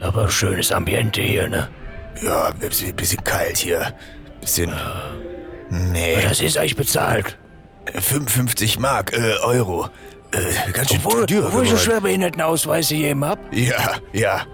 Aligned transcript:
Aber 0.00 0.28
schönes 0.30 0.72
Ambiente 0.72 1.20
hier, 1.20 1.48
ne? 1.48 1.68
Ja, 2.22 2.50
bisschen, 2.50 2.94
bisschen 2.94 3.22
kalt 3.24 3.56
hier. 3.58 3.94
Bisschen. 4.40 4.72
Nee. 5.70 6.22
Das 6.22 6.40
ist 6.40 6.56
eigentlich 6.56 6.76
bezahlt. 6.76 7.38
55 7.94 8.78
Mark, 8.78 9.12
äh, 9.12 9.34
Euro. 9.42 9.88
Äh, 10.32 10.72
ganz 10.72 10.88
schön 10.88 10.98
Obwohl, 11.04 11.26
teuer 11.26 11.38
obwohl 11.46 11.64
ich 11.64 11.70
einen 11.70 11.78
geworden. 11.78 11.78
Schwerbehindertenausweis 11.78 12.88
gegeben 12.88 13.24
hab. 13.24 13.38
Ja, 13.52 13.96
ja. 14.12 14.46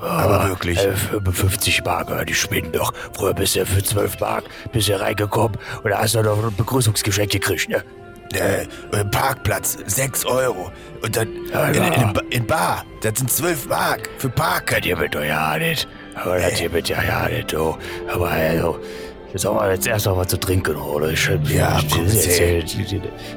Aber 0.00 0.48
wirklich. 0.48 0.78
Äh, 0.78 0.94
55 0.94 1.84
Mark, 1.84 2.08
ja, 2.10 2.24
die 2.24 2.34
spinnen 2.34 2.72
doch. 2.72 2.92
Früher 3.12 3.34
bist 3.34 3.56
du 3.56 3.66
für 3.66 3.82
12 3.82 4.20
Mark 4.20 4.44
bist 4.72 4.88
du 4.88 4.98
reingekommen 4.98 5.58
und 5.82 5.90
da 5.90 5.98
hast 5.98 6.14
du 6.14 6.22
noch 6.22 6.42
ein 6.42 6.54
Begrüßungsgeschenk 6.56 7.30
gekriegt, 7.30 7.68
ne? 7.68 7.82
Äh, 8.34 8.62
äh, 8.62 9.04
Parkplatz, 9.10 9.78
6 9.86 10.24
Euro. 10.26 10.70
Und 11.02 11.16
dann 11.16 11.28
Ja, 11.52 11.68
in, 11.68 11.92
in, 11.92 12.12
in 12.30 12.46
Bar, 12.46 12.84
das 13.02 13.18
sind 13.18 13.30
12 13.30 13.68
Mark 13.68 14.08
für 14.18 14.28
Parken. 14.28 14.74
Das 14.76 14.84
hier 14.84 14.96
mit 14.96 15.14
doch 15.14 15.22
ja 15.24 15.56
nicht. 15.58 15.88
Aber 16.14 16.38
das 16.38 16.58
hier 16.58 16.70
mit 16.70 16.88
ja 16.88 17.02
ja 17.02 17.28
nicht, 17.28 17.52
du. 17.52 17.76
Aber 18.12 18.28
also, 18.30 18.78
jetzt 19.32 19.44
haben 19.46 19.56
wir 19.56 19.70
jetzt 19.72 19.86
erst 19.86 20.06
noch 20.06 20.16
was 20.16 20.26
zu 20.28 20.36
trinken, 20.38 20.76
oder? 20.76 21.10
Ich, 21.10 21.30
Ja, 21.44 21.78
ich, 21.78 21.90
komm, 21.90 22.06
ich, 22.06 22.92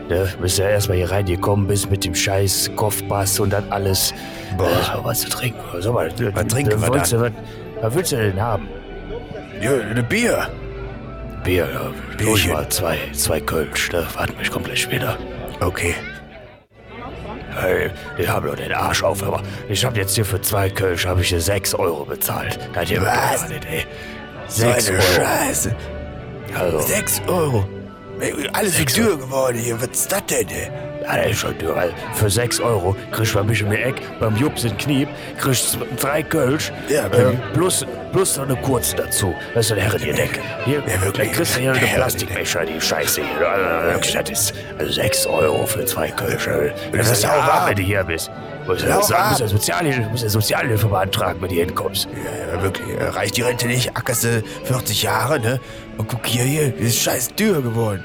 ne, 0.10 0.28
bist 0.42 0.58
ja 0.58 0.70
erstmal 0.70 0.98
hier 0.98 1.12
reingekommen 1.12 1.68
bist 1.68 1.90
mit 1.90 2.04
dem 2.04 2.16
scheiß 2.16 2.72
Kopfbass 2.76 3.40
und 3.40 3.52
dann 3.52 3.72
alles. 3.72 4.14
Boah. 4.58 4.68
Äh, 4.68 5.04
was 5.06 5.22
zu 5.22 5.30
trinken. 5.30 5.60
Sag 5.80 5.94
mal, 5.94 6.12
Was 6.34 6.48
trinken 6.48 6.82
wir 6.82 6.88
wolltest 6.88 7.14
dann? 7.14 7.36
was, 7.82 7.96
willst 7.96 8.12
du 8.12 8.18
denn 8.18 8.42
haben? 8.42 8.68
Ja, 9.62 9.72
eine 9.74 10.04
Bier. 10.04 10.48
Bier, 11.44 11.68
ja. 11.74 11.92
Bierchen. 12.18 12.54
Mal 12.54 12.70
zwei, 12.70 12.98
zwei 13.14 13.40
Kölsch, 13.42 13.92
ne? 13.92 14.06
Warte 14.16 14.34
mich 14.34 14.52
komplett 14.52 14.80
später. 14.80 15.18
Okay. 15.60 15.96
Hey, 17.54 17.90
ich 18.18 18.28
hab 18.28 18.46
doch 18.46 18.56
den 18.56 18.72
Arsch 18.72 19.04
auf, 19.04 19.24
aber 19.24 19.42
ich 19.68 19.84
hab 19.84 19.98
jetzt 19.98 20.16
hier 20.16 20.26
für 20.26 20.42
zwei 20.42 20.70
Kölsch 20.70 21.06
habe 21.06 21.22
ich 21.22 21.30
hier 21.30 21.42
6 21.42 21.76
Euro 21.76 22.06
bezahlt. 22.06 22.58
Hier 22.86 23.02
wird 23.02 23.12
Was? 23.12 23.50
nicht, 23.50 23.66
ey. 23.66 23.86
So 24.48 24.62
6 24.62 24.90
eine 24.90 24.98
Euro. 24.98 25.08
Scheiße. 25.14 25.76
Also, 26.58 26.80
6 26.80 27.22
Euro. 27.28 27.68
Alles 28.54 28.74
so 28.74 28.78
Sechs 28.78 28.94
teuer 28.94 29.18
geworden 29.18 29.58
hier. 29.58 29.82
Was 29.82 29.90
ist 29.90 30.12
das 30.12 30.26
denn, 30.28 30.48
ey? 30.50 30.70
Ja, 31.02 31.18
das 31.18 31.32
ist 31.32 31.38
schon 31.40 31.58
teuer. 31.58 31.76
weil 31.76 31.94
Für 32.14 32.30
6 32.30 32.60
Euro 32.60 32.96
kriegst 33.12 33.34
du 33.34 33.38
bei 33.40 33.44
mich 33.44 33.62
im 33.62 33.72
Eck, 33.72 33.96
beim 34.20 34.36
Jups 34.38 34.64
in 34.64 34.78
Kniep, 34.78 35.10
kriegst 35.40 35.76
du 35.76 35.80
drei 36.00 36.24
Kölsch, 36.24 36.72
Ja, 36.90 37.08
äh, 37.08 37.34
plus, 37.54 37.86
plus 38.12 38.38
noch 38.38 38.46
eine 38.46 38.56
kurze 38.58 38.96
dazu. 38.96 39.34
Das 39.54 39.66
ist 39.66 39.72
eine 39.74 39.82
Herrengedeck. 39.82 40.40
Hier, 40.66 40.80
Ja, 40.88 41.02
wirklich. 41.02 41.28
dann 41.28 41.36
kriegst 41.36 41.56
du 41.58 41.62
hier 41.62 41.74
eine. 41.74 41.80
Plastikbecher, 41.88 42.66
die 42.66 42.80
Scheiße 42.80 43.22
hier. 43.22 43.48
Also, 43.50 43.94
wirklich, 43.94 44.14
das 44.14 44.30
ist 44.30 44.54
also 44.78 44.92
6 44.92 45.26
Euro 45.28 45.66
für 45.66 45.86
zwei 45.86 46.10
Kölsch. 46.12 46.48
Das 46.94 47.12
ist 47.12 47.24
ja 47.24 47.30
auch 47.32 47.44
arm, 47.44 47.50
arm. 47.50 47.70
wenn 47.70 47.76
du 47.76 47.82
hier 47.84 48.04
bist. 48.04 48.30
Du 48.66 48.74
musst 48.74 49.10
ja 49.10 49.48
Sozialhilfe, 49.48 50.02
musst 50.12 50.24
ja 50.24 50.30
Sozialhilfe 50.30 50.88
beantragen, 50.88 51.42
wenn 51.42 51.50
du 51.50 51.56
hier 51.56 51.66
hinkommst. 51.66 52.08
Ja, 52.56 52.62
wirklich. 52.62 52.88
äh, 52.96 53.04
Reicht 53.06 53.36
die 53.38 53.42
Rente 53.42 53.66
nicht? 53.68 53.98
Ackerst 53.98 54.24
du 54.24 54.44
40 54.66 55.02
Jahre, 55.04 55.40
ne? 55.40 55.60
Und 55.98 56.08
guck 56.08 56.26
hier, 56.26 56.44
hier. 56.44 56.76
Ist 56.78 57.00
scheiß 57.02 57.30
teuer 57.36 57.62
geworden. 57.62 58.04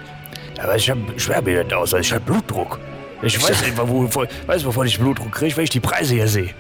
Aber 0.63 0.77
ich 0.77 0.89
habe 0.91 1.01
schwerbehinderten 1.17 1.75
aus, 1.75 1.93
ich 1.93 2.13
habe 2.13 2.25
Blutdruck. 2.25 2.79
Ich 3.23 3.43
weiß 3.43 3.63
nicht, 3.63 3.77
wo, 3.79 4.09
wo, 4.13 4.25
weiß, 4.47 4.65
wovon 4.65 4.87
ich 4.87 4.99
Blutdruck 4.99 5.33
kriege, 5.33 5.57
wenn 5.57 5.65
ich 5.65 5.71
die 5.71 5.81
Preise 5.81 6.15
hier 6.15 6.29
sehe. 6.29 6.51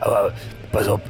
Aber 0.00 0.32
pass 0.72 0.88
auf, 0.88 1.00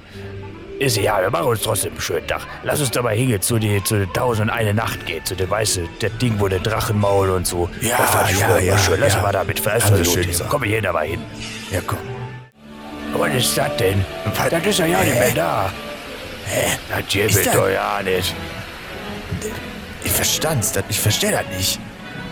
ist 0.78 0.96
ja, 0.96 1.20
wir 1.20 1.30
machen 1.30 1.46
uns 1.46 1.62
trotzdem 1.62 1.92
einen 1.92 2.00
schönen 2.00 2.26
Tag. 2.26 2.42
Lass 2.62 2.80
uns 2.80 2.90
dabei 2.90 3.16
hingehen 3.16 3.42
zu 3.42 3.58
die 3.58 3.82
zu 3.82 3.98
der 3.98 4.12
Tausend 4.12 4.48
und 4.48 4.56
eine 4.56 4.74
Nacht 4.74 5.06
gehen, 5.06 5.24
zu 5.24 5.34
dem 5.34 5.50
weißt 5.50 5.78
du, 5.78 5.88
der 6.00 6.10
Ding, 6.10 6.38
wo 6.38 6.46
der 6.48 6.60
Drachenmaul 6.60 7.30
und 7.30 7.46
so. 7.46 7.68
Ja, 7.80 7.96
das 7.98 8.10
fand 8.10 8.30
ich 8.30 8.40
ja, 8.40 8.58
ja, 8.58 8.78
schön. 8.78 9.00
Lass 9.00 9.14
ja. 9.14 9.22
mal 9.22 9.32
damit 9.32 9.58
für 9.58 9.72
Also 9.72 10.04
schön, 10.04 10.32
so. 10.32 10.44
Komm 10.44 10.62
hier 10.62 10.80
dabei 10.82 11.08
hin. 11.08 11.20
Ja, 11.72 11.80
komm. 11.84 11.98
Aber 13.14 13.24
was 13.28 13.34
ist 13.34 13.58
das 13.58 13.76
denn? 13.76 14.04
Was? 14.36 14.50
Das 14.50 14.66
ist 14.66 14.78
ja 14.78 14.86
ja 14.86 15.00
nicht 15.00 15.14
Hä? 15.14 15.18
mehr 15.20 15.34
da. 15.34 15.72
Hä? 16.46 16.66
Das 16.88 17.14
Ist 17.14 17.46
das- 17.46 17.54
doch 17.54 17.68
ja 17.68 18.00
nicht. 18.04 18.34
Ich 20.04 20.12
verstand's. 20.12 20.72
Das, 20.72 20.84
ich 20.88 21.00
versteh 21.00 21.30
das 21.30 21.44
nicht. 21.56 21.80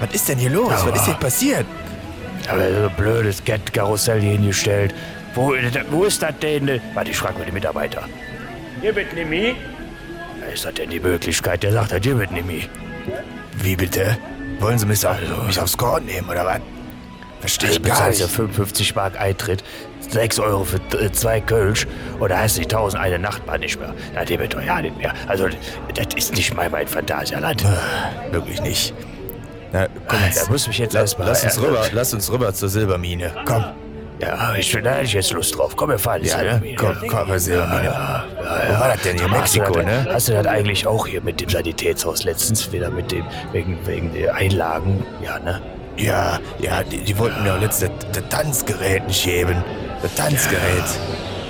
Was 0.01 0.13
ist 0.15 0.29
denn 0.29 0.39
hier 0.39 0.51
los? 0.51 0.73
Aber- 0.73 0.93
Was 0.93 1.01
ist 1.01 1.07
denn 1.09 1.19
passiert? 1.19 1.67
Aber 2.49 2.61
so 2.61 2.89
ein 2.89 2.97
blödes 2.97 3.45
Cat-Karussell 3.45 4.21
hier 4.21 4.33
hingestellt. 4.33 4.95
Wo, 5.35 5.53
wo 5.91 6.05
ist 6.05 6.23
das 6.23 6.39
denn? 6.41 6.81
Warte, 6.95 7.11
ich 7.11 7.17
frage 7.17 7.39
mal 7.39 7.45
die 7.45 7.53
Mitarbeiter. 7.53 8.03
Hier 8.81 8.95
wird 8.95 9.13
Nimi. 9.15 9.55
Ist 10.53 10.65
das 10.65 10.75
denn 10.75 10.91
die 10.91 11.01
Möglichkeit? 11.01 11.63
Der 11.63 11.73
sagt, 11.73 11.93
hier 12.05 12.19
wird 12.19 12.31
Nimi. 12.31 12.69
Wie 13.57 13.75
bitte? 13.77 14.17
Wollen 14.61 14.79
Sie 14.79 14.87
mich, 14.87 15.07
Also- 15.07 15.43
mich 15.47 15.61
aufs 15.61 15.77
Korn 15.77 16.05
nehmen, 16.05 16.29
oder 16.29 16.45
was? 16.47 16.61
Verstehe 17.41 17.69
Also 17.69 17.81
ich 17.81 17.87
gar 17.87 17.97
bezahlst 17.97 18.21
ja 18.21 18.27
nicht. 18.27 18.37
55 18.37 18.95
Mark 18.95 19.21
Eintritt, 19.21 19.63
6 20.09 20.39
Euro 20.39 20.65
für 20.65 20.77
äh, 20.99 21.11
zwei 21.13 21.41
Kölsch 21.41 21.87
oder 22.21 22.39
heißt 22.39 22.57
die 22.59 22.63
1000 22.63 23.03
eine 23.03 23.19
Nacht 23.19 23.47
mal 23.47 23.59
nicht 23.59 23.79
mehr. 23.79 23.95
Ja, 24.15 24.25
der 24.25 24.39
wird 24.39 24.55
doch 24.55 24.63
ja 24.63 24.81
nicht 24.81 24.97
mehr. 24.97 25.13
Also, 25.27 25.49
das 25.95 26.07
ist 26.17 26.35
nicht 26.35 26.55
mal 26.55 26.71
mein 26.71 26.87
Phantasialand. 26.89 27.65
Wirklich 28.31 28.61
nicht. 28.63 28.95
Na, 29.77 29.87
komm 30.09 30.19
Da 30.21 30.27
jetzt. 30.27 30.51
muss 30.51 30.67
mich 30.67 30.79
jetzt 30.79 30.95
Lass, 30.95 31.03
erstmal. 31.03 31.29
lass 31.29 31.45
uns 31.45 31.61
rüber, 31.61 31.83
lass 31.93 32.15
uns 32.15 32.33
rüber 32.33 32.55
zur 32.55 32.69
Silbermine. 32.69 33.31
Komm. 33.45 33.65
Ja, 34.19 34.55
ich, 34.55 34.73
da 34.73 34.91
hätte 34.93 35.05
ich 35.05 35.13
jetzt 35.13 35.33
Lust 35.35 35.59
drauf. 35.59 35.75
Komm, 35.77 35.91
wir 35.91 35.99
fahren 35.99 36.25
Ja, 36.25 36.41
jetzt 36.41 36.63
ne? 36.63 36.75
Komm, 36.77 36.97
komm, 37.07 37.29
wir 37.29 37.39
Silbermine. 37.39 37.85
Ja, 37.85 38.25
ja, 38.43 38.69
Wo 38.69 38.81
war 38.81 38.89
das 38.95 39.03
denn 39.03 39.19
hier? 39.19 39.31
Hast 39.31 39.55
Mexiko, 39.55 39.75
das, 39.75 39.85
ne? 39.85 40.07
Hast 40.11 40.29
du 40.29 40.33
das 40.33 40.47
eigentlich 40.47 40.87
auch 40.87 41.07
hier 41.07 41.21
mit 41.21 41.39
dem 41.43 41.51
Sanitätshaus 41.51 42.25
letztens 42.25 42.73
wieder 42.73 42.89
mit 42.91 43.13
dem, 43.13 43.27
wegen, 43.53 43.79
wegen 43.87 44.15
der 44.15 44.35
Einlagen? 44.35 45.05
Ja, 45.23 45.39
ne? 45.41 45.61
Ja, 45.99 46.39
ja, 46.59 46.83
die, 46.83 46.99
die 46.99 47.19
wollten 47.19 47.43
mir 47.43 47.59
letztes 47.59 47.91
das 48.13 48.23
Tanzgerät 48.31 49.07
nicht 49.07 49.23
geben. 49.25 49.63
Das 50.01 50.15
Tanzgerät. 50.15 50.85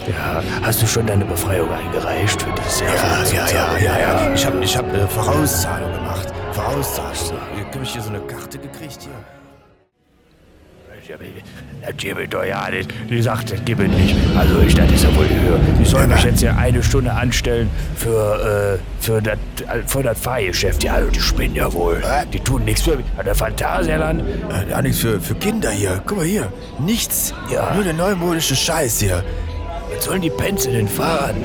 Ja, 0.08 0.42
hast 0.62 0.82
du 0.82 0.86
schon 0.86 1.06
deine 1.06 1.24
Befreiung 1.24 1.68
eingereicht 1.72 2.42
für 2.42 2.50
dieses 2.52 2.80
Jahr? 2.80 2.90
Ja, 2.94 3.46
ja, 3.46 3.48
ja, 3.48 3.78
ja, 3.78 3.98
ja. 4.00 4.34
Ich 4.34 4.44
habe 4.46 4.58
ich 4.64 4.76
hab 4.76 4.88
eine 4.92 5.06
Vorauszahlung 5.08 5.92
gemacht. 5.92 6.05
Vorauszahlung. 6.56 7.12
Hier 7.54 7.66
habe 7.66 7.82
ich 7.82 7.90
hier 7.90 8.00
so 8.00 8.08
eine 8.08 8.20
Karte 8.20 8.58
gekriegt 8.58 9.02
hier. 9.02 9.12
Das 11.82 11.96
gebe 11.98 12.26
doch 12.26 12.44
ja 12.44 12.68
nicht. 12.70 12.90
Die 13.10 13.20
sagt, 13.22 13.52
das 13.52 13.64
gebe 13.64 13.86
nicht. 13.86 14.16
Also 14.34 14.58
ich, 14.60 14.74
das 14.74 14.90
ist 14.90 15.04
ja 15.04 15.14
wohl 15.14 15.26
die 15.26 15.38
Höhe. 15.38 15.60
Die 15.78 15.84
sollen 15.84 16.08
mich 16.08 16.24
jetzt 16.24 16.40
ja 16.40 16.56
eine 16.56 16.82
Stunde 16.82 17.12
anstellen 17.12 17.70
für, 17.94 18.78
äh, 18.80 19.02
für 19.04 19.20
das, 19.20 19.38
für 19.86 20.02
das 20.02 20.18
Fahrgeschäft. 20.18 20.82
Ja, 20.82 20.94
also 20.94 21.10
die 21.10 21.20
spinnen 21.20 21.54
ja 21.54 21.70
wohl. 21.72 22.02
Die 22.32 22.40
tun 22.40 22.64
nichts 22.64 22.82
für 22.82 22.96
mich. 22.96 23.06
Der 23.24 23.34
Phantasialand. 23.34 24.22
Äh, 24.22 24.70
ja, 24.70 24.80
nichts 24.80 25.00
für, 25.00 25.20
für 25.20 25.34
Kinder 25.34 25.70
hier. 25.70 26.02
Guck 26.06 26.16
mal 26.16 26.26
hier. 26.26 26.50
Nichts. 26.78 27.34
Ja. 27.52 27.74
Nur 27.74 27.84
der 27.84 27.92
neumodische 27.92 28.56
Scheiß 28.56 28.98
hier. 29.00 29.22
Was 29.94 30.06
sollen 30.06 30.22
die 30.22 30.30
Penze 30.30 30.72
denn 30.72 30.88
fahren? 30.88 31.36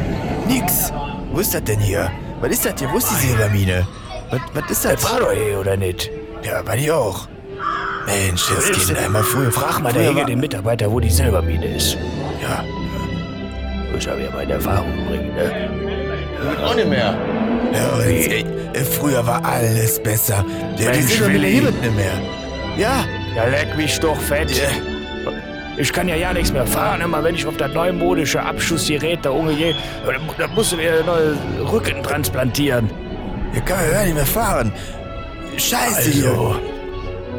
Nix. 0.48 0.92
Wo 1.34 1.40
ist 1.40 1.54
das 1.54 1.64
denn 1.66 1.80
hier? 1.80 2.10
Was 2.40 2.52
ist 2.52 2.66
das 2.66 2.74
hier? 2.80 2.90
Wo 2.92 2.98
ist 2.98 3.12
die 3.12 3.28
Silbermine? 3.28 3.86
Was, 4.32 4.40
was 4.54 4.72
ist 4.72 4.86
das? 4.86 5.04
Fahr 5.06 5.20
doch 5.20 5.32
hier, 5.32 5.60
oder 5.60 5.78
nicht? 5.78 6.10
Ja, 6.44 6.62
bei 6.62 6.76
dir 6.78 6.96
auch. 6.96 7.28
Mensch, 8.08 8.50
jetzt 8.50 8.70
du- 8.70 8.74
Kinder, 8.74 9.06
immer 9.06 9.24
früher. 9.24 9.52
Frag 9.52 9.82
mal 9.82 9.92
der 9.94 10.02
früher 10.04 10.10
Hege 10.12 10.20
war- 10.22 10.26
den 10.28 10.40
Mitarbeiter, 10.40 10.92
wo 10.92 11.00
die 11.00 11.10
Silbermine 11.10 11.66
ist. 11.76 11.98
Ja. 12.42 12.64
Muss 13.94 14.06
ja 14.06 14.18
wieder 14.18 14.32
meine 14.32 14.54
Erfahrung 14.54 14.92
bringen, 15.08 15.36
ne? 15.36 15.70
Auch 16.66 16.76
nicht 16.76 16.88
mehr. 16.88 17.16
Ja, 17.74 18.00
ey, 18.04 18.46
ey, 18.74 18.84
früher 18.84 19.26
war 19.26 19.44
alles 19.46 20.02
besser. 20.02 20.44
Ja, 20.78 20.92
die 20.92 20.98
Mensch, 21.00 21.12
Silbermine 21.14 21.42
Willi. 21.44 21.60
gibt 21.60 21.82
nicht 21.82 21.96
mehr. 21.96 22.12
Ja. 22.78 23.06
Ja, 23.36 23.46
leck 23.46 23.78
mich 23.78 24.00
doch 24.00 24.20
fett. 24.20 24.50
Ja. 24.52 24.64
Ich 25.78 25.94
kann 25.94 26.08
ja 26.08 26.16
ja 26.16 26.34
nichts 26.34 26.52
mehr 26.52 26.68
fahren, 26.68 27.02
immer 27.02 27.24
wenn 27.24 27.36
ich 27.36 27.46
auf 27.46 27.56
das 27.58 27.72
neumodische 27.74 28.42
Abschussgerät 28.44 29.20
da 29.24 29.30
umgehe. 29.30 29.74
Da 30.38 30.48
musst 30.48 30.72
du 30.74 30.78
mir 30.78 30.94
einen 30.94 31.06
neuen 31.06 31.38
Rücken 31.72 32.04
transplantieren. 32.04 32.90
Hier 33.54 33.62
kann 33.62 33.78
man 33.78 33.92
ja 33.92 34.04
nicht 34.04 34.16
mehr 34.16 34.26
fahren. 34.26 34.72
Scheiße 35.58 36.10
hier. 36.10 36.30
Also, 36.30 36.56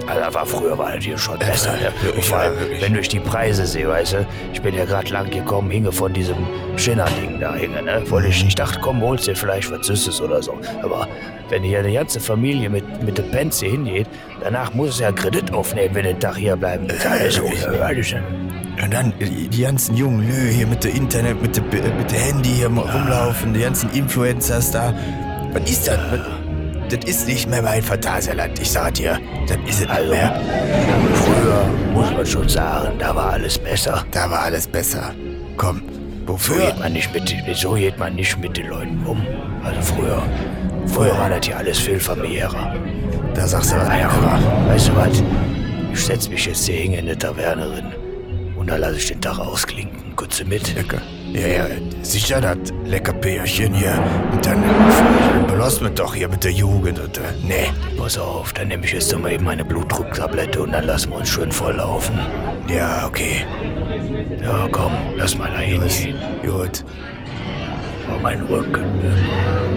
also 0.06 0.34
war 0.34 0.46
früher 0.46 0.76
war 0.76 0.92
das 0.94 1.04
hier 1.04 1.16
schon 1.16 1.38
besser. 1.38 1.72
Ne? 1.72 2.22
vor 2.22 2.38
allem, 2.38 2.54
ja, 2.54 2.60
wirklich. 2.60 2.82
wenn 2.82 2.94
du 2.94 3.00
die 3.00 3.20
Preise 3.20 3.66
sehe, 3.66 3.88
weißt 3.88 4.14
du, 4.14 4.26
ich 4.52 4.60
bin 4.60 4.74
ja 4.74 4.84
gerade 4.84 5.08
lang 5.12 5.30
gekommen, 5.30 5.70
hinge 5.70 5.92
von 5.92 6.12
diesem 6.12 6.36
Schinner-Ding 6.76 7.38
da 7.40 7.54
hinge, 7.54 7.82
ne? 7.82 8.02
Wollte 8.10 8.28
ich, 8.28 8.44
ich 8.46 8.54
dachte, 8.54 8.80
komm, 8.82 9.00
holst 9.00 9.26
dir 9.26 9.36
vielleicht 9.36 9.70
was 9.70 9.86
Süßes 9.86 10.20
oder 10.20 10.42
so. 10.42 10.58
Aber 10.82 11.06
wenn 11.48 11.62
hier 11.62 11.78
eine 11.78 11.92
ganze 11.92 12.20
Familie 12.20 12.68
mit, 12.68 13.02
mit 13.02 13.16
der 13.16 13.22
Pence 13.24 13.60
hier 13.60 13.70
hingeht, 13.70 14.06
danach 14.42 14.74
muss 14.74 14.90
es 14.90 14.98
ja 14.98 15.12
Kredit 15.12 15.52
aufnehmen, 15.52 15.94
wenn 15.94 16.04
den 16.04 16.18
Tag 16.20 16.36
hier 16.36 16.56
bleiben. 16.56 16.88
Also, 16.90 17.42
das 17.42 17.58
ist 17.58 17.66
ein- 17.68 17.80
Und 18.82 18.92
dann 18.92 19.12
die 19.20 19.48
die 19.48 19.62
ganzen 19.62 19.96
jungen 19.96 20.26
Lö 20.28 20.48
hier 20.50 20.66
mit 20.66 20.82
der 20.82 20.94
Internet, 20.94 21.40
mit 21.40 21.56
der, 21.56 21.62
mit 21.62 22.10
der 22.10 22.18
Handy 22.18 22.48
hier 22.48 22.66
rumlaufen, 22.68 23.54
die 23.54 23.60
ganzen 23.60 23.90
Influencers 23.92 24.70
da. 24.72 24.92
Was 25.52 25.70
ist 25.70 25.88
das? 25.88 25.98
Das 26.88 27.04
ist 27.08 27.26
nicht 27.26 27.48
mehr 27.48 27.62
mein 27.62 27.82
Phantasialand, 27.82 28.58
ich 28.60 28.70
sag 28.70 28.94
dir. 28.94 29.18
Das 29.46 29.56
ist 29.66 29.82
es 29.82 29.88
nicht 29.88 30.10
mehr. 30.10 30.40
Früher 31.14 31.64
muss 31.94 32.10
man 32.10 32.26
schon 32.26 32.48
sagen, 32.48 32.92
da 32.98 33.14
war 33.14 33.30
alles 33.32 33.58
besser. 33.58 34.04
Da 34.10 34.30
war 34.30 34.40
alles 34.42 34.66
besser. 34.66 35.14
Komm, 35.56 35.82
So 36.26 36.32
wofür? 36.34 36.66
geht 36.66 36.78
man 36.78 36.92
nicht 36.92 37.12
mit, 37.14 37.34
so 37.56 37.72
geht 37.74 37.98
man 37.98 38.14
nicht 38.14 38.38
mit 38.38 38.56
den 38.56 38.68
Leuten 38.68 39.04
um. 39.06 39.22
Also 39.64 39.80
früher, 39.94 40.22
früher 40.86 41.16
war 41.18 41.30
das 41.30 41.46
hier 41.46 41.56
alles 41.56 41.78
viel 41.78 41.98
familiärer. 42.00 42.74
Da 43.34 43.46
sagst 43.46 43.72
du 43.72 43.76
was. 43.76 43.88
Anderes. 43.88 44.14
aber 44.14 44.66
weißt 44.68 44.88
du 44.88 44.96
was? 44.96 45.22
Ich 45.94 46.04
setz 46.04 46.28
mich 46.28 46.44
jetzt 46.46 46.66
hier 46.66 46.76
hin 46.76 46.92
in 46.94 47.06
der 47.06 47.18
Tavernerin 47.18 47.92
Und 48.56 48.68
da 48.70 48.76
lasse 48.76 48.96
ich 48.96 49.06
den 49.08 49.20
Tag 49.20 49.38
ausklinken. 49.38 50.14
Kurze 50.16 50.44
mit. 50.44 50.74
Lecker. 50.74 51.00
Ja, 51.32 51.46
ja, 51.46 51.66
sicher 52.02 52.40
das 52.40 52.58
lecker 52.84 53.14
Bärchen 53.14 53.74
hier. 53.74 53.94
Und 54.32 54.44
dann 54.44 54.62
belassen 55.46 55.86
wir 55.86 55.90
doch 55.90 56.14
hier 56.14 56.28
mit 56.28 56.44
der 56.44 56.52
Jugend. 56.52 56.98
Und, 56.98 57.18
äh, 57.18 57.22
nee, 57.42 57.70
Pass 57.96 58.18
auf, 58.18 58.52
dann 58.52 58.68
nehme 58.68 58.84
ich 58.84 58.92
jetzt 58.92 59.16
mal 59.16 59.30
eben 59.32 59.44
meine 59.44 59.64
Blutdrucktablette 59.64 60.60
und 60.60 60.72
dann 60.72 60.84
lassen 60.84 61.10
wir 61.10 61.18
uns 61.18 61.28
schön 61.28 61.52
volllaufen. 61.52 62.18
ja, 62.68 63.06
okay. 63.06 63.44
Ja, 64.42 64.68
komm, 64.72 64.92
lass 65.16 65.38
mal 65.38 65.50
da 65.50 65.58
hingehen. 65.58 66.16
Gut. 66.42 66.84
Oh, 68.08 68.18
mein 68.20 68.40
Rücken. 68.42 68.84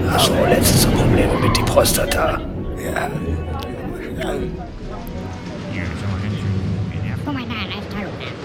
Hast 0.09 0.27
du 0.29 0.33
letztes 0.49 0.85
Probleme 0.87 1.39
mit 1.39 1.55
die 1.55 1.61
Prostata? 1.63 2.41
Ja, 2.83 3.09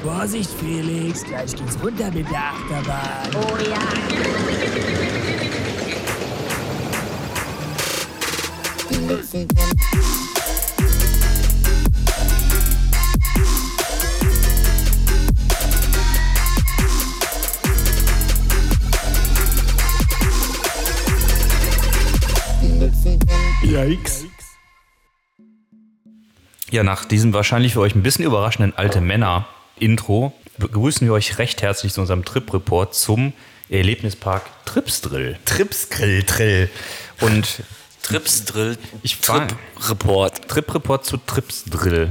Vorsicht, 0.02 0.50
Felix, 0.58 1.24
gleich 1.24 1.54
geht's 1.54 1.76
runter 1.82 2.10
mit 2.10 2.30
der 2.30 2.38
Achterbahn. 2.38 3.30
Oh 3.34 3.56
ja. 3.68 3.78
Yikes. 23.62 24.26
Ja, 26.70 26.82
nach 26.82 27.04
diesem 27.04 27.32
wahrscheinlich 27.34 27.74
für 27.74 27.80
euch 27.80 27.94
ein 27.94 28.02
bisschen 28.02 28.24
überraschenden 28.24 28.72
alte 28.76 29.00
Männer-Intro 29.80 30.32
begrüßen 30.58 31.06
wir 31.06 31.14
euch 31.14 31.38
recht 31.38 31.62
herzlich 31.62 31.92
zu 31.92 32.00
unserem 32.02 32.24
Trip-Report 32.24 32.94
zum 32.94 33.32
Erlebnispark 33.70 34.42
Tripsdrill. 34.66 35.38
Tripsgrill, 35.44 36.22
Trill. 36.24 36.70
Und 37.20 37.62
Tripsdrill, 38.02 38.76
Trip-Report. 39.22 40.48
Trip-Report 40.48 41.04
zu 41.04 41.16
Tripsdrill. 41.16 42.10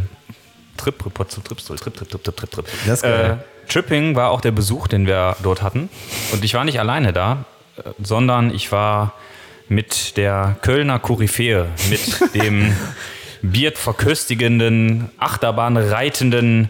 Trip-Report 0.78 1.32
zu 1.32 1.42
Tripsdrill. 1.42 1.78
Trip, 1.78 1.96
Trip, 1.96 2.10
Trip, 2.10 2.24
Trip, 2.24 2.36
Trip, 2.38 2.52
Trip. 2.52 2.66
Das 2.86 2.96
ist 2.96 3.02
geil. 3.04 3.40
Äh, 3.40 3.68
Tripping 3.72 4.16
war 4.16 4.32
auch 4.32 4.42
der 4.42 4.52
Besuch, 4.52 4.88
den 4.88 5.06
wir 5.06 5.36
dort 5.44 5.62
hatten. 5.62 5.90
Und 6.32 6.44
ich 6.44 6.54
war 6.56 6.64
nicht 6.66 6.80
alleine 6.80 7.14
da, 7.14 7.46
äh, 7.78 7.84
sondern 8.02 8.54
ich 8.54 8.72
war 8.72 9.14
mit 9.68 10.18
der 10.18 10.58
Kölner 10.62 10.98
Koryphäe, 10.98 11.68
mit 11.90 12.34
dem 12.34 12.76
Biert 13.42 13.78
verköstigenden, 13.78 15.10
Achterbahn 15.18 15.78
reitenden 15.78 16.70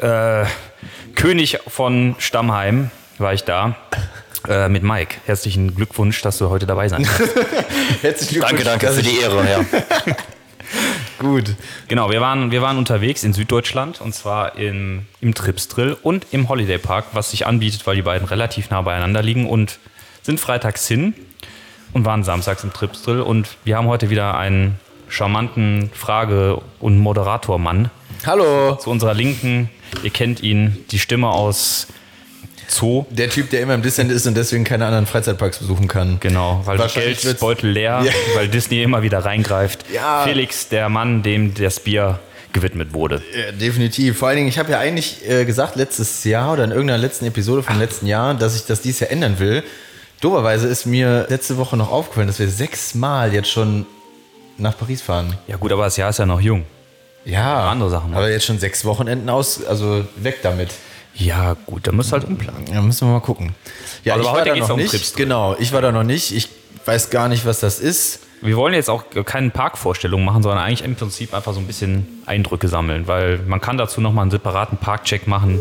äh, 0.00 0.44
König 1.14 1.58
von 1.66 2.14
Stammheim 2.18 2.90
war 3.18 3.32
ich 3.32 3.44
da. 3.44 3.76
Äh, 4.46 4.68
mit 4.68 4.84
Mike. 4.84 5.16
Herzlichen 5.26 5.74
Glückwunsch, 5.74 6.22
dass 6.22 6.38
du 6.38 6.48
heute 6.48 6.66
dabei 6.66 6.88
sein 6.88 7.02
kannst. 7.16 7.34
Herzlichen 8.02 8.40
Danke, 8.40 8.62
danke 8.64 8.88
für 8.88 9.02
die 9.02 9.18
Ehre, 9.18 9.50
ja. 9.50 9.64
Gut. 11.18 11.56
Genau, 11.88 12.10
wir 12.10 12.20
waren, 12.20 12.52
wir 12.52 12.62
waren 12.62 12.78
unterwegs 12.78 13.24
in 13.24 13.32
Süddeutschland 13.32 14.00
und 14.00 14.14
zwar 14.14 14.56
im, 14.56 15.06
im 15.20 15.34
Tripsdrill 15.34 15.96
und 16.02 16.26
im 16.30 16.48
Holiday 16.48 16.78
Park, 16.78 17.06
was 17.12 17.32
sich 17.32 17.46
anbietet, 17.46 17.86
weil 17.86 17.96
die 17.96 18.02
beiden 18.02 18.28
relativ 18.28 18.70
nah 18.70 18.80
beieinander 18.82 19.22
liegen 19.22 19.48
und 19.48 19.80
sind 20.22 20.38
freitags 20.38 20.86
hin 20.86 21.14
und 21.92 22.04
waren 22.04 22.22
samstags 22.22 22.62
im 22.62 22.72
Tripsdrill 22.72 23.20
und 23.20 23.56
wir 23.64 23.76
haben 23.76 23.88
heute 23.88 24.08
wieder 24.10 24.36
einen 24.38 24.78
charmanten 25.08 25.90
Frage- 25.92 26.60
und 26.78 26.98
Moderatormann 26.98 27.90
Hallo. 28.26 28.76
zu 28.76 28.90
unserer 28.90 29.14
Linken. 29.14 29.70
Ihr 30.02 30.10
kennt 30.10 30.42
ihn, 30.42 30.84
die 30.90 30.98
Stimme 30.98 31.28
aus 31.28 31.86
Zoo. 32.68 33.06
Der 33.10 33.30
Typ, 33.30 33.48
der 33.50 33.62
immer 33.62 33.74
im 33.74 33.82
Disneyland 33.82 34.14
ist 34.14 34.26
und 34.26 34.36
deswegen 34.36 34.64
keine 34.64 34.84
anderen 34.84 35.06
Freizeitparks 35.06 35.58
besuchen 35.58 35.88
kann. 35.88 36.18
Genau, 36.20 36.60
weil 36.64 36.78
Wahrscheinlich 36.78 37.20
Geldbeutel 37.22 37.70
leer, 37.70 38.02
Ja. 38.04 38.12
weil 38.34 38.48
Disney 38.48 38.82
immer 38.82 39.02
wieder 39.02 39.24
reingreift. 39.24 39.86
Ja. 39.92 40.24
Felix, 40.24 40.68
der 40.68 40.88
Mann, 40.90 41.22
dem 41.22 41.54
das 41.54 41.80
Bier 41.80 42.18
gewidmet 42.52 42.92
wurde. 42.92 43.22
Ja, 43.34 43.52
definitiv. 43.52 44.18
Vor 44.18 44.28
allen 44.28 44.36
Dingen, 44.38 44.48
ich 44.48 44.58
habe 44.58 44.70
ja 44.72 44.78
eigentlich 44.78 45.26
äh, 45.28 45.44
gesagt, 45.46 45.76
letztes 45.76 46.24
Jahr 46.24 46.52
oder 46.52 46.64
in 46.64 46.70
irgendeiner 46.70 46.98
letzten 46.98 47.24
Episode 47.26 47.62
vom 47.62 47.78
letzten 47.78 48.06
Jahr, 48.06 48.34
dass 48.34 48.54
ich 48.56 48.66
das 48.66 48.82
dieses 48.82 49.00
Jahr 49.00 49.10
ändern 49.10 49.38
will. 49.38 49.62
Doberweise 50.20 50.66
ist 50.66 50.84
mir 50.84 51.26
letzte 51.30 51.56
Woche 51.56 51.76
noch 51.76 51.90
aufgefallen, 51.90 52.26
dass 52.26 52.38
wir 52.38 52.48
sechsmal 52.48 53.32
jetzt 53.32 53.48
schon 53.50 53.86
nach 54.58 54.76
Paris 54.76 55.00
fahren. 55.00 55.34
Ja 55.46 55.56
gut, 55.56 55.72
aber 55.72 55.84
das 55.84 55.96
Jahr 55.96 56.10
ist 56.10 56.18
ja 56.18 56.26
noch 56.26 56.40
jung. 56.40 56.64
Ja, 57.28 57.68
Andere 57.68 57.90
Sachen 57.90 58.10
noch. 58.10 58.18
Aber 58.18 58.30
jetzt 58.30 58.46
schon 58.46 58.58
sechs 58.58 58.84
Wochenenden 58.84 59.28
aus, 59.28 59.64
also 59.64 60.04
weg 60.16 60.38
damit. 60.42 60.70
Ja 61.14 61.56
gut, 61.66 61.86
da 61.86 61.92
musst 61.92 62.10
du 62.10 62.14
halt 62.14 62.24
umplanen. 62.24 62.66
Ja, 62.72 62.80
müssen 62.80 63.06
wir 63.08 63.12
mal 63.12 63.20
gucken. 63.20 63.54
Ja, 64.04 64.14
Aber 64.14 64.22
ich 64.22 64.28
heute 64.30 64.50
war 64.50 64.56
da 64.56 64.60
noch 64.60 64.70
um 64.70 64.78
nicht. 64.78 64.90
Tripsdrill. 64.90 65.24
Genau, 65.26 65.56
ich 65.58 65.72
war 65.72 65.82
da 65.82 65.92
noch 65.92 66.04
nicht. 66.04 66.32
Ich 66.32 66.48
weiß 66.86 67.10
gar 67.10 67.28
nicht, 67.28 67.44
was 67.44 67.60
das 67.60 67.80
ist. 67.80 68.20
Wir 68.40 68.56
wollen 68.56 68.72
jetzt 68.72 68.88
auch 68.88 69.04
keine 69.24 69.50
Parkvorstellungen 69.50 70.24
machen, 70.24 70.42
sondern 70.42 70.60
eigentlich 70.64 70.84
im 70.84 70.94
Prinzip 70.94 71.34
einfach 71.34 71.52
so 71.52 71.60
ein 71.60 71.66
bisschen 71.66 72.22
Eindrücke 72.24 72.68
sammeln, 72.68 73.08
weil 73.08 73.38
man 73.38 73.60
kann 73.60 73.76
dazu 73.76 74.00
nochmal 74.00 74.22
einen 74.22 74.30
separaten 74.30 74.78
Parkcheck 74.78 75.26
machen. 75.26 75.60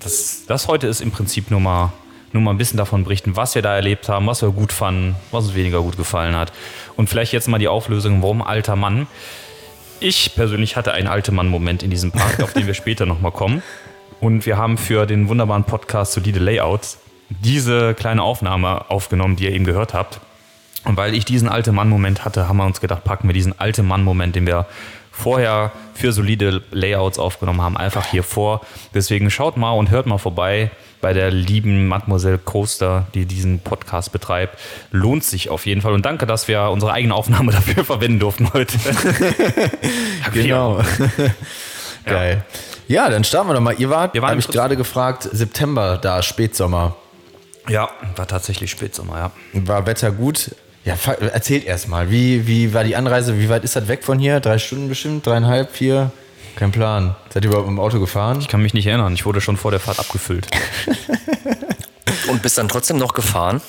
Das, 0.00 0.42
das 0.48 0.66
heute 0.66 0.88
ist 0.88 1.00
im 1.00 1.12
Prinzip 1.12 1.50
nur 1.52 1.60
mal, 1.60 1.92
nur 2.32 2.42
mal 2.42 2.50
ein 2.50 2.58
bisschen 2.58 2.76
davon 2.76 3.04
berichten, 3.04 3.36
was 3.36 3.54
wir 3.54 3.62
da 3.62 3.76
erlebt 3.76 4.08
haben, 4.08 4.26
was 4.26 4.42
wir 4.42 4.50
gut 4.50 4.72
fanden, 4.72 5.14
was 5.30 5.44
uns 5.44 5.54
weniger 5.54 5.80
gut 5.80 5.96
gefallen 5.96 6.34
hat. 6.34 6.52
Und 6.96 7.08
vielleicht 7.08 7.32
jetzt 7.32 7.46
mal 7.46 7.58
die 7.58 7.68
Auflösung, 7.68 8.20
warum 8.20 8.42
alter 8.42 8.74
Mann. 8.74 9.06
Ich 10.04 10.34
persönlich 10.34 10.74
hatte 10.74 10.92
einen 10.94 11.06
alte 11.06 11.30
Mann-Moment 11.30 11.84
in 11.84 11.90
diesem 11.90 12.10
Park, 12.10 12.42
auf 12.42 12.52
den 12.54 12.66
wir 12.66 12.74
später 12.74 13.06
nochmal 13.06 13.30
kommen. 13.30 13.62
Und 14.18 14.46
wir 14.46 14.56
haben 14.56 14.76
für 14.76 15.06
den 15.06 15.28
wunderbaren 15.28 15.62
Podcast 15.62 16.14
Solide 16.14 16.40
Layouts 16.40 16.98
diese 17.28 17.94
kleine 17.94 18.20
Aufnahme 18.20 18.90
aufgenommen, 18.90 19.36
die 19.36 19.44
ihr 19.44 19.52
eben 19.52 19.64
gehört 19.64 19.94
habt. 19.94 20.20
Und 20.84 20.96
weil 20.96 21.14
ich 21.14 21.24
diesen 21.24 21.48
alte 21.48 21.70
Mann-Moment 21.70 22.24
hatte, 22.24 22.48
haben 22.48 22.56
wir 22.56 22.66
uns 22.66 22.80
gedacht, 22.80 23.04
packen 23.04 23.28
wir 23.28 23.32
diesen 23.32 23.60
alte 23.60 23.84
Mann-Moment, 23.84 24.34
den 24.34 24.44
wir 24.44 24.66
vorher 25.12 25.70
für 25.94 26.12
solide 26.12 26.62
Layouts 26.72 27.18
aufgenommen 27.18 27.60
haben, 27.62 27.76
einfach 27.76 28.06
hier 28.06 28.24
vor. 28.24 28.62
Deswegen 28.94 29.30
schaut 29.30 29.56
mal 29.56 29.72
und 29.72 29.90
hört 29.90 30.06
mal 30.06 30.18
vorbei 30.18 30.70
bei 31.00 31.12
der 31.12 31.30
lieben 31.30 31.88
Mademoiselle 31.88 32.38
Coaster, 32.38 33.06
die 33.12 33.26
diesen 33.26 33.58
Podcast 33.58 34.12
betreibt. 34.12 34.58
Lohnt 34.90 35.24
sich 35.24 35.50
auf 35.50 35.66
jeden 35.66 35.82
Fall. 35.82 35.92
Und 35.92 36.06
danke, 36.06 36.26
dass 36.26 36.48
wir 36.48 36.70
unsere 36.70 36.92
eigene 36.92 37.14
Aufnahme 37.14 37.52
dafür 37.52 37.84
verwenden 37.84 38.18
durften 38.18 38.52
heute. 38.52 38.76
Genau. 40.32 40.80
Geil. 42.04 42.44
Ja, 42.88 43.10
dann 43.10 43.24
starten 43.24 43.48
wir 43.48 43.54
doch 43.54 43.60
mal. 43.60 43.74
Ihr 43.78 43.90
wart, 43.90 44.14
Wir 44.14 44.22
waren 44.22 44.30
habe 44.30 44.40
ich 44.40 44.48
gerade 44.48 44.76
gefragt, 44.76 45.28
September 45.30 45.98
da, 45.98 46.22
Spätsommer. 46.22 46.96
Ja, 47.68 47.90
war 48.16 48.26
tatsächlich 48.26 48.70
Spätsommer, 48.70 49.18
ja. 49.18 49.30
War 49.66 49.86
Wetter 49.86 50.10
gut? 50.10 50.54
Ja, 50.84 50.96
erzählt 51.32 51.64
erst 51.64 51.88
mal, 51.88 52.10
wie, 52.10 52.46
wie 52.46 52.74
war 52.74 52.82
die 52.82 52.96
Anreise? 52.96 53.38
Wie 53.38 53.48
weit 53.48 53.62
ist 53.62 53.76
das 53.76 53.86
weg 53.86 54.02
von 54.04 54.18
hier? 54.18 54.40
Drei 54.40 54.58
Stunden 54.58 54.88
bestimmt? 54.88 55.26
Dreieinhalb, 55.26 55.70
vier? 55.70 56.10
Kein 56.56 56.72
Plan. 56.72 57.14
Seid 57.32 57.44
ihr 57.44 57.50
überhaupt 57.50 57.68
im 57.68 57.78
Auto 57.78 58.00
gefahren? 58.00 58.40
Ich 58.40 58.48
kann 58.48 58.60
mich 58.62 58.74
nicht 58.74 58.86
erinnern. 58.86 59.14
Ich 59.14 59.24
wurde 59.24 59.40
schon 59.40 59.56
vor 59.56 59.70
der 59.70 59.80
Fahrt 59.80 59.98
abgefüllt. 60.00 60.48
Und 62.28 62.42
bist 62.42 62.58
dann 62.58 62.68
trotzdem 62.68 62.96
noch 62.98 63.14
gefahren? 63.14 63.62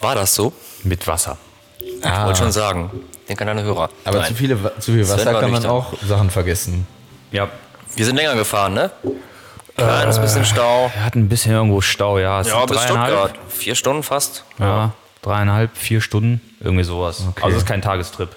War 0.00 0.14
das 0.14 0.34
so? 0.34 0.52
Mit 0.82 1.06
Wasser. 1.06 1.38
Ich 1.78 2.04
wollte 2.04 2.38
schon 2.38 2.52
sagen. 2.52 2.90
Denk 3.28 3.40
an 3.40 3.46
deine 3.46 3.62
Hörer. 3.62 3.84
Ah. 4.04 4.08
Aber 4.08 4.18
Nein. 4.18 4.28
zu, 4.28 4.34
viele, 4.34 4.56
zu 4.80 4.92
viel 4.92 5.08
Wasser 5.08 5.34
kann 5.40 5.50
man 5.50 5.64
auch 5.66 5.94
Sachen 6.02 6.30
vergessen. 6.30 6.86
Ja, 7.30 7.48
Wir 7.94 8.04
sind 8.04 8.16
länger 8.16 8.34
gefahren, 8.34 8.74
ne? 8.74 8.90
Kleines 9.76 10.18
bisschen 10.18 10.44
Stau. 10.44 10.90
wir 10.92 11.04
hatten 11.04 11.20
ein 11.20 11.28
bisschen 11.28 11.52
irgendwo 11.52 11.80
Stau, 11.80 12.18
ja. 12.18 12.40
Es 12.40 12.48
Ja, 12.48 12.66
bis. 12.66 12.82
Stuttgart. 12.82 13.32
Vier 13.48 13.74
Stunden 13.74 14.02
fast. 14.02 14.44
Ja, 14.58 14.92
dreieinhalb, 15.22 15.76
vier 15.76 16.00
Stunden, 16.00 16.40
irgendwie 16.60 16.84
sowas. 16.84 17.24
Also 17.40 17.56
es 17.56 17.62
ist 17.62 17.68
kein 17.68 17.82
Tagestrip. 17.82 18.30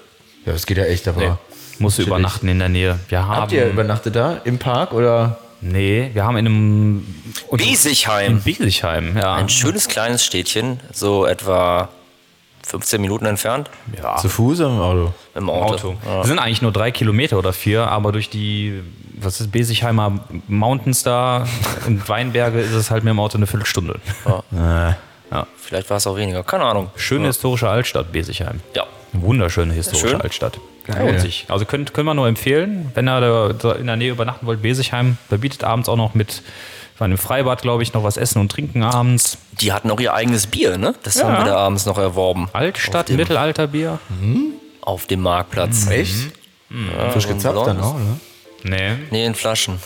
Ja, 0.46 0.52
das 0.52 0.66
geht 0.66 0.78
ja 0.78 0.84
echt, 0.84 1.08
aber. 1.08 1.20
Nee. 1.20 1.32
Musst 1.78 1.98
du 1.98 2.02
übernachten 2.02 2.46
in 2.48 2.60
der 2.60 2.68
Nähe. 2.68 3.00
Wir 3.08 3.26
haben, 3.26 3.36
Habt 3.42 3.52
ihr 3.52 3.66
übernachtet 3.68 4.14
da 4.14 4.40
im 4.44 4.58
Park 4.58 4.92
oder? 4.92 5.38
Nee, 5.60 6.10
wir 6.12 6.24
haben 6.24 6.36
in 6.36 6.46
einem... 6.46 7.06
In 7.50 7.56
Biesigheim. 7.56 8.40
Biesigheim, 8.42 9.16
ja. 9.16 9.34
Ein 9.34 9.48
schönes 9.48 9.88
kleines 9.88 10.24
Städtchen, 10.24 10.78
so 10.92 11.24
etwa 11.26 11.88
15 12.66 13.00
Minuten 13.00 13.26
entfernt. 13.26 13.70
ja. 14.00 14.16
Zu 14.16 14.28
Fuß 14.28 14.60
oder 14.60 14.68
im 14.70 14.80
Auto? 14.80 15.14
Im 15.34 15.50
Auto. 15.50 15.74
Auto. 15.74 15.96
Das 16.04 16.26
sind 16.28 16.38
eigentlich 16.38 16.62
nur 16.62 16.70
drei 16.70 16.90
Kilometer 16.90 17.38
oder 17.38 17.52
vier, 17.52 17.88
aber 17.88 18.12
durch 18.12 18.30
die, 18.30 18.82
was 19.18 19.40
ist, 19.40 19.50
Besigheimer 19.50 20.20
Mountains 20.46 21.02
da 21.02 21.46
und 21.86 22.08
Weinberge 22.08 22.60
ist 22.60 22.72
es 22.72 22.90
halt 22.90 23.02
mit 23.02 23.10
dem 23.10 23.18
Auto 23.18 23.36
eine 23.36 23.46
Viertelstunde. 23.46 24.00
Vielleicht 25.56 25.90
war 25.90 25.96
es 25.96 26.06
auch 26.06 26.16
weniger. 26.16 26.42
Keine 26.42 26.64
Ahnung. 26.64 26.90
Schöne 26.96 27.26
historische 27.28 27.68
Altstadt, 27.68 28.12
Besichheim. 28.12 28.60
Ja. 28.74 28.84
Wunderschöne 29.12 29.72
historische 29.72 30.08
Schön. 30.08 30.20
Altstadt. 30.20 30.58
Geil. 30.86 31.06
Lohnt 31.06 31.20
sich. 31.20 31.46
Also 31.48 31.64
könnt, 31.64 31.94
können 31.94 32.06
wir 32.06 32.14
nur 32.14 32.28
empfehlen, 32.28 32.90
wenn 32.94 33.08
ihr 33.08 33.20
da, 33.20 33.52
da 33.52 33.72
in 33.72 33.86
der 33.86 33.96
Nähe 33.96 34.10
übernachten 34.10 34.46
wollt, 34.46 34.60
Besigheim, 34.62 35.18
da 35.30 35.36
bietet 35.36 35.64
abends 35.64 35.88
auch 35.88 35.96
noch 35.96 36.14
mit, 36.14 36.42
war 36.98 37.06
im 37.06 37.16
Freibad, 37.16 37.62
glaube 37.62 37.82
ich, 37.82 37.94
noch 37.94 38.04
was 38.04 38.16
essen 38.16 38.38
und 38.40 38.50
trinken 38.50 38.82
abends. 38.82 39.38
Die 39.60 39.72
hatten 39.72 39.90
auch 39.90 40.00
ihr 40.00 40.12
eigenes 40.12 40.46
Bier, 40.46 40.76
ne? 40.76 40.94
Das 41.02 41.22
haben 41.22 41.38
wir 41.38 41.44
da 41.44 41.56
abends 41.56 41.86
noch 41.86 41.96
erworben. 41.96 42.48
Altstadt, 42.52 43.08
Mittelalterbier? 43.08 43.98
Auf 44.82 45.06
dem 45.06 45.20
Marktplatz. 45.20 45.88
Echt? 45.88 46.32
Frisch 47.12 47.24
so 47.24 47.28
ein 47.28 47.36
gezapft 47.36 47.66
dann 47.66 47.80
auch, 47.80 47.98
ne? 47.98 48.20
Nee. 48.64 48.92
Nee, 49.10 49.26
in 49.26 49.34
Flaschen. 49.34 49.78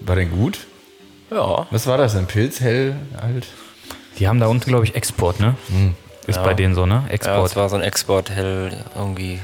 War 0.00 0.16
denn 0.16 0.30
gut? 0.30 0.58
Ja. 1.30 1.66
Was 1.70 1.86
war 1.86 1.98
das 1.98 2.14
denn? 2.14 2.26
Pilz, 2.26 2.60
hell, 2.60 2.96
alt? 3.20 3.46
Die 4.18 4.28
haben 4.28 4.40
da 4.40 4.46
unten, 4.46 4.68
glaube 4.68 4.84
ich, 4.84 4.94
Export, 4.94 5.40
ne? 5.40 5.54
Ist 6.26 6.42
bei 6.42 6.54
denen 6.54 6.74
so, 6.74 6.86
ne? 6.86 7.04
Ja, 7.06 7.12
Export. 7.12 7.46
es 7.50 7.56
war 7.56 7.68
so 7.68 7.76
ein 7.76 7.82
Export 7.82 8.30
hell 8.30 8.84
irgendwie. 8.96 9.40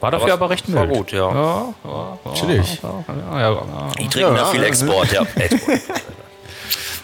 war 0.00 0.10
dafür 0.10 0.32
aber 0.32 0.50
recht 0.50 0.72
war 0.72 0.86
mild. 0.86 0.96
gut, 0.96 1.12
ja. 1.12 1.32
Ja, 1.32 1.74
ja, 1.84 2.18
ja, 2.24 2.32
Chillig. 2.34 2.80
ja, 2.82 3.40
ja, 3.40 3.50
ja. 3.52 3.62
Die 3.98 4.08
trinken 4.08 4.34
da 4.34 4.46
viel 4.46 4.62
Export, 4.62 5.12
ja. 5.12 5.26
Export. 5.34 5.80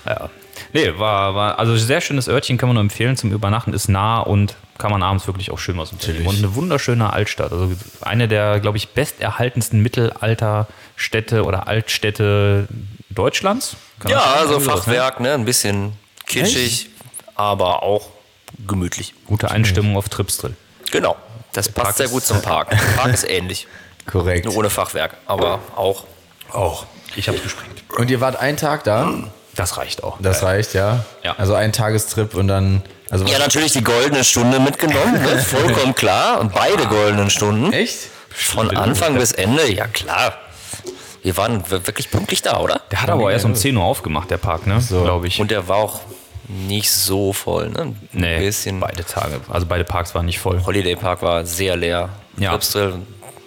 Ja. 0.07 0.29
Nee, 0.75 0.93
war, 0.99 1.35
war, 1.35 1.59
also 1.59 1.77
sehr 1.77 2.03
schönes 2.03 2.29
Örtchen, 2.29 2.59
kann 2.59 2.69
man 2.69 2.75
nur 2.75 2.83
empfehlen 2.83 3.17
zum 3.17 3.33
Übernachten, 3.33 3.73
ist 3.73 3.89
nah 3.89 4.21
und 4.21 4.55
kann 4.77 4.91
man 4.91 5.03
abends 5.03 5.27
wirklich 5.27 5.51
auch 5.51 5.59
schön 5.59 5.79
was 5.79 5.93
unternehmen. 5.93 6.27
Und 6.27 6.37
eine 6.37 6.55
wunderschöne 6.57 7.11
Altstadt. 7.11 7.53
Also 7.53 7.73
eine 8.03 8.29
der, 8.29 8.61
glaube 8.61 8.77
ich, 8.77 8.89
besterhaltensten 8.91 9.81
Mittelalterstädte 9.83 11.45
oder 11.45 11.69
Altstädte 11.69 12.67
Deutschlands. 13.09 13.77
Kann 14.01 14.11
Ja, 14.11 14.21
also 14.39 14.59
ne? 14.59 14.61
Fachwerk, 14.61 15.21
ne? 15.21 15.33
Ein 15.33 15.45
bisschen 15.45 15.93
kitschig, 16.27 16.91
aber 17.35 17.83
auch 17.83 18.09
gemütlich. 18.67 19.15
Gute 19.27 19.51
Einstimmung 19.51 19.97
auf 19.97 20.09
Trips 20.09 20.39
drin. 20.39 20.57
Genau. 20.91 21.17
Das 21.53 21.69
passt 21.69 21.85
Park 21.85 21.97
sehr 21.97 22.09
gut 22.09 22.25
zum 22.25 22.43
Park. 22.43 22.71
Der 22.71 22.77
Park 22.97 23.13
ist 23.15 23.29
ähnlich. 23.29 23.67
Korrekt. 24.07 24.45
Nur 24.45 24.57
ohne 24.57 24.71
Fachwerk, 24.71 25.17
aber 25.27 25.61
auch. 25.77 26.05
Auch. 26.53 26.87
Ich 27.17 27.29
habe 27.29 27.39
gesprengt. 27.39 27.83
Und 27.97 28.11
ihr 28.11 28.21
wart 28.21 28.37
einen 28.37 28.57
Tag 28.57 28.85
da? 28.85 29.13
Das 29.55 29.77
reicht 29.77 30.03
auch. 30.03 30.19
Das 30.21 30.43
reicht, 30.43 30.75
ja? 30.75 31.05
Ja. 31.23 31.37
Also 31.39 31.55
ein 31.55 31.73
Tagestrip 31.73 32.35
und 32.35 32.49
dann. 32.49 32.83
Also 33.11 33.25
Ja, 33.27 33.39
natürlich 33.39 33.73
die 33.73 33.85
goldene 33.85 34.25
Stunde 34.25 34.59
mitgenommen, 34.59 35.23
ne? 35.23 35.39
vollkommen 35.43 35.95
klar. 35.95 36.41
Und 36.41 36.53
beide 36.53 36.87
goldenen 36.87 37.31
Stunden. 37.31 37.73
Echt? 37.73 37.97
Von 38.31 38.77
Anfang 38.77 39.17
bis 39.17 39.31
Ende, 39.33 39.71
ja 39.73 39.87
klar. 39.87 40.35
Wir 41.23 41.37
waren 41.37 41.63
wir- 41.71 41.87
wirklich 41.87 42.11
pünktlich 42.11 42.43
da, 42.43 42.59
oder? 42.59 42.81
Der 42.91 43.01
hat 43.01 43.11
aber 43.11 43.31
erst 43.33 43.45
um 43.45 43.55
10 43.55 43.77
Uhr 43.77 43.85
aufgemacht, 43.85 44.31
der 44.31 44.39
Park, 44.39 44.67
ne? 44.67 44.81
So. 44.81 45.03
Glaube 45.05 45.29
ich. 45.29 45.39
Und 45.41 45.51
der 45.53 45.69
war 45.69 45.77
auch 45.77 46.01
nicht 46.49 46.91
so 46.91 47.33
voll, 47.33 47.71
ne? 47.71 47.81
Ein 47.81 48.09
nee, 48.13 48.39
bisschen. 48.41 48.81
beide 48.81 49.05
Tage. 49.05 49.41
Also 49.49 49.67
beide 49.67 49.85
Parks 49.85 50.15
waren 50.15 50.27
nicht 50.27 50.39
voll. 50.39 50.65
Holiday 50.65 50.97
Park 50.97 51.23
war 51.23 51.47
sehr 51.47 51.77
leer. 51.77 52.11
Ja. 52.37 52.51
Tripsdrill 52.51 53.01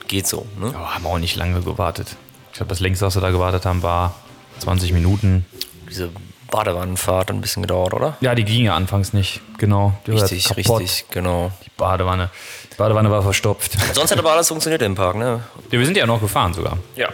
geht 0.08 0.28
so, 0.28 0.46
ne? 0.60 0.68
Aber 0.68 0.96
haben 0.96 1.06
auch 1.06 1.20
nicht 1.20 1.36
lange 1.36 1.62
gewartet. 1.62 2.16
Ich 2.52 2.58
glaube, 2.58 2.70
das 2.70 2.80
längste, 2.80 3.06
was 3.06 3.16
wir 3.16 3.22
da 3.22 3.30
gewartet 3.30 3.66
haben, 3.66 3.84
war 3.84 4.16
20 4.60 4.94
Minuten. 4.94 5.46
Diese 5.90 6.10
Badewannenfahrt 6.50 7.30
hat 7.30 7.36
ein 7.36 7.42
bisschen 7.42 7.62
gedauert, 7.62 7.94
oder? 7.94 8.18
Ja, 8.22 8.34
die 8.34 8.44
ging 8.44 8.66
ja 8.66 8.76
anfangs 8.76 9.14
nicht. 9.14 9.42
Genau. 9.58 9.94
Die 10.06 10.12
Richtig, 10.12 10.56
richtig, 10.56 11.06
genau. 11.12 11.52
Die 11.66 11.72
Badewanne. 11.78 12.30
Die 12.72 12.78
Badewanne 12.78 13.12
war 13.12 13.22
verstopft. 13.22 13.78
Sonst 13.94 14.12
hat 14.12 14.20
aber 14.20 14.32
alles 14.32 14.48
funktioniert 14.48 14.82
im 14.82 14.96
Park, 14.96 15.18
ne? 15.18 15.42
Ja, 15.72 15.80
wir 15.80 15.86
sind 15.86 15.98
ja 15.98 16.06
noch 16.06 16.22
gefahren 16.22 16.54
sogar. 16.54 16.78
Ja. 16.96 17.10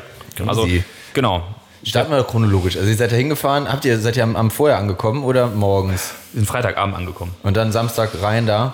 Also, 0.46 0.68
genau. 1.14 1.44
Starten 1.84 2.12
wir 2.12 2.24
chronologisch. 2.24 2.78
Also 2.78 2.90
ihr 2.90 2.96
seid 2.96 3.12
da 3.12 3.16
hingefahren, 3.16 3.72
habt 3.72 3.84
ihr, 3.86 4.00
seid 4.00 4.16
ihr 4.18 4.24
am, 4.24 4.36
am 4.36 4.52
Vorher 4.52 4.78
angekommen 4.78 5.24
oder 5.24 5.48
morgens? 5.48 6.12
Wir 6.32 6.40
sind 6.40 6.48
Freitagabend 6.48 6.96
angekommen. 6.96 7.36
Und 7.44 7.58
dann 7.58 7.72
Samstag 7.72 8.12
rein 8.22 8.46
da. 8.48 8.74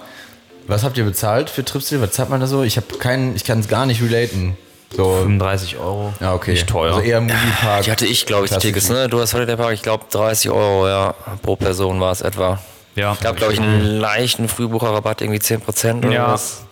Was 0.67 0.83
habt 0.83 0.97
ihr 0.97 1.03
bezahlt 1.05 1.49
für 1.49 1.65
Tripstil? 1.65 2.01
Was 2.01 2.11
zahlt 2.11 2.29
man 2.29 2.39
da 2.39 2.45
so? 2.47 2.61
Ich 2.63 2.77
habe 2.77 2.85
keinen, 2.99 3.35
ich 3.35 3.43
kann 3.43 3.59
es 3.59 3.67
gar 3.67 3.85
nicht 3.87 4.01
relaten. 4.03 4.55
So. 4.95 5.13
35 5.17 5.77
Euro. 5.77 6.13
Ja, 6.19 6.33
okay. 6.33 6.51
Nicht 6.51 6.67
teuer. 6.67 6.93
Also 6.95 7.01
eher 7.01 7.21
Moviepark. 7.21 7.83
Die 7.83 7.91
hatte 7.91 8.05
ich, 8.05 8.25
glaube 8.25 8.45
ich, 8.45 8.51
die. 8.51 8.57
Tickets, 8.59 8.89
ne? 8.89 9.07
Du 9.07 9.19
hast 9.19 9.33
Holiday 9.33 9.55
Park, 9.55 9.73
ich 9.73 9.81
glaube 9.81 10.05
30 10.11 10.49
Euro, 10.51 10.87
ja. 10.87 11.13
Pro 11.41 11.55
Person 11.55 11.99
war 11.99 12.11
es 12.11 12.21
etwa. 12.21 12.59
ja. 12.95 13.13
Ich 13.13 13.19
gab, 13.19 13.35
glaube 13.37 13.53
ich, 13.53 13.59
einen 13.59 13.81
leichten 13.99 14.47
Frühbucherrabatt, 14.47 15.21
irgendwie 15.21 15.39
10% 15.39 15.99
oder 16.05 16.11
Ja. 16.11 16.27
was. 16.33 16.63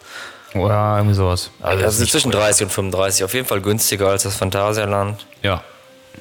Oder 0.56 0.96
irgendwie 0.98 1.13
sowas. 1.15 1.51
Also 1.62 1.84
das 1.84 1.96
ist 1.96 2.00
nicht 2.01 2.12
zwischen 2.12 2.32
30 2.32 2.65
und 2.67 2.72
35. 2.72 3.24
Auf 3.24 3.34
jeden 3.34 3.46
Fall 3.48 3.62
günstiger 3.62 4.10
als 4.10 4.24
das 4.24 4.36
Phantasialand. 4.36 5.25
Ja. 5.44 5.62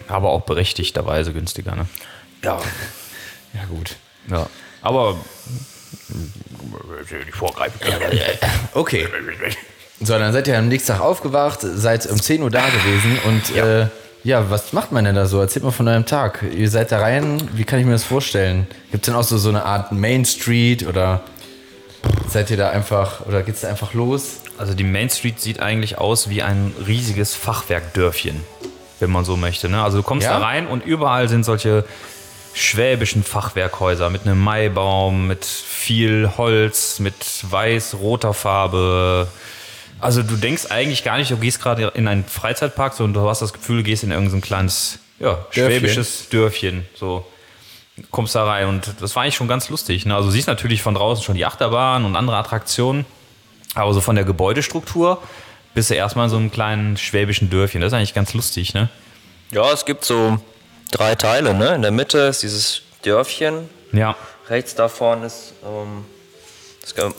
Aber 0.09 0.31
auch 0.31 0.43
berechtigterweise 0.43 1.33
günstiger, 1.33 1.75
ne? 1.75 1.87
Ja. 2.43 2.61
Ja, 3.55 3.65
gut. 3.69 3.97
Ja. 4.31 4.47
Aber. 4.83 5.17
Die 6.09 7.33
vorgreifen. 7.33 7.81
Okay. 8.75 9.09
So, 10.01 10.19
dann 10.19 10.33
seid 10.33 10.47
ihr 10.47 10.59
am 10.59 10.69
nächsten 10.69 10.93
Tag 10.93 11.01
aufgewacht, 11.01 11.61
seid 11.63 12.07
um 12.07 12.21
10 12.21 12.43
Uhr 12.43 12.51
da 12.51 12.67
gewesen 12.69 13.19
und 13.25 13.55
ja. 13.55 13.83
Äh, 13.83 13.87
ja, 14.25 14.51
was 14.51 14.73
macht 14.73 14.91
man 14.91 15.05
denn 15.05 15.15
da 15.15 15.27
so? 15.27 15.41
Erzählt 15.41 15.65
mal 15.65 15.71
von 15.71 15.87
eurem 15.87 16.05
Tag. 16.05 16.45
Ihr 16.53 16.69
seid 16.69 16.91
da 16.91 16.99
rein, 16.99 17.41
wie 17.55 17.63
kann 17.63 17.79
ich 17.79 17.87
mir 17.87 17.93
das 17.93 18.03
vorstellen? 18.03 18.67
Gibt 18.91 19.05
es 19.05 19.07
denn 19.07 19.15
auch 19.15 19.23
so, 19.23 19.39
so 19.39 19.51
eine 19.51 19.65
Art 19.65 19.93
Main 19.93 20.25
Street 20.25 20.85
oder 20.85 21.21
seid 22.29 22.51
ihr 22.51 22.57
da 22.57 22.71
einfach, 22.71 23.25
oder 23.27 23.45
geht's 23.45 23.61
da 23.61 23.69
einfach 23.69 23.95
los? 23.95 24.41
Also 24.59 24.75
die 24.75 24.83
Main 24.83 25.11
Street 25.11 25.41
sieht 25.41 25.61
eigentlich 25.61 25.99
aus 25.99 26.29
wie 26.29 26.43
ein 26.43 26.75
riesiges 26.87 27.37
Fachwerkdörfchen, 27.37 28.41
wenn 29.01 29.11
man 29.11 29.25
so 29.25 29.37
möchte. 29.37 29.69
Ne? 29.69 29.83
Also 29.83 29.99
du 29.99 30.03
kommst 30.03 30.27
Ja? 30.27 30.39
da 30.39 30.45
rein 30.45 30.67
und 30.67 30.85
überall 30.85 31.29
sind 31.29 31.45
solche 31.45 31.85
schwäbischen 32.55 33.23
Fachwerkhäuser 33.23 34.09
mit 34.09 34.23
einem 34.23 34.41
Maibaum, 34.43 35.27
mit 35.27 35.45
viel 35.45 36.33
Holz, 36.39 36.99
mit 37.01 37.15
weiß-roter 37.43 38.33
Farbe. 38.33 39.29
Also 40.01 40.23
du 40.23 40.37
denkst 40.37 40.67
eigentlich 40.71 41.05
gar 41.05 41.19
nicht, 41.19 41.31
du 41.31 41.37
gehst 41.37 41.61
gerade 41.61 41.89
in 41.95 42.09
einen 42.09 42.25
Freizeitpark, 42.25 42.95
sondern 42.95 43.23
du 43.23 43.29
hast 43.29 43.43
das 43.43 43.53
Gefühl, 43.53 43.79
du 43.79 43.83
gehst 43.83 44.05
in 44.05 44.11
irgendein 44.11 44.41
kleines, 44.41 44.99
ja, 45.19 45.39
schwäbisches 45.51 46.31
Dörfchen. 46.31 46.87
So 46.95 47.27
kommst 48.11 48.35
da 48.35 48.45
rein 48.45 48.69
und 48.69 48.95
das 49.01 49.15
war 49.17 49.23
eigentlich 49.23 49.37
schon 49.37 49.49
ganz 49.49 49.69
lustig. 49.69 50.07
Ne? 50.07 50.15
Also 50.15 50.29
du 50.29 50.33
siehst 50.33 50.49
natürlich 50.49 50.83
von 50.83 50.95
draußen 50.95 51.25
schon 51.25 51.35
die 51.35 51.45
Achterbahn 51.45 52.05
und 52.05 52.17
andere 52.17 52.37
Attraktionen, 52.37 53.05
aber 53.75 53.93
so 53.93 54.01
von 54.01 54.17
der 54.17 54.25
Gebäudestruktur 54.25 55.23
bist 55.77 55.91
du 55.91 55.95
erstmal 55.95 56.25
in 56.25 56.31
so 56.31 56.37
einem 56.39 56.51
kleinen 56.51 56.97
schwäbischen 56.97 57.51
Dörfchen. 57.51 57.83
Das 57.83 57.89
ist 57.89 57.95
eigentlich 57.95 58.15
ganz 58.15 58.33
lustig, 58.33 58.73
ne? 58.73 58.89
Ja, 59.53 59.71
es 59.73 59.85
gibt 59.85 60.07
so 60.07 60.39
drei 60.91 61.15
Teile, 61.15 61.53
ne? 61.53 61.75
In 61.75 61.83
der 61.83 61.91
Mitte 61.91 62.19
ist 62.19 62.43
dieses 62.43 62.81
Dörfchen. 63.03 63.69
Ja, 63.93 64.17
Rechts 64.49 64.75
davon 64.75 65.23
ist, 65.23 65.53
ähm, 65.65 66.05
das 66.81 66.95
kann, 66.95 67.13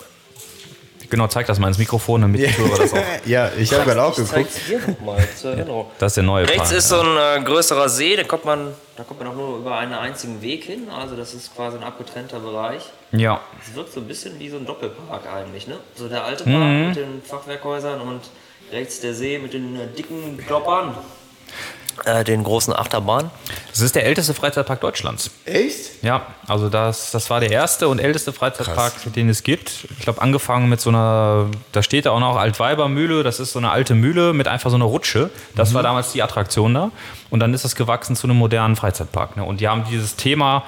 genau, 1.10 1.28
zeig 1.28 1.46
das 1.46 1.60
mal 1.60 1.68
ins 1.68 1.78
Mikrofon, 1.78 2.22
damit 2.22 2.42
die 2.42 2.48
Hörer 2.58 2.78
das 2.78 2.94
auch. 2.94 2.98
ja, 3.26 3.52
ich 3.58 3.72
habe 3.74 3.84
gerade 3.84 4.02
auch 4.04 4.18
ich 4.18 4.26
zeig's 4.26 4.66
dir 4.68 4.80
nochmal 4.80 5.28
zur 5.40 5.52
Erinnerung. 5.52 5.92
Das 6.00 6.14
ist 6.14 6.16
der 6.18 6.24
neue 6.24 6.48
Rechts 6.48 6.70
Park, 6.70 6.72
ist 6.78 6.92
ja. 6.92 6.98
so 6.98 7.04
ein 7.04 7.42
äh, 7.42 7.44
größerer 7.46 7.90
See, 7.90 8.16
da 8.16 8.24
kommt 8.24 8.46
man, 8.46 8.74
da 8.96 9.04
kommt 9.04 9.20
man 9.20 9.30
auch 9.30 9.36
nur 9.36 9.58
über 9.60 9.78
einen 9.78 9.94
einzigen 9.94 10.42
Weg 10.42 10.64
hin. 10.64 10.88
Also 10.90 11.16
das 11.16 11.34
ist 11.36 11.56
quasi 11.56 11.78
ein 11.78 11.84
abgetrennter 11.84 12.40
Bereich. 12.40 12.82
Ja, 13.12 13.40
Es 13.62 13.76
wirkt 13.76 13.94
so 13.94 14.00
ein 14.00 14.08
bisschen 14.08 14.40
wie 14.40 14.50
so 14.50 14.58
ein 14.58 14.66
Doppelpark 14.66 15.22
eigentlich, 15.32 15.68
ne? 15.68 15.76
So 15.96 16.08
der 16.10 16.24
alte 16.24 16.44
Park 16.44 16.56
Mhm. 16.56 16.88
mit 16.88 16.96
den 16.96 17.22
Fachwerkhäusern 17.24 18.02
und 18.02 18.22
rechts 18.72 19.00
der 19.00 19.14
See 19.14 19.40
mit 19.40 19.54
den 19.54 19.76
äh, 19.76 19.88
dicken 19.88 20.38
Kloppern. 20.38 20.96
Äh, 22.06 22.24
den 22.24 22.44
großen 22.44 22.76
Achterbahnen. 22.76 23.32
das 23.72 23.82
ist 23.82 23.96
der 23.96 24.06
älteste 24.06 24.36
Freizeitpark 24.36 24.80
Deutschlands. 24.82 25.32
Echt? 25.46 26.04
Ja, 26.04 26.28
also 26.46 26.70
das, 26.70 27.10
das 27.10 27.32
war 27.32 27.40
der 27.40 27.50
erste 27.50 27.88
und 27.88 27.98
älteste 27.98 28.32
Freizeitpark, 28.34 28.94
den 29.16 29.30
es 29.30 29.42
gibt. 29.42 29.88
Ich 29.98 30.02
glaube, 30.02 30.22
angefangen 30.22 30.70
mit 30.70 30.80
so 30.80 30.92
einer, 30.92 31.50
da 31.72 31.82
steht 31.82 32.06
da 32.06 32.12
auch 32.12 32.20
noch 32.20 32.36
Altweibermühle, 32.38 33.24
das 33.24 33.40
ist 33.40 33.54
so 33.54 33.60
eine 33.60 33.72
alte 33.72 33.96
Mühle 33.96 34.34
mit 34.34 34.48
einfach 34.48 34.70
so 34.70 34.76
einer 34.76 34.86
Rutsche. 34.86 35.32
Das 35.56 35.74
war 35.74 35.82
damals 35.82 36.12
die 36.12 36.22
Attraktion 36.22 36.76
da. 36.76 36.92
Und 37.32 37.40
dann 37.40 37.54
ist 37.56 37.66
das 37.66 37.76
gewachsen 37.76 38.16
zu 38.16 38.28
einem 38.28 38.38
modernen 38.38 38.76
Freizeitpark. 38.76 39.36
Ne? 39.36 39.44
Und 39.44 39.60
die 39.60 39.68
haben 39.68 39.84
dieses 39.90 40.16
Thema 40.16 40.66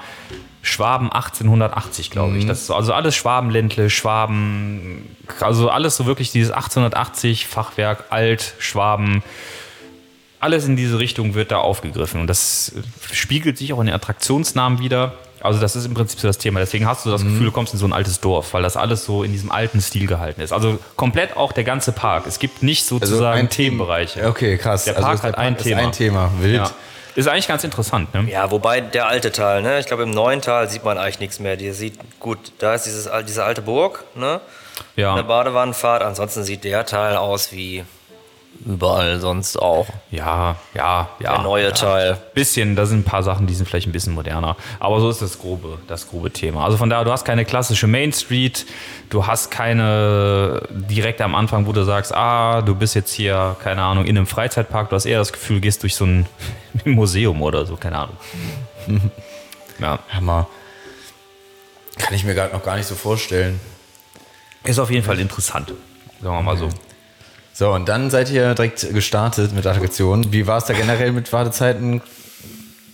Schwaben 0.62 1.10
1880, 1.10 2.10
glaube 2.10 2.36
ich. 2.36 2.46
Das 2.46 2.62
ist 2.62 2.70
also 2.70 2.92
alles 2.92 3.14
Schwabenländle, 3.16 3.88
Schwaben, 3.88 5.16
also 5.40 5.70
alles 5.70 5.96
so 5.96 6.06
wirklich 6.06 6.32
dieses 6.32 6.50
1880 6.50 7.46
Fachwerk, 7.46 8.04
Alt, 8.10 8.54
Schwaben 8.58 9.22
alles 10.40 10.64
in 10.66 10.74
diese 10.74 10.98
Richtung 10.98 11.34
wird 11.34 11.50
da 11.50 11.58
aufgegriffen. 11.58 12.20
Und 12.22 12.26
das 12.26 12.72
spiegelt 13.12 13.58
sich 13.58 13.72
auch 13.74 13.80
in 13.80 13.86
den 13.86 13.94
Attraktionsnamen 13.94 14.78
wieder. 14.78 15.12
Also 15.42 15.60
das 15.60 15.76
ist 15.76 15.84
im 15.86 15.94
Prinzip 15.94 16.18
so 16.18 16.26
das 16.28 16.38
Thema. 16.38 16.60
Deswegen 16.60 16.86
hast 16.86 17.04
du 17.04 17.10
das 17.10 17.22
Gefühl, 17.22 17.44
du 17.46 17.52
kommst 17.52 17.72
in 17.74 17.78
so 17.78 17.86
ein 17.86 17.92
altes 17.92 18.20
Dorf, 18.20 18.52
weil 18.54 18.62
das 18.62 18.76
alles 18.76 19.04
so 19.04 19.22
in 19.22 19.32
diesem 19.32 19.52
alten 19.52 19.80
Stil 19.80 20.06
gehalten 20.06 20.40
ist. 20.40 20.52
Also 20.52 20.78
komplett 20.96 21.36
auch 21.36 21.52
der 21.52 21.64
ganze 21.64 21.92
Park. 21.92 22.24
Es 22.26 22.38
gibt 22.38 22.62
nicht 22.62 22.84
sozusagen 22.86 23.48
Themenbereiche. 23.50 24.26
Okay, 24.28 24.56
krass. 24.56 24.84
Der 24.84 24.94
Also 24.96 25.04
Park 25.06 25.16
ist 25.16 25.22
hat 25.24 25.38
ein 25.38 25.56
ist 25.56 25.62
Thema. 25.62 25.80
ein 25.82 25.92
Thema. 25.92 26.30
Wild. 26.40 26.54
Ja. 26.56 26.70
Ist 27.14 27.28
eigentlich 27.28 27.48
ganz 27.48 27.64
interessant, 27.64 28.14
ne? 28.14 28.30
Ja, 28.30 28.50
wobei 28.50 28.80
der 28.80 29.08
alte 29.08 29.32
Teil, 29.32 29.62
ne? 29.62 29.80
Ich 29.80 29.86
glaube, 29.86 30.04
im 30.04 30.10
neuen 30.10 30.40
Teil 30.40 30.68
sieht 30.68 30.84
man 30.84 30.98
eigentlich 30.98 31.20
nichts 31.20 31.40
mehr. 31.40 31.56
Die 31.56 31.72
sieht 31.72 31.98
gut, 32.20 32.38
da 32.58 32.74
ist 32.74 32.86
dieses, 32.86 33.08
diese 33.26 33.44
alte 33.44 33.62
Burg, 33.62 34.04
ne? 34.14 34.40
Ja. 34.96 35.12
Eine 35.12 35.24
Badewannenfahrt. 35.24 36.02
Ansonsten 36.02 36.42
sieht 36.44 36.64
der 36.64 36.86
Teil 36.86 37.16
aus 37.16 37.52
wie 37.52 37.84
überall 38.64 39.20
sonst 39.20 39.56
auch. 39.56 39.86
Ja, 40.10 40.56
ja, 40.74 41.08
ja. 41.18 41.34
Der 41.34 41.42
neue 41.42 41.64
ja. 41.64 41.70
Teil. 41.70 42.18
Bisschen, 42.34 42.76
da 42.76 42.86
sind 42.86 43.00
ein 43.00 43.04
paar 43.04 43.22
Sachen, 43.22 43.46
die 43.46 43.54
sind 43.54 43.66
vielleicht 43.66 43.86
ein 43.86 43.92
bisschen 43.92 44.14
moderner. 44.14 44.56
Aber 44.78 45.00
so 45.00 45.08
ist 45.10 45.22
das 45.22 45.38
grobe, 45.38 45.78
das 45.86 46.08
grobe 46.08 46.30
Thema. 46.30 46.64
Also 46.64 46.76
von 46.76 46.90
daher, 46.90 47.04
du 47.04 47.12
hast 47.12 47.24
keine 47.24 47.44
klassische 47.44 47.86
Main 47.86 48.12
Street, 48.12 48.66
du 49.08 49.26
hast 49.26 49.50
keine 49.50 50.62
direkt 50.70 51.20
am 51.20 51.34
Anfang, 51.34 51.66
wo 51.66 51.72
du 51.72 51.84
sagst, 51.84 52.14
ah, 52.14 52.62
du 52.62 52.74
bist 52.74 52.94
jetzt 52.94 53.12
hier, 53.12 53.56
keine 53.62 53.82
Ahnung, 53.82 54.04
in 54.04 54.16
einem 54.16 54.26
Freizeitpark. 54.26 54.90
Du 54.90 54.96
hast 54.96 55.06
eher 55.06 55.18
das 55.18 55.32
Gefühl, 55.32 55.56
du 55.56 55.62
gehst 55.62 55.82
durch 55.82 55.94
so 55.94 56.04
ein 56.04 56.26
Museum 56.84 57.42
oder 57.42 57.66
so, 57.66 57.76
keine 57.76 57.98
Ahnung. 57.98 58.16
ja. 59.78 59.98
Hammer. 60.10 60.46
Kann 61.98 62.14
ich 62.14 62.24
mir 62.24 62.34
gerade 62.34 62.54
noch 62.54 62.64
gar 62.64 62.76
nicht 62.76 62.86
so 62.86 62.94
vorstellen. 62.94 63.60
Ist 64.64 64.78
auf 64.78 64.90
jeden 64.90 65.04
Fall 65.04 65.18
interessant. 65.18 65.72
Sagen 66.22 66.36
wir 66.36 66.42
mal 66.42 66.56
so. 66.56 66.68
So, 67.60 67.72
und 67.72 67.90
dann 67.90 68.08
seid 68.08 68.30
ihr 68.30 68.54
direkt 68.54 68.90
gestartet 68.94 69.52
mit 69.52 69.66
Attraktionen. 69.66 70.32
Wie 70.32 70.46
war 70.46 70.56
es 70.56 70.64
da 70.64 70.72
generell 70.72 71.12
mit 71.12 71.30
Wartezeiten? 71.30 72.00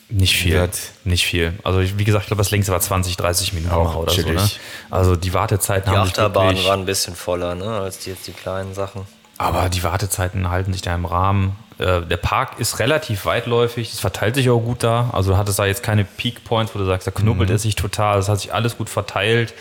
Nicht 0.08 0.35
viel. 0.35 0.54
Wird. 0.54 0.76
Nicht 1.04 1.25
viel. 1.25 1.52
Also 1.62 1.82
wie 1.96 2.02
gesagt, 2.02 2.25
ich 2.25 2.26
glaube, 2.26 2.40
das 2.42 2.50
längste 2.50 2.73
war 2.73 2.80
20, 2.80 3.16
30 3.16 3.52
Minuten 3.52 3.73
Auch 3.73 3.94
oder 3.94 4.11
so. 4.11 4.23
Ne? 4.23 4.25
chillig. 4.25 4.58
Also 4.90 5.14
die 5.14 5.32
Wartezeiten 5.32 5.92
Die 5.92 5.96
haben 5.96 6.08
sich 6.08 6.18
Achterbahn 6.18 6.56
waren 6.64 6.80
ein 6.80 6.85
bisschen 6.85 7.14
voller, 7.14 7.54
ne, 7.54 7.78
als 7.78 8.00
die 8.00 8.11
jetzt 8.11 8.26
die 8.26 8.32
kleinen 8.32 8.75
Sachen. 8.75 9.02
aber 9.38 9.68
die 9.68 9.85
Wartezeiten 9.85 10.50
halten 10.50 10.73
sich 10.73 10.82
da 10.82 10.96
im 10.96 11.04
Rahmen. 11.04 11.54
Äh, 11.78 12.00
der 12.00 12.16
Park 12.16 12.58
ist 12.58 12.80
relativ 12.80 13.25
weitläufig, 13.25 13.92
es 13.92 14.00
verteilt 14.00 14.35
sich 14.35 14.50
auch 14.50 14.58
gut 14.58 14.82
da. 14.82 15.11
Also 15.12 15.30
du 15.30 15.37
hattest 15.37 15.61
da 15.61 15.66
jetzt 15.66 15.85
keine 15.85 16.04
Peak 16.04 16.42
Points, 16.42 16.75
wo 16.75 16.80
du 16.80 16.87
sagst, 16.87 17.06
da 17.06 17.12
knubbelt 17.12 17.50
es 17.50 17.62
sich 17.62 17.76
total. 17.76 18.18
Es 18.18 18.28
hat 18.28 18.40
sich 18.40 18.52
alles 18.52 18.76
gut 18.76 18.90
verteilt. 18.90 19.54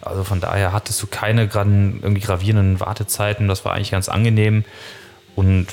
Also 0.00 0.24
von 0.24 0.40
daher 0.40 0.72
hattest 0.72 1.02
du 1.02 1.06
keine 1.06 1.42
irgendwie 1.42 2.20
gravierenden 2.20 2.80
Wartezeiten. 2.80 3.48
Das 3.48 3.64
war 3.64 3.72
eigentlich 3.72 3.90
ganz 3.90 4.08
angenehm. 4.08 4.64
Und 5.34 5.66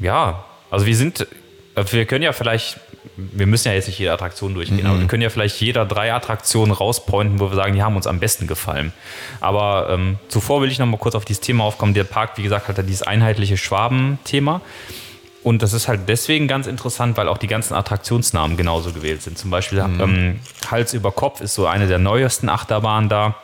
ja, 0.00 0.44
also 0.70 0.86
wir 0.86 0.96
sind, 0.96 1.26
äh, 1.74 1.84
wir 1.90 2.06
können 2.06 2.22
ja 2.22 2.32
vielleicht, 2.32 2.80
wir 3.16 3.46
müssen 3.46 3.68
ja 3.68 3.74
jetzt 3.74 3.86
nicht 3.86 3.98
jede 3.98 4.12
Attraktion 4.12 4.54
durchgehen, 4.54 4.86
aber 4.86 5.00
wir 5.00 5.06
können 5.06 5.22
ja 5.22 5.30
vielleicht 5.30 5.60
jeder 5.60 5.84
drei 5.84 6.12
Attraktionen 6.12 6.72
rauspointen, 6.72 7.40
wo 7.40 7.50
wir 7.50 7.56
sagen, 7.56 7.74
die 7.74 7.82
haben 7.82 7.96
uns 7.96 8.06
am 8.06 8.20
besten 8.20 8.46
gefallen. 8.46 8.92
Aber 9.40 9.88
ähm, 9.90 10.18
zuvor 10.28 10.62
will 10.62 10.70
ich 10.70 10.78
noch 10.78 10.86
mal 10.86 10.96
kurz 10.96 11.14
auf 11.14 11.24
dieses 11.24 11.40
Thema 11.40 11.64
aufkommen. 11.64 11.94
Der 11.94 12.04
Park, 12.04 12.32
wie 12.36 12.42
gesagt, 12.42 12.68
hat 12.68 12.76
ja 12.76 12.82
dieses 12.82 13.02
einheitliche 13.02 13.56
Schwaben-Thema. 13.56 14.60
Und 15.42 15.62
das 15.62 15.72
ist 15.72 15.88
halt 15.88 16.02
deswegen 16.08 16.48
ganz 16.48 16.66
interessant, 16.66 17.16
weil 17.16 17.28
auch 17.28 17.38
die 17.38 17.46
ganzen 17.46 17.74
Attraktionsnamen 17.74 18.56
genauso 18.56 18.92
gewählt 18.92 19.22
sind. 19.22 19.38
Zum 19.38 19.50
Beispiel 19.50 19.78
ähm, 19.78 20.40
Hals 20.70 20.92
über 20.92 21.12
Kopf 21.12 21.40
ist 21.40 21.54
so 21.54 21.66
eine 21.66 21.86
der 21.86 21.98
neuesten 21.98 22.48
Achterbahnen 22.48 23.08
da. 23.08 23.36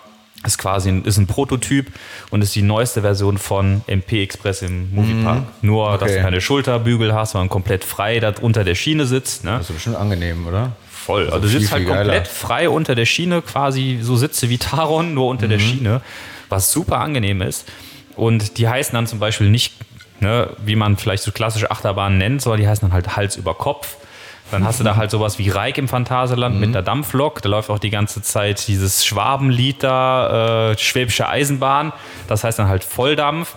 Ist 0.46 0.58
quasi 0.58 0.88
ein, 0.90 1.04
ist 1.04 1.16
ein 1.18 1.26
Prototyp 1.26 1.88
und 2.30 2.40
ist 2.42 2.54
die 2.54 2.62
neueste 2.62 3.02
Version 3.02 3.36
von 3.36 3.82
MP 3.88 4.22
Express 4.22 4.62
im 4.62 4.94
Moviepark. 4.94 5.42
Nur, 5.62 5.92
dass 5.98 6.02
Okay. 6.02 6.16
du 6.18 6.22
keine 6.22 6.40
Schulterbügel 6.40 7.12
hast, 7.14 7.32
sondern 7.32 7.48
komplett 7.48 7.84
frei 7.84 8.20
da 8.20 8.32
unter 8.40 8.62
der 8.62 8.76
Schiene 8.76 9.06
sitzt. 9.06 9.42
Ne? 9.44 9.52
Das 9.58 9.68
ist 9.68 9.74
bestimmt 9.74 9.96
angenehm, 9.96 10.46
oder? 10.46 10.72
Voll. 10.90 11.26
Also, 11.30 11.40
du 11.40 11.48
sitzt 11.48 11.72
halt 11.72 11.82
viel 11.82 11.90
geiler. 11.90 12.04
komplett 12.04 12.28
frei 12.28 12.68
unter 12.70 12.94
der 12.94 13.06
Schiene, 13.06 13.42
quasi 13.42 13.98
so 14.02 14.16
sitze 14.16 14.48
wie 14.48 14.58
Taron, 14.58 15.14
nur 15.14 15.28
unter 15.28 15.46
Mhm. 15.46 15.50
der 15.50 15.58
Schiene, 15.58 16.00
was 16.48 16.70
super 16.72 16.98
angenehm 17.00 17.42
ist. 17.42 17.66
Und 18.14 18.58
die 18.58 18.68
heißen 18.68 18.94
dann 18.94 19.06
zum 19.06 19.18
Beispiel 19.18 19.50
nicht, 19.50 19.74
ne, 20.20 20.48
wie 20.64 20.76
man 20.76 20.96
vielleicht 20.96 21.22
so 21.24 21.32
klassische 21.32 21.70
Achterbahnen 21.70 22.18
nennt, 22.18 22.40
sondern 22.40 22.60
die 22.60 22.68
heißen 22.68 22.82
dann 22.88 22.92
halt 22.92 23.16
Hals 23.16 23.36
über 23.36 23.54
Kopf. 23.54 23.96
Dann 24.52 24.64
hast 24.64 24.78
du 24.78 24.84
da 24.84 24.94
halt 24.96 25.10
sowas 25.10 25.38
wie 25.38 25.50
Reik 25.50 25.76
im 25.78 25.88
Phantasialand 25.88 26.54
Mhm. 26.54 26.60
mit 26.60 26.74
der 26.74 26.82
Dampflok. 26.82 27.42
Da 27.42 27.48
läuft 27.48 27.68
auch 27.68 27.78
die 27.80 27.90
ganze 27.90 28.22
Zeit 28.22 28.68
dieses 28.68 29.04
Schwabenlied 29.04 29.82
da, 29.82 30.70
äh, 30.72 30.78
Schwäbische 30.78 31.28
Eisenbahn. 31.28 31.92
Das 32.28 32.44
heißt 32.44 32.58
dann 32.58 32.68
halt 32.68 32.84
Volldampf. 32.84 33.56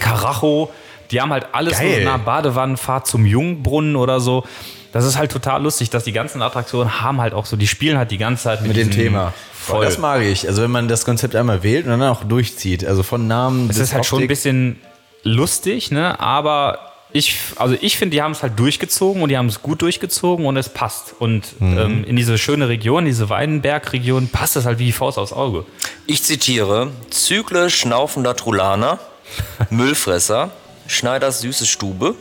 Karacho. 0.00 0.70
Die 1.10 1.20
haben 1.20 1.32
halt 1.32 1.46
alles 1.52 1.78
Geil. 1.78 2.02
so 2.02 2.04
nah 2.08 2.18
Badewannenfahrt 2.18 3.06
zum 3.06 3.24
Jungbrunnen 3.24 3.96
oder 3.96 4.20
so. 4.20 4.44
Das 4.92 5.04
ist 5.04 5.16
halt 5.18 5.30
total 5.32 5.62
lustig, 5.62 5.90
dass 5.90 6.04
die 6.04 6.12
ganzen 6.12 6.42
Attraktionen 6.42 7.00
haben 7.02 7.20
halt 7.20 7.34
auch 7.34 7.46
so, 7.46 7.56
die 7.56 7.66
spielen 7.66 7.98
halt 7.98 8.10
die 8.10 8.18
ganze 8.18 8.44
Zeit 8.44 8.60
mit, 8.62 8.68
Mit 8.68 8.76
dem 8.76 8.90
Thema. 8.90 9.32
Voll. 9.52 9.84
Das 9.84 9.98
mag 9.98 10.22
ich. 10.22 10.46
Also 10.48 10.62
wenn 10.62 10.70
man 10.70 10.88
das 10.88 11.04
Konzept 11.04 11.36
einmal 11.36 11.62
wählt 11.62 11.84
und 11.86 11.90
dann 11.98 12.02
auch 12.02 12.24
durchzieht. 12.24 12.86
Also 12.86 13.02
von 13.02 13.26
Namen 13.26 13.68
Es 13.70 13.78
ist 13.78 13.94
halt 13.94 14.06
schon 14.06 14.22
ein 14.22 14.28
bisschen 14.28 14.80
lustig, 15.24 15.90
ne? 15.90 16.18
Aber 16.20 16.78
ich, 17.12 17.38
also 17.56 17.76
ich 17.80 17.96
finde, 17.96 18.14
die 18.16 18.22
haben 18.22 18.32
es 18.32 18.42
halt 18.42 18.58
durchgezogen 18.58 19.22
und 19.22 19.28
die 19.30 19.38
haben 19.38 19.48
es 19.48 19.62
gut 19.62 19.80
durchgezogen 19.82 20.44
und 20.46 20.56
es 20.56 20.68
passt. 20.68 21.14
Und 21.18 21.58
Mhm. 21.60 21.78
ähm, 21.78 22.04
in 22.04 22.16
diese 22.16 22.36
schöne 22.38 22.68
Region, 22.68 23.04
diese 23.06 23.28
Weinberg-Region, 23.30 24.28
passt 24.28 24.56
es 24.56 24.66
halt 24.66 24.78
wie 24.78 24.84
die 24.86 24.92
Faust 24.92 25.16
aufs 25.18 25.32
Auge. 25.32 25.64
Ich 26.06 26.22
zitiere: 26.22 26.92
Zykle 27.10 27.70
schnaufender 27.70 28.36
Trulaner, 28.36 28.98
Müllfresser, 29.70 30.50
Schneiders 30.86 31.40
süße 31.40 31.66
Stube, 31.66 32.14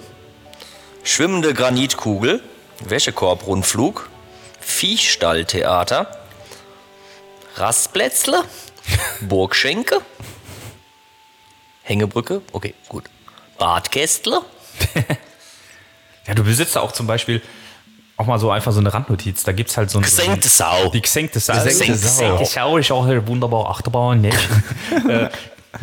schwimmende 1.04 1.54
Granitkugel, 1.54 2.42
Wäschekorbrundflug, 2.86 4.10
Viehstalltheater, 4.62 6.18
Rastplätzle, 7.56 8.44
Burgschenke, 9.22 10.00
Hängebrücke, 11.84 12.42
okay, 12.52 12.74
gut, 12.88 13.06
Badkästle, 13.58 14.42
Ja, 16.28 16.34
du 16.34 16.44
besitzt 16.44 16.78
auch 16.78 16.92
zum 16.92 17.08
Beispiel 17.08 17.42
auch 18.18 18.26
mal 18.26 18.40
so 18.40 18.52
einfach 18.52 18.72
so 18.72 18.80
eine 18.80 18.94
Randnotiz. 18.94 19.44
Da 19.44 19.52
gibt 19.52 19.70
es 19.70 19.78
halt 19.78 19.90
so 19.90 20.00
ein. 20.00 20.04
gesenkte 20.04 20.50
Sau. 20.50 20.90
Die 20.90 21.02
gesenkte 21.02 21.40
Sau. 21.40 21.54
Gesenkte 21.64 21.96
Sau. 21.96 22.44
Sau 22.44 22.78
ist 22.78 22.92
auch 22.92 23.06
eine 23.06 23.26
wunderbare 23.28 23.70
Achterbahn. 23.70 24.22
Ne? 24.22 24.30
Äh, 25.08 25.30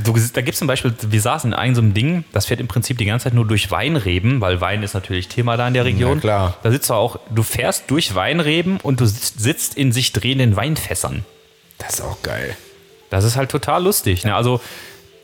du, 0.02 0.12
da 0.12 0.40
gibt 0.40 0.54
es 0.54 0.58
zum 0.58 0.66
Beispiel, 0.66 0.92
wir 1.00 1.20
saßen 1.20 1.52
in 1.52 1.54
einem 1.54 1.74
so 1.74 1.80
einem 1.80 1.94
Ding, 1.94 2.24
das 2.32 2.46
fährt 2.46 2.58
im 2.58 2.68
Prinzip 2.68 2.98
die 2.98 3.04
ganze 3.04 3.24
Zeit 3.24 3.34
nur 3.34 3.46
durch 3.46 3.70
Weinreben, 3.70 4.40
weil 4.40 4.60
Wein 4.60 4.82
ist 4.82 4.92
natürlich 4.94 5.28
Thema 5.28 5.56
da 5.56 5.68
in 5.68 5.74
der 5.74 5.84
Region. 5.84 6.16
Na 6.16 6.20
klar. 6.20 6.56
Da 6.62 6.70
sitzt 6.70 6.90
du 6.90 6.94
auch, 6.94 7.20
du 7.30 7.42
fährst 7.42 7.84
durch 7.88 8.14
Weinreben 8.14 8.80
und 8.80 9.00
du 9.00 9.06
sitzt, 9.06 9.40
sitzt 9.40 9.76
in 9.76 9.92
sich 9.92 10.12
drehenden 10.12 10.56
Weinfässern. 10.56 11.24
Das 11.78 11.94
ist 11.94 12.00
auch 12.00 12.20
geil. 12.22 12.56
Das 13.10 13.24
ist 13.24 13.36
halt 13.36 13.50
total 13.50 13.84
lustig. 13.84 14.24
Ne? 14.24 14.34
Also 14.34 14.60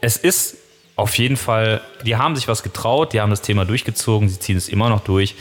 es 0.01 0.17
ist 0.17 0.57
auf 1.01 1.17
jeden 1.19 1.37
Fall, 1.37 1.81
die 2.05 2.17
haben 2.17 2.37
sich 2.37 2.47
was 2.49 2.63
getraut, 2.63 3.13
die 3.13 3.21
haben 3.21 3.31
das 3.31 3.43
Thema 3.43 3.65
durchgezogen, 3.65 4.29
sie 4.29 4.39
ziehen 4.39 4.57
es 4.57 4.69
immer 4.69 4.89
noch 4.89 5.01
durch. 5.01 5.35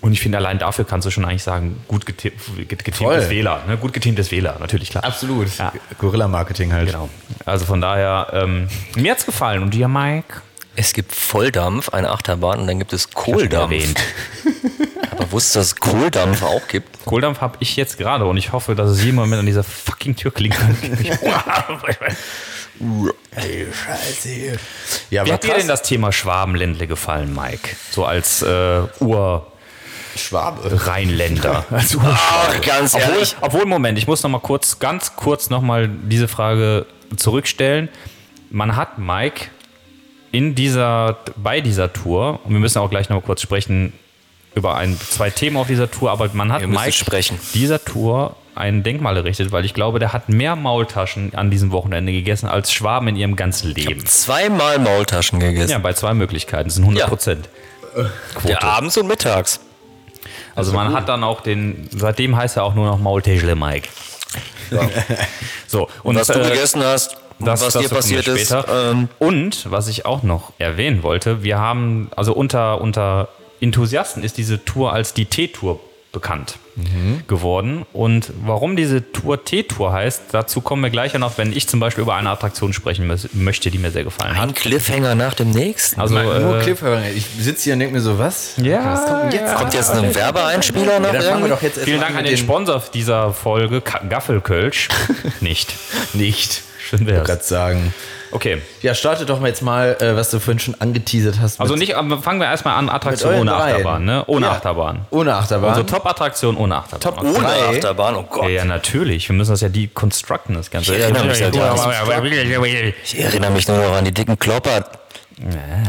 Und 0.00 0.12
ich 0.12 0.20
finde, 0.20 0.38
allein 0.38 0.58
dafür 0.60 0.84
kannst 0.84 1.06
du 1.06 1.10
schon 1.10 1.24
eigentlich 1.24 1.42
sagen, 1.42 1.80
gut 1.88 2.04
gete- 2.04 2.30
geteamtes. 2.66 3.28
Wähler. 3.30 3.62
Ne? 3.66 3.76
Gut 3.76 3.92
geteamtes 3.92 4.30
Wähler, 4.30 4.56
natürlich, 4.60 4.90
klar. 4.90 5.02
Absolut. 5.04 5.48
Ja. 5.58 5.72
Gorilla-Marketing 5.98 6.72
halt. 6.72 6.86
Genau. 6.86 7.08
Also 7.44 7.64
von 7.64 7.80
daher, 7.80 8.28
ähm, 8.32 8.68
mir 8.94 9.10
hat's 9.12 9.26
gefallen. 9.26 9.60
Und 9.62 9.74
dir, 9.74 9.88
Mike? 9.88 10.42
Es 10.76 10.92
gibt 10.92 11.12
Volldampf, 11.12 11.88
eine 11.88 12.10
Achterbahn, 12.10 12.60
und 12.60 12.68
dann 12.68 12.78
gibt 12.78 12.92
es 12.92 13.10
Kohldampf. 13.10 13.72
erwähnt. 13.72 13.98
Aber 15.10 15.32
wusstest 15.32 15.56
du, 15.56 15.58
dass 15.58 15.66
es 15.68 15.76
Kohldampf 15.76 16.42
auch 16.44 16.68
gibt? 16.68 17.04
Kohldampf 17.04 17.40
habe 17.40 17.56
ich 17.58 17.74
jetzt 17.74 17.98
gerade 17.98 18.24
und 18.24 18.36
ich 18.36 18.52
hoffe, 18.52 18.76
dass 18.76 18.90
es 18.90 19.02
jemand 19.02 19.30
mit 19.30 19.40
an 19.40 19.46
dieser 19.46 19.64
fucking 19.64 20.14
Tür 20.14 20.30
Ey, 23.34 23.66
Scheiße. 23.72 24.58
Ja, 25.10 25.26
Wie 25.26 25.32
hat 25.32 25.44
dir 25.44 25.54
denn 25.54 25.68
das 25.68 25.82
Thema 25.82 26.12
Schwabenländle 26.12 26.86
gefallen, 26.86 27.34
Mike? 27.34 27.70
So 27.90 28.04
als 28.04 28.42
äh, 28.42 28.82
Ur-Rheinländer. 29.00 31.64
Schwabe. 31.68 31.76
Als 31.76 31.96
Ach, 32.00 32.60
ganz 32.62 32.94
Obwohl, 32.94 33.14
ehrlich. 33.14 33.36
obwohl, 33.40 33.66
Moment, 33.66 33.98
ich 33.98 34.06
muss 34.06 34.22
noch 34.22 34.30
mal 34.30 34.40
kurz, 34.40 34.78
ganz 34.78 35.16
kurz 35.16 35.50
noch 35.50 35.62
mal 35.62 35.88
diese 35.88 36.28
Frage 36.28 36.86
zurückstellen. 37.16 37.88
Man 38.50 38.76
hat 38.76 38.98
Mike 38.98 39.46
in 40.32 40.54
dieser, 40.54 41.18
bei 41.36 41.60
dieser 41.60 41.92
Tour, 41.92 42.40
und 42.44 42.52
wir 42.52 42.60
müssen 42.60 42.78
auch 42.78 42.90
gleich 42.90 43.08
noch 43.08 43.16
mal 43.16 43.22
kurz 43.22 43.42
sprechen 43.42 43.92
über 44.54 44.76
ein, 44.76 44.98
zwei 44.98 45.30
Themen 45.30 45.56
auf 45.56 45.66
dieser 45.66 45.90
Tour, 45.90 46.10
aber 46.10 46.30
man 46.32 46.52
hat 46.52 46.66
Mike 46.66 46.92
sprechen. 46.92 47.38
dieser 47.54 47.84
Tour 47.84 48.36
ein 48.54 48.82
Denkmal 48.82 49.16
errichtet, 49.16 49.52
weil 49.52 49.64
ich 49.64 49.72
glaube, 49.72 50.00
der 50.00 50.12
hat 50.12 50.28
mehr 50.28 50.56
Maultaschen 50.56 51.32
an 51.34 51.50
diesem 51.50 51.70
Wochenende 51.70 52.10
gegessen 52.12 52.48
als 52.48 52.72
Schwaben 52.72 53.06
in 53.08 53.16
ihrem 53.16 53.36
ganzen 53.36 53.72
Leben. 53.72 54.04
Zweimal 54.04 54.80
Maultaschen 54.80 55.38
gegessen. 55.38 55.70
Ja, 55.70 55.78
bei 55.78 55.92
zwei 55.92 56.12
Möglichkeiten, 56.14 56.64
das 56.68 56.74
sind 56.74 56.84
100 56.84 57.08
Prozent. 57.08 57.48
Ja, 58.44 58.62
abends 58.62 58.96
und 58.96 59.06
mittags. 59.06 59.60
Also 60.54 60.72
man 60.72 60.92
hat 60.92 61.08
dann 61.08 61.22
auch 61.22 61.40
den, 61.40 61.88
seitdem 61.92 62.36
heißt 62.36 62.56
er 62.56 62.64
auch 62.64 62.74
nur 62.74 62.86
noch 62.86 62.98
Maultäschle 62.98 63.54
Mike. 63.54 63.88
So, 65.66 65.88
und 66.02 66.16
Was 66.16 66.28
du 66.28 66.40
äh, 66.40 66.50
gegessen 66.50 66.82
hast, 66.82 67.16
das, 67.38 67.62
was 67.62 67.74
das 67.74 67.82
dir 67.82 67.88
passiert 67.88 68.26
ist. 68.26 68.54
Ähm, 68.70 69.08
und 69.18 69.70
was 69.70 69.88
ich 69.88 70.06
auch 70.06 70.22
noch 70.22 70.52
erwähnen 70.58 71.02
wollte, 71.02 71.42
wir 71.42 71.58
haben, 71.58 72.10
also 72.16 72.32
unter, 72.32 72.80
unter 72.80 73.28
Enthusiasten 73.60 74.22
ist 74.22 74.36
diese 74.38 74.64
Tour 74.64 74.92
als 74.92 75.14
die 75.14 75.24
T-Tour 75.26 75.80
bekannt 76.12 76.58
geworden. 77.26 77.84
Und 77.92 78.30
warum 78.44 78.76
diese 78.76 79.12
Tour 79.12 79.44
T-Tour 79.44 79.92
heißt, 79.92 80.22
dazu 80.32 80.60
kommen 80.60 80.82
wir 80.82 80.90
gleich 80.90 81.12
noch, 81.14 81.36
wenn 81.36 81.52
ich 81.52 81.68
zum 81.68 81.80
Beispiel 81.80 82.02
über 82.02 82.14
eine 82.14 82.30
Attraktion 82.30 82.72
sprechen 82.72 83.10
mö- 83.10 83.28
möchte, 83.32 83.70
die 83.72 83.78
mir 83.78 83.90
sehr 83.90 84.04
gefallen 84.04 84.36
hat. 84.38 84.48
ein 84.48 84.54
Cliffhanger 84.54 85.14
nach 85.16 85.34
dem 85.34 85.50
nächsten. 85.50 86.00
Also, 86.00 86.14
Nur 86.14 86.58
äh, 86.60 86.62
Cliffhanger. 86.62 87.02
Ich 87.16 87.26
sitze 87.40 87.64
hier 87.64 87.72
und 87.74 87.80
denke 87.80 87.94
mir 87.96 88.00
so, 88.00 88.16
was? 88.18 88.52
ja, 88.58 88.84
Was 88.92 89.06
kommt 89.06 89.34
jetzt? 89.34 89.54
Kommt 89.56 89.74
jetzt 89.74 89.90
ein 89.90 90.14
Werbeeinspieler 90.14 91.00
nach 91.00 91.12
Ja, 91.12 91.20
dann 91.20 91.22
fangen 91.22 91.24
wir 91.24 91.48
irgendwie? 91.48 91.48
doch 91.50 91.62
jetzt 91.62 91.78
Vielen 91.84 92.00
Dank 92.00 92.16
an 92.16 92.22
mit 92.22 92.30
den 92.30 92.38
Sponsor 92.38 92.82
dieser 92.94 93.32
Folge, 93.34 93.82
Gaffelkölsch. 94.08 94.88
Nicht. 95.40 95.74
Nicht. 96.14 96.62
Schön 96.80 97.06
wär's. 97.06 97.26
gerade 97.26 97.42
sagen. 97.44 97.92
Okay. 98.30 98.60
Ja, 98.82 98.94
starte 98.94 99.24
doch 99.26 99.40
mal 99.40 99.48
jetzt 99.48 99.62
mal, 99.62 99.96
äh, 100.00 100.14
was 100.16 100.30
du 100.30 100.38
vorhin 100.38 100.58
schon 100.58 100.74
angeteasert 100.80 101.36
hast. 101.40 101.60
Also 101.60 101.76
nicht, 101.76 101.94
aber 101.96 102.18
fangen 102.18 102.40
wir 102.40 102.46
erstmal 102.46 102.74
an, 102.76 102.88
Attraktion 102.88 103.34
ohne 103.34 103.50
dreien. 103.50 103.74
Achterbahn, 103.76 104.04
ne? 104.04 104.24
Ohne 104.26 104.46
Ja. 104.46 104.52
Achterbahn. 104.52 105.06
Ohne 105.10 105.34
Achterbahn. 105.34 105.70
Also 105.70 105.82
Top-Attraktion 105.84 106.56
ohne 106.56 106.76
Achterbahn. 106.76 107.00
Top 107.00 107.18
Okay. 107.18 107.36
Ohne. 107.36 107.48
Achterbahn, 107.76 108.16
oh 108.16 108.22
Gott. 108.24 108.44
Ja, 108.44 108.48
ja, 108.50 108.64
natürlich. 108.64 109.28
Wir 109.28 109.36
müssen 109.36 109.50
das 109.52 109.60
ja 109.60 109.68
deconstructen, 109.68 110.54
das 110.54 110.70
Ganze. 110.70 110.94
Ich 110.94 111.00
erinnere 111.02 111.24
mich 111.26 111.40
ja 111.40 111.50
nicht. 111.50 112.94
Ich 113.04 113.18
erinnere 113.18 113.50
mich 113.50 113.66
nur 113.68 113.78
noch 113.78 113.96
an 113.96 114.04
die 114.04 114.12
dicken 114.12 114.38
Klopper. 114.38 114.84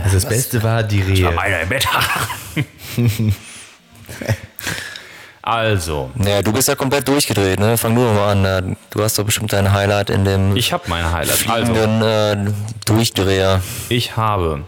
also 0.04 0.16
das 0.16 0.26
Beste 0.26 0.62
war 0.64 0.84
die 0.84 1.02
Rehe. 1.02 1.32
Meine 1.32 1.66
Bett. 1.66 1.88
Also, 5.42 6.10
Ja, 6.24 6.42
du 6.42 6.52
bist 6.52 6.68
ja 6.68 6.76
komplett 6.76 7.08
durchgedreht, 7.08 7.60
ne? 7.60 7.78
Fang 7.78 7.96
du 7.96 8.04
doch 8.04 8.14
mal 8.14 8.32
an. 8.32 8.44
da. 8.44 8.62
Du 8.90 9.02
hast 9.04 9.18
doch 9.18 9.24
bestimmt 9.24 9.54
dein 9.54 9.72
Highlight 9.72 10.10
in 10.10 10.26
dem 10.26 10.56
ich 10.56 10.74
habe 10.74 10.84
meine 10.88 11.12
Highlights. 11.12 11.48
Also, 11.50 11.74
äh, 11.74 12.36
Durchdreher. 12.86 13.62
ich 13.90 14.16
habe 14.18 14.64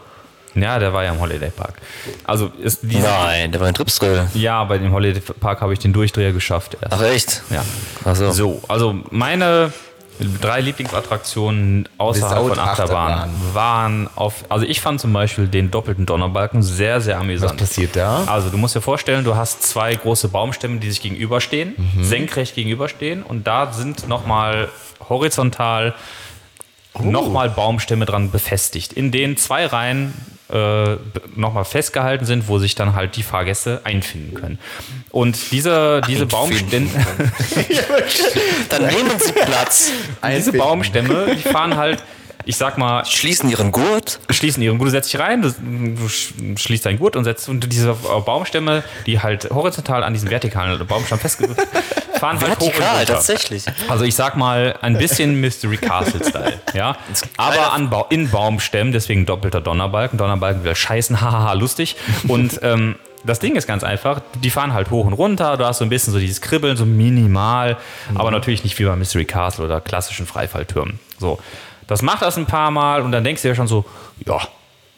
Ja, 0.55 0.79
der 0.79 0.93
war 0.93 1.03
ja 1.03 1.12
im 1.12 1.19
Holiday 1.19 1.49
Park. 1.49 1.75
Also 2.25 2.51
ist 2.62 2.79
diese, 2.84 3.07
Nein, 3.07 3.51
der 3.51 3.62
war 3.62 3.67
in 3.67 3.73
Tripsdrill. 3.73 4.27
ja, 4.34 4.63
bei 4.63 4.77
dem 4.77 4.91
Holiday 4.93 5.21
Park 5.39 5.62
habe 5.62 5.73
ich 5.73 5.79
den 5.79 5.93
Durchdreher 5.93 6.31
geschafft 6.31 6.77
erst. 6.81 6.93
Ach 6.93 7.01
echt? 7.03 7.41
Ja. 7.49 7.63
Ach 8.05 8.15
so. 8.15 8.31
So, 8.31 8.62
also 8.67 8.95
meine 9.12 9.71
drei 10.41 10.62
Lieblingsattraktionen 10.62 11.88
außerhalb 11.97 12.38
Without 12.43 12.49
von 12.55 12.60
Achterbahn 12.60 13.12
Achterbahn. 13.13 13.53
waren 13.53 14.10
auf, 14.15 14.45
also 14.49 14.65
ich 14.65 14.81
fand 14.81 14.99
zum 15.01 15.13
Beispiel 15.13 15.47
den 15.47 15.71
doppelten 15.71 16.05
Donnerbalken 16.05 16.62
sehr, 16.63 17.01
sehr 17.01 17.15
Was 17.15 17.21
amüsant. 17.21 17.57
passiert 17.57 17.95
da? 17.95 18.23
Also 18.27 18.49
du 18.49 18.57
musst 18.57 18.75
dir 18.75 18.81
vorstellen, 18.81 19.23
du 19.23 19.36
hast 19.36 19.63
zwei 19.63 19.95
große 19.95 20.27
Baumstämme, 20.29 20.77
die 20.79 20.89
sich 20.89 21.01
gegenüberstehen, 21.01 21.73
Mhm. 21.77 22.03
senkrecht 22.03 22.55
gegenüberstehen 22.55 23.23
und 23.23 23.47
da 23.47 23.71
sind 23.73 24.07
nochmal 24.07 24.69
horizontal 25.10 25.93
Oh. 26.93 27.04
nochmal 27.04 27.49
Baumstämme 27.49 28.06
dran 28.06 28.32
befestigt, 28.32 28.93
in 28.93 29.12
denen 29.12 29.38
zwei 29.38 29.65
Reihen 29.65 30.13
äh, 30.51 30.97
nochmal 31.36 31.63
festgehalten 31.63 32.25
sind, 32.25 32.49
wo 32.49 32.60
sich 32.60 32.75
dann 32.75 32.93
halt 32.93 33.15
die 33.15 33.23
Fahrgäste 33.23 33.82
einfinden 33.86 34.34
können. 34.34 34.60
Und 35.10 35.51
diese, 35.51 36.01
diese 36.08 36.25
Baumstämme, 36.25 36.89
Dann 38.69 38.88
nehmen 38.88 39.12
Sie 39.19 39.32
Platz, 39.32 39.91
diese 39.91 40.21
Einfinden. 40.21 40.60
Baumstämme, 40.60 41.36
die 41.38 41.47
fahren 41.49 41.77
halt, 41.77 42.04
ich 42.45 42.58
sag 42.58 42.77
mal, 42.77 43.06
schließen 43.06 43.49
Ihren 43.49 43.71
Gurt. 43.71 44.19
schließen 44.30 44.62
ihren 44.63 44.77
Gurt, 44.77 44.88
du 44.88 44.91
setzt 44.91 45.13
dich 45.13 45.19
rein, 45.19 45.41
du, 45.41 45.49
du 45.51 46.06
sch- 46.08 46.58
schließt 46.58 46.86
deinen 46.86 46.99
Gurt 46.99 47.15
und 47.15 47.23
setzt 47.23 47.47
und 47.49 47.71
diese 47.71 47.93
Baumstämme, 47.93 48.84
die 49.06 49.19
halt 49.21 49.49
horizontal 49.49 50.04
an 50.04 50.13
diesen 50.13 50.30
vertikalen 50.30 50.86
Baumstamm 50.88 51.19
festgefahren 51.19 51.67
fahren 52.19 52.39
halt 52.39 52.60
hoch 52.60 52.65
und 52.67 52.73
Vertikal, 52.73 52.97
runter. 52.99 53.13
tatsächlich. 53.13 53.63
Also 53.89 54.04
ich 54.06 54.15
sag 54.15 54.36
mal 54.38 54.75
ein 54.82 54.97
bisschen 54.97 55.39
Mystery 55.41 55.77
Castle 55.77 56.23
Style, 56.27 56.60
ja. 56.73 56.95
Aber 57.38 57.73
an 57.73 57.89
ba 57.89 58.06
in 58.10 58.30
Baumstämmen, 58.30 58.93
deswegen 58.93 59.25
doppelter 59.25 59.60
Donnerbalken. 59.62 60.17
Donnerbalken 60.19 60.63
will 60.63 60.75
scheißen, 60.75 61.19
hahaha, 61.21 61.54
lustig. 61.54 61.95
Und 62.27 62.60
ähm, 62.63 62.95
das 63.23 63.39
Ding 63.39 63.56
ist 63.56 63.67
ganz 63.67 63.84
einfach, 63.84 64.21
die 64.43 64.49
fahren 64.49 64.73
halt 64.73 64.89
hoch 64.89 65.06
und 65.06 65.13
runter, 65.13 65.56
du 65.58 65.65
hast 65.65 65.77
so 65.80 65.84
ein 65.84 65.89
bisschen 65.89 66.12
so 66.13 66.19
dieses 66.19 66.41
Kribbeln, 66.41 66.75
so 66.77 66.86
minimal, 66.86 67.77
aber 68.15 68.32
natürlich 68.32 68.63
nicht 68.63 68.77
wie 68.80 68.86
bei 68.86 68.95
Mystery 68.95 69.25
Castle 69.25 69.65
oder 69.65 69.80
klassischen 69.80 70.25
Freifalltürmen. 70.25 70.99
So. 71.19 71.39
Das 71.91 72.01
macht 72.01 72.21
das 72.21 72.38
ein 72.38 72.45
paar 72.45 72.71
Mal 72.71 73.01
und 73.01 73.12
dann 73.12 73.23
denkst 73.23 73.41
du 73.41 73.49
dir 73.49 73.56
schon 73.56 73.67
so, 73.67 73.84
ja, 74.25 74.39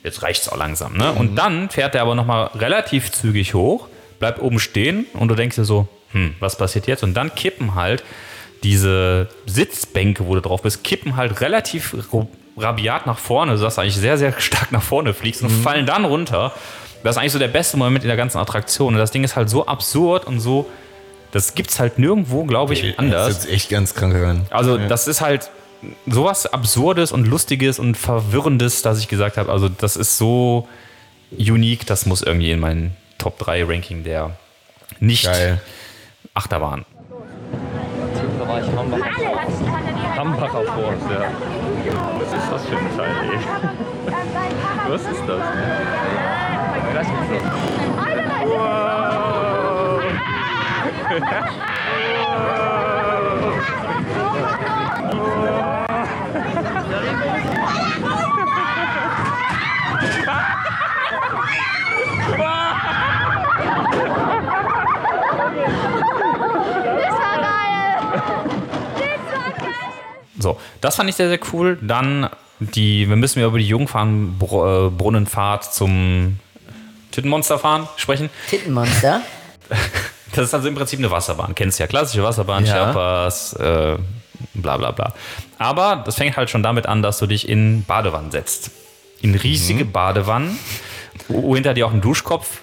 jetzt 0.03 0.21
reicht's 0.21 0.47
auch 0.49 0.58
langsam, 0.58 0.95
ne? 0.95 1.12
Und 1.12 1.36
dann 1.36 1.69
fährt 1.69 1.95
er 1.95 2.01
aber 2.03 2.13
nochmal 2.13 2.51
relativ 2.56 3.12
zügig 3.12 3.53
hoch, 3.53 3.88
bleibt 4.19 4.39
oben 4.41 4.60
stehen 4.60 5.06
und 5.13 5.27
du 5.29 5.36
denkst 5.36 5.56
dir 5.56 5.65
so, 5.65 5.88
hm, 6.12 6.36
was 6.39 6.58
passiert 6.58 6.86
jetzt? 6.88 7.03
Und 7.03 7.15
dann 7.15 7.34
kippen 7.34 7.73
halt 7.75 8.03
diese 8.63 9.27
Sitzbänke, 9.45 10.27
wo 10.27 10.36
du 10.36 10.41
drauf 10.41 10.62
bist, 10.62 10.84
kippen 10.84 11.15
halt 11.15 11.41
relativ 11.41 11.95
rabiat 12.58 13.08
nach 13.08 13.17
vorne, 13.17 13.58
sodass 13.58 13.75
du 13.75 13.82
eigentlich 13.82 13.95
sehr, 13.97 14.17
sehr 14.17 14.39
stark 14.39 14.71
nach 14.71 14.84
vorne 14.84 15.13
fliegst 15.13 15.41
und 15.41 15.49
fallen 15.49 15.86
dann 15.86 16.06
runter. 16.06 16.53
Das 17.03 17.15
ist 17.15 17.19
eigentlich 17.19 17.34
so 17.34 17.39
der 17.39 17.47
beste 17.47 17.75
Moment 17.75 18.03
in 18.03 18.08
der 18.08 18.17
ganzen 18.17 18.38
Attraktion. 18.38 18.93
Und 18.93 18.99
das 18.99 19.12
Ding 19.12 19.23
ist 19.23 19.36
halt 19.36 19.49
so 19.49 19.65
absurd 19.65 20.25
und 20.25 20.39
so, 20.39 20.69
das 21.32 21.56
gibt's 21.56 21.79
halt 21.79 21.97
nirgendwo, 21.97 22.43
glaube 22.45 22.73
ich, 22.73 22.82
Das 22.91 22.99
anders. 22.99 23.29
ist 23.29 23.43
jetzt 23.45 23.53
echt 23.53 23.69
ganz 23.69 23.95
krank 23.95 24.13
hören. 24.13 24.45
Also 24.51 24.77
das 24.77 25.08
ist 25.08 25.19
halt 25.21 25.49
sowas 26.07 26.45
Absurdes 26.45 27.11
und 27.11 27.27
Lustiges 27.27 27.79
und 27.79 27.95
Verwirrendes, 27.97 28.81
dass 28.81 28.99
ich 28.99 29.07
gesagt 29.07 29.37
habe, 29.37 29.51
also 29.51 29.69
das 29.69 29.95
ist 29.95 30.17
so 30.17 30.67
unique, 31.31 31.85
das 31.85 32.05
muss 32.05 32.21
irgendwie 32.21 32.51
in 32.51 32.59
meinen 32.59 32.95
Top 33.17 33.39
3 33.39 33.63
Ranking 33.65 34.03
der 34.03 34.37
nicht 34.99 35.25
Geil. 35.25 35.61
Achterbahn. 36.33 36.85
Hambacher 40.17 40.63
Forst, 40.63 41.09
ja. 41.09 41.31
Was 42.19 42.33
ist 42.33 42.51
das 42.51 42.65
für 42.65 42.77
ein 42.77 42.97
Teil, 42.97 43.15
ey? 43.31 43.39
Was 44.89 45.01
ist 45.01 45.23
das? 45.27 45.41
So, 70.39 70.60
das 70.82 70.95
fand 70.97 71.10
ich 71.10 71.15
sehr, 71.15 71.30
sehr 71.30 71.39
cool. 71.54 71.78
Dann 71.82 72.30
die, 72.60 73.08
wir 73.10 73.15
müssen 73.15 73.39
ja 73.39 73.47
über 73.47 73.58
die 73.60 73.67
Jungfernbrunnenfahrt 73.67 75.73
zum 75.73 76.38
Tittenmonsterfahren 77.12 77.88
sprechen. 77.97 78.30
Tittenmonster. 78.49 79.21
Das 80.36 80.45
ist 80.45 80.54
also 80.56 80.67
im 80.67 80.73
Prinzip 80.73 80.97
eine 80.97 81.12
Wasserbahn. 81.12 81.54
Kennst 81.54 81.78
du 81.78 81.84
ja, 81.84 81.88
klassische 81.88 82.23
Wasserbahn, 82.23 82.65
Ja. 82.65 82.73
Sherpas, 82.73 83.54
äh, 83.54 83.97
bla 84.53 84.77
bla 84.77 84.91
bla. 84.91 85.13
Aber 85.58 86.01
das 86.06 86.15
fängt 86.15 86.38
halt 86.38 86.49
schon 86.49 86.63
damit 86.63 86.86
an, 86.86 87.01
dass 87.01 87.19
du 87.19 87.27
dich 87.27 87.47
in 87.47 87.84
Badewannen 87.86 88.32
setzt. 88.32 88.71
In 89.21 89.36
riesige 89.36 89.86
Badewannen, 89.86 90.58
wo 91.27 91.56
hinter 91.56 91.73
dir 91.73 91.88
auch 91.88 91.93
ein 91.93 92.01
Duschkopf 92.01 92.60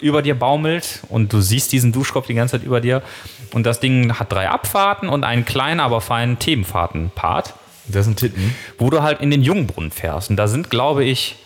über 0.00 0.22
dir 0.22 0.34
baumelt 0.34 1.00
und 1.08 1.32
du 1.32 1.40
siehst 1.40 1.72
diesen 1.72 1.92
Duschkopf 1.92 2.26
die 2.26 2.34
ganze 2.34 2.58
Zeit 2.58 2.66
über 2.66 2.80
dir. 2.80 3.02
Und 3.52 3.64
das 3.66 3.80
Ding 3.80 4.18
hat 4.18 4.32
drei 4.32 4.48
Abfahrten 4.48 5.08
und 5.08 5.24
einen 5.24 5.44
kleinen, 5.44 5.78
aber 5.80 6.00
feinen 6.00 6.38
Themenfahrten-Part, 6.38 7.54
Das 7.88 8.06
sind 8.06 8.18
Titten. 8.18 8.54
wo 8.78 8.90
du 8.90 9.02
halt 9.02 9.20
in 9.20 9.30
den 9.30 9.42
Jungbrunnen 9.42 9.90
fährst. 9.90 10.30
Und 10.30 10.36
da 10.36 10.48
sind, 10.48 10.70
glaube 10.70 11.04
ich, 11.04 11.36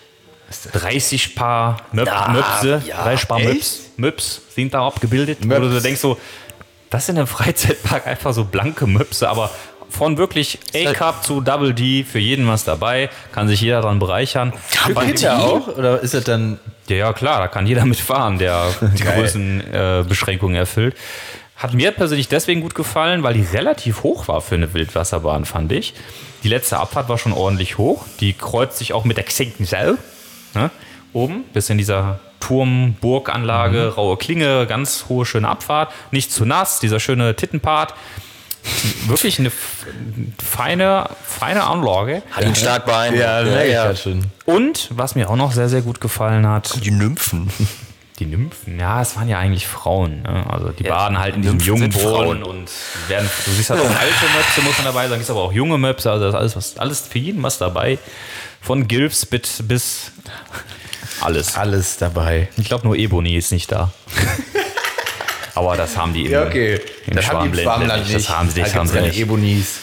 30 0.72 1.34
Paar 1.34 1.78
Möp 1.92 2.08
Möpse, 2.32 2.82
30 3.02 3.28
Paar? 3.28 3.38
Möps, 3.40 3.80
Möps 3.96 4.40
sind 4.54 4.72
da 4.74 4.86
abgebildet, 4.86 5.38
wo 5.42 5.48
du 5.48 5.60
Möps. 5.60 5.74
so 5.74 5.80
denkst 5.80 6.00
so, 6.00 6.18
das 6.90 7.06
sind 7.06 7.16
im 7.16 7.26
Freizeitpark 7.26 8.06
einfach 8.06 8.32
so 8.32 8.44
blanke 8.44 8.86
Möpse, 8.86 9.28
aber 9.28 9.50
von 9.94 10.18
wirklich 10.18 10.58
A-Cup 10.74 11.24
zu 11.24 11.40
Double 11.40 11.72
D, 11.72 12.04
für 12.04 12.18
jeden 12.18 12.48
was 12.48 12.64
dabei, 12.64 13.10
kann 13.32 13.48
sich 13.48 13.60
jeder 13.60 13.80
dran 13.80 13.98
bereichern. 13.98 14.52
Für 14.66 14.94
Kinder 14.94 15.38
auch? 15.38 15.68
Oder 15.68 16.00
ist 16.00 16.14
das 16.14 16.24
dann. 16.24 16.58
Ja, 16.88 16.96
ja, 16.96 17.12
klar, 17.12 17.38
da 17.38 17.48
kann 17.48 17.66
jeder 17.66 17.84
mitfahren, 17.86 18.38
der 18.38 18.66
die. 18.80 19.02
Größenbeschränkungen 19.02 20.00
äh, 20.00 20.04
Beschränkungen 20.08 20.56
erfüllt. 20.56 20.96
Hat 21.56 21.72
mir 21.72 21.92
persönlich 21.92 22.28
deswegen 22.28 22.60
gut 22.60 22.74
gefallen, 22.74 23.22
weil 23.22 23.34
die 23.34 23.42
relativ 23.42 24.02
hoch 24.02 24.26
war 24.26 24.40
für 24.40 24.56
eine 24.56 24.74
Wildwasserbahn, 24.74 25.44
fand 25.44 25.70
ich. 25.72 25.94
Die 26.42 26.48
letzte 26.48 26.78
Abfahrt 26.78 27.08
war 27.08 27.16
schon 27.16 27.32
ordentlich 27.32 27.78
hoch. 27.78 28.04
Die 28.20 28.32
kreuzt 28.32 28.78
sich 28.78 28.92
auch 28.92 29.04
mit 29.04 29.16
der 29.16 29.24
Xenkensel. 29.24 29.96
Ne? 30.54 30.70
Oben, 31.12 31.44
bis 31.52 31.70
in 31.70 31.78
dieser 31.78 32.18
Turm-Burganlage, 32.40 33.94
raue 33.94 34.16
Klinge, 34.16 34.66
ganz 34.66 35.06
hohe, 35.08 35.24
schöne 35.24 35.48
Abfahrt. 35.48 35.92
Nicht 36.10 36.32
zu 36.32 36.44
nass, 36.44 36.80
dieser 36.80 37.00
schöne 37.00 37.36
Tittenpart. 37.36 37.94
Wirklich 39.06 39.38
eine 39.38 39.52
feine, 40.42 41.08
feine 41.26 41.64
Anlage. 41.64 42.22
Hat 42.30 42.44
ihn 42.44 42.54
stark 42.54 42.86
beeindruckt. 42.86 43.22
Ja, 43.22 43.42
merke 43.42 43.66
ich 43.66 43.72
ja 43.72 43.94
schon. 43.96 44.24
Und 44.46 44.88
was 44.92 45.14
mir 45.14 45.28
auch 45.30 45.36
noch 45.36 45.52
sehr, 45.52 45.68
sehr 45.68 45.82
gut 45.82 46.00
gefallen 46.00 46.46
hat, 46.46 46.82
Die 46.84 46.90
Nymphen. 46.90 47.50
die 48.18 48.26
Nymphen, 48.26 48.78
ja, 48.78 49.02
es 49.02 49.16
waren 49.16 49.28
ja 49.28 49.38
eigentlich 49.38 49.66
Frauen. 49.66 50.22
Ne? 50.22 50.44
Also 50.48 50.68
die 50.70 50.84
baden 50.84 51.18
halt 51.18 51.34
in 51.36 51.42
diesem 51.42 51.56
Nymphen 51.58 51.66
jungen 51.76 51.92
Frauen. 51.92 52.42
und 52.42 52.70
werden, 53.08 53.28
du 53.44 53.50
siehst 53.50 53.70
halt 53.70 53.80
auch 53.80 53.84
alte 53.84 54.24
Möpse, 54.36 54.62
muss 54.62 54.76
man 54.78 54.84
dabei 54.86 55.08
sagen, 55.08 55.20
ist 55.20 55.30
aber 55.30 55.42
auch 55.42 55.52
junge 55.52 55.76
Möpse, 55.78 56.10
also 56.10 56.24
da 56.24 56.28
ist 56.30 56.34
alles, 56.36 56.56
was, 56.56 56.78
alles 56.78 57.00
für 57.00 57.18
jeden 57.18 57.42
was 57.42 57.58
dabei. 57.58 57.98
Von 58.62 58.88
Gilfs 58.88 59.26
bis, 59.26 59.62
bis 59.62 60.12
alles. 61.20 61.54
Alles 61.56 61.98
dabei. 61.98 62.48
Ich 62.56 62.66
glaube 62.68 62.86
nur 62.86 62.96
Ebony 62.96 63.36
ist 63.36 63.52
nicht 63.52 63.70
da. 63.72 63.92
aber 65.54 65.76
das 65.76 65.96
haben 65.96 66.12
die 66.12 66.26
im, 66.26 66.32
Ja, 66.32 66.42
okay. 66.46 66.80
im 67.06 67.16
Das 67.16 67.30
haben 67.30 67.50
die 67.52 67.58
im 67.58 67.62
Schwarmländle 67.64 67.96
Schwarmland 67.96 68.02
nicht. 68.04 68.28
Das 68.28 68.36
haben 68.36 68.50
sie, 68.50 68.60
Da 68.60 68.66
das 68.66 68.74
haben 68.74 68.82
gibt's 68.86 69.00
sie 69.00 69.06
nicht. 69.08 69.20
Ebonis. 69.20 69.80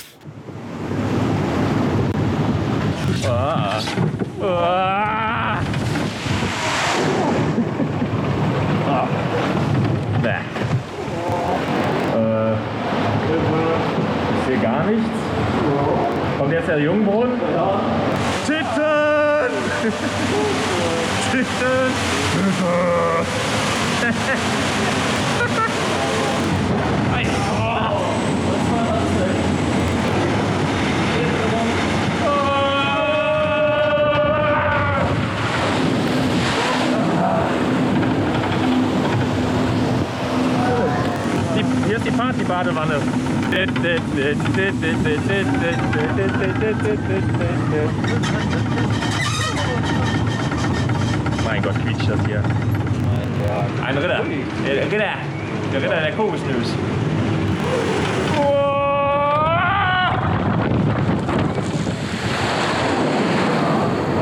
Ist 14.37 14.47
hier 14.47 14.57
gar 14.57 14.83
nichts? 14.85 15.05
Kommt 16.37 16.51
jetzt 16.53 16.67
der 16.67 16.79
Jungbrunnen? 16.79 17.39
Ja. 17.55 17.79
Titten! 18.45 19.51
Titten! 21.31 21.91
Die, 41.55 41.65
hier 41.87 41.97
ist 41.97 42.05
die 42.63 42.69
Partybadewanne. 42.69 43.01
Mein 51.45 51.61
Gott, 51.61 51.75
quietscht 51.83 52.09
das 52.09 52.25
hier. 52.25 52.43
Ein 53.85 53.97
Ritter. 53.97 54.23
Der 54.65 54.85
Ritter. 54.85 54.97
Der 55.73 55.81
Ritter 55.81 56.01
der 56.01 56.11
Kokosnuss. 56.13 56.75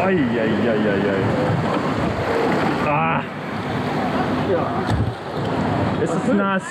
Eieieiei. 0.01 1.13
Ah. 2.87 3.21
Es 6.01 6.11
ist 6.11 6.33
nass. 6.33 6.63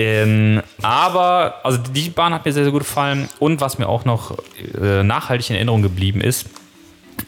Ähm, 0.00 0.62
aber, 0.80 1.60
also 1.62 1.78
die 1.78 2.08
Bahn 2.08 2.32
hat 2.32 2.46
mir 2.46 2.52
sehr, 2.52 2.64
sehr 2.64 2.72
gut 2.72 2.82
gefallen. 2.82 3.28
Und 3.38 3.60
was 3.60 3.78
mir 3.78 3.88
auch 3.88 4.04
noch 4.06 4.38
äh, 4.80 5.02
nachhaltig 5.02 5.50
in 5.50 5.56
Erinnerung 5.56 5.82
geblieben 5.82 6.22
ist, 6.22 6.46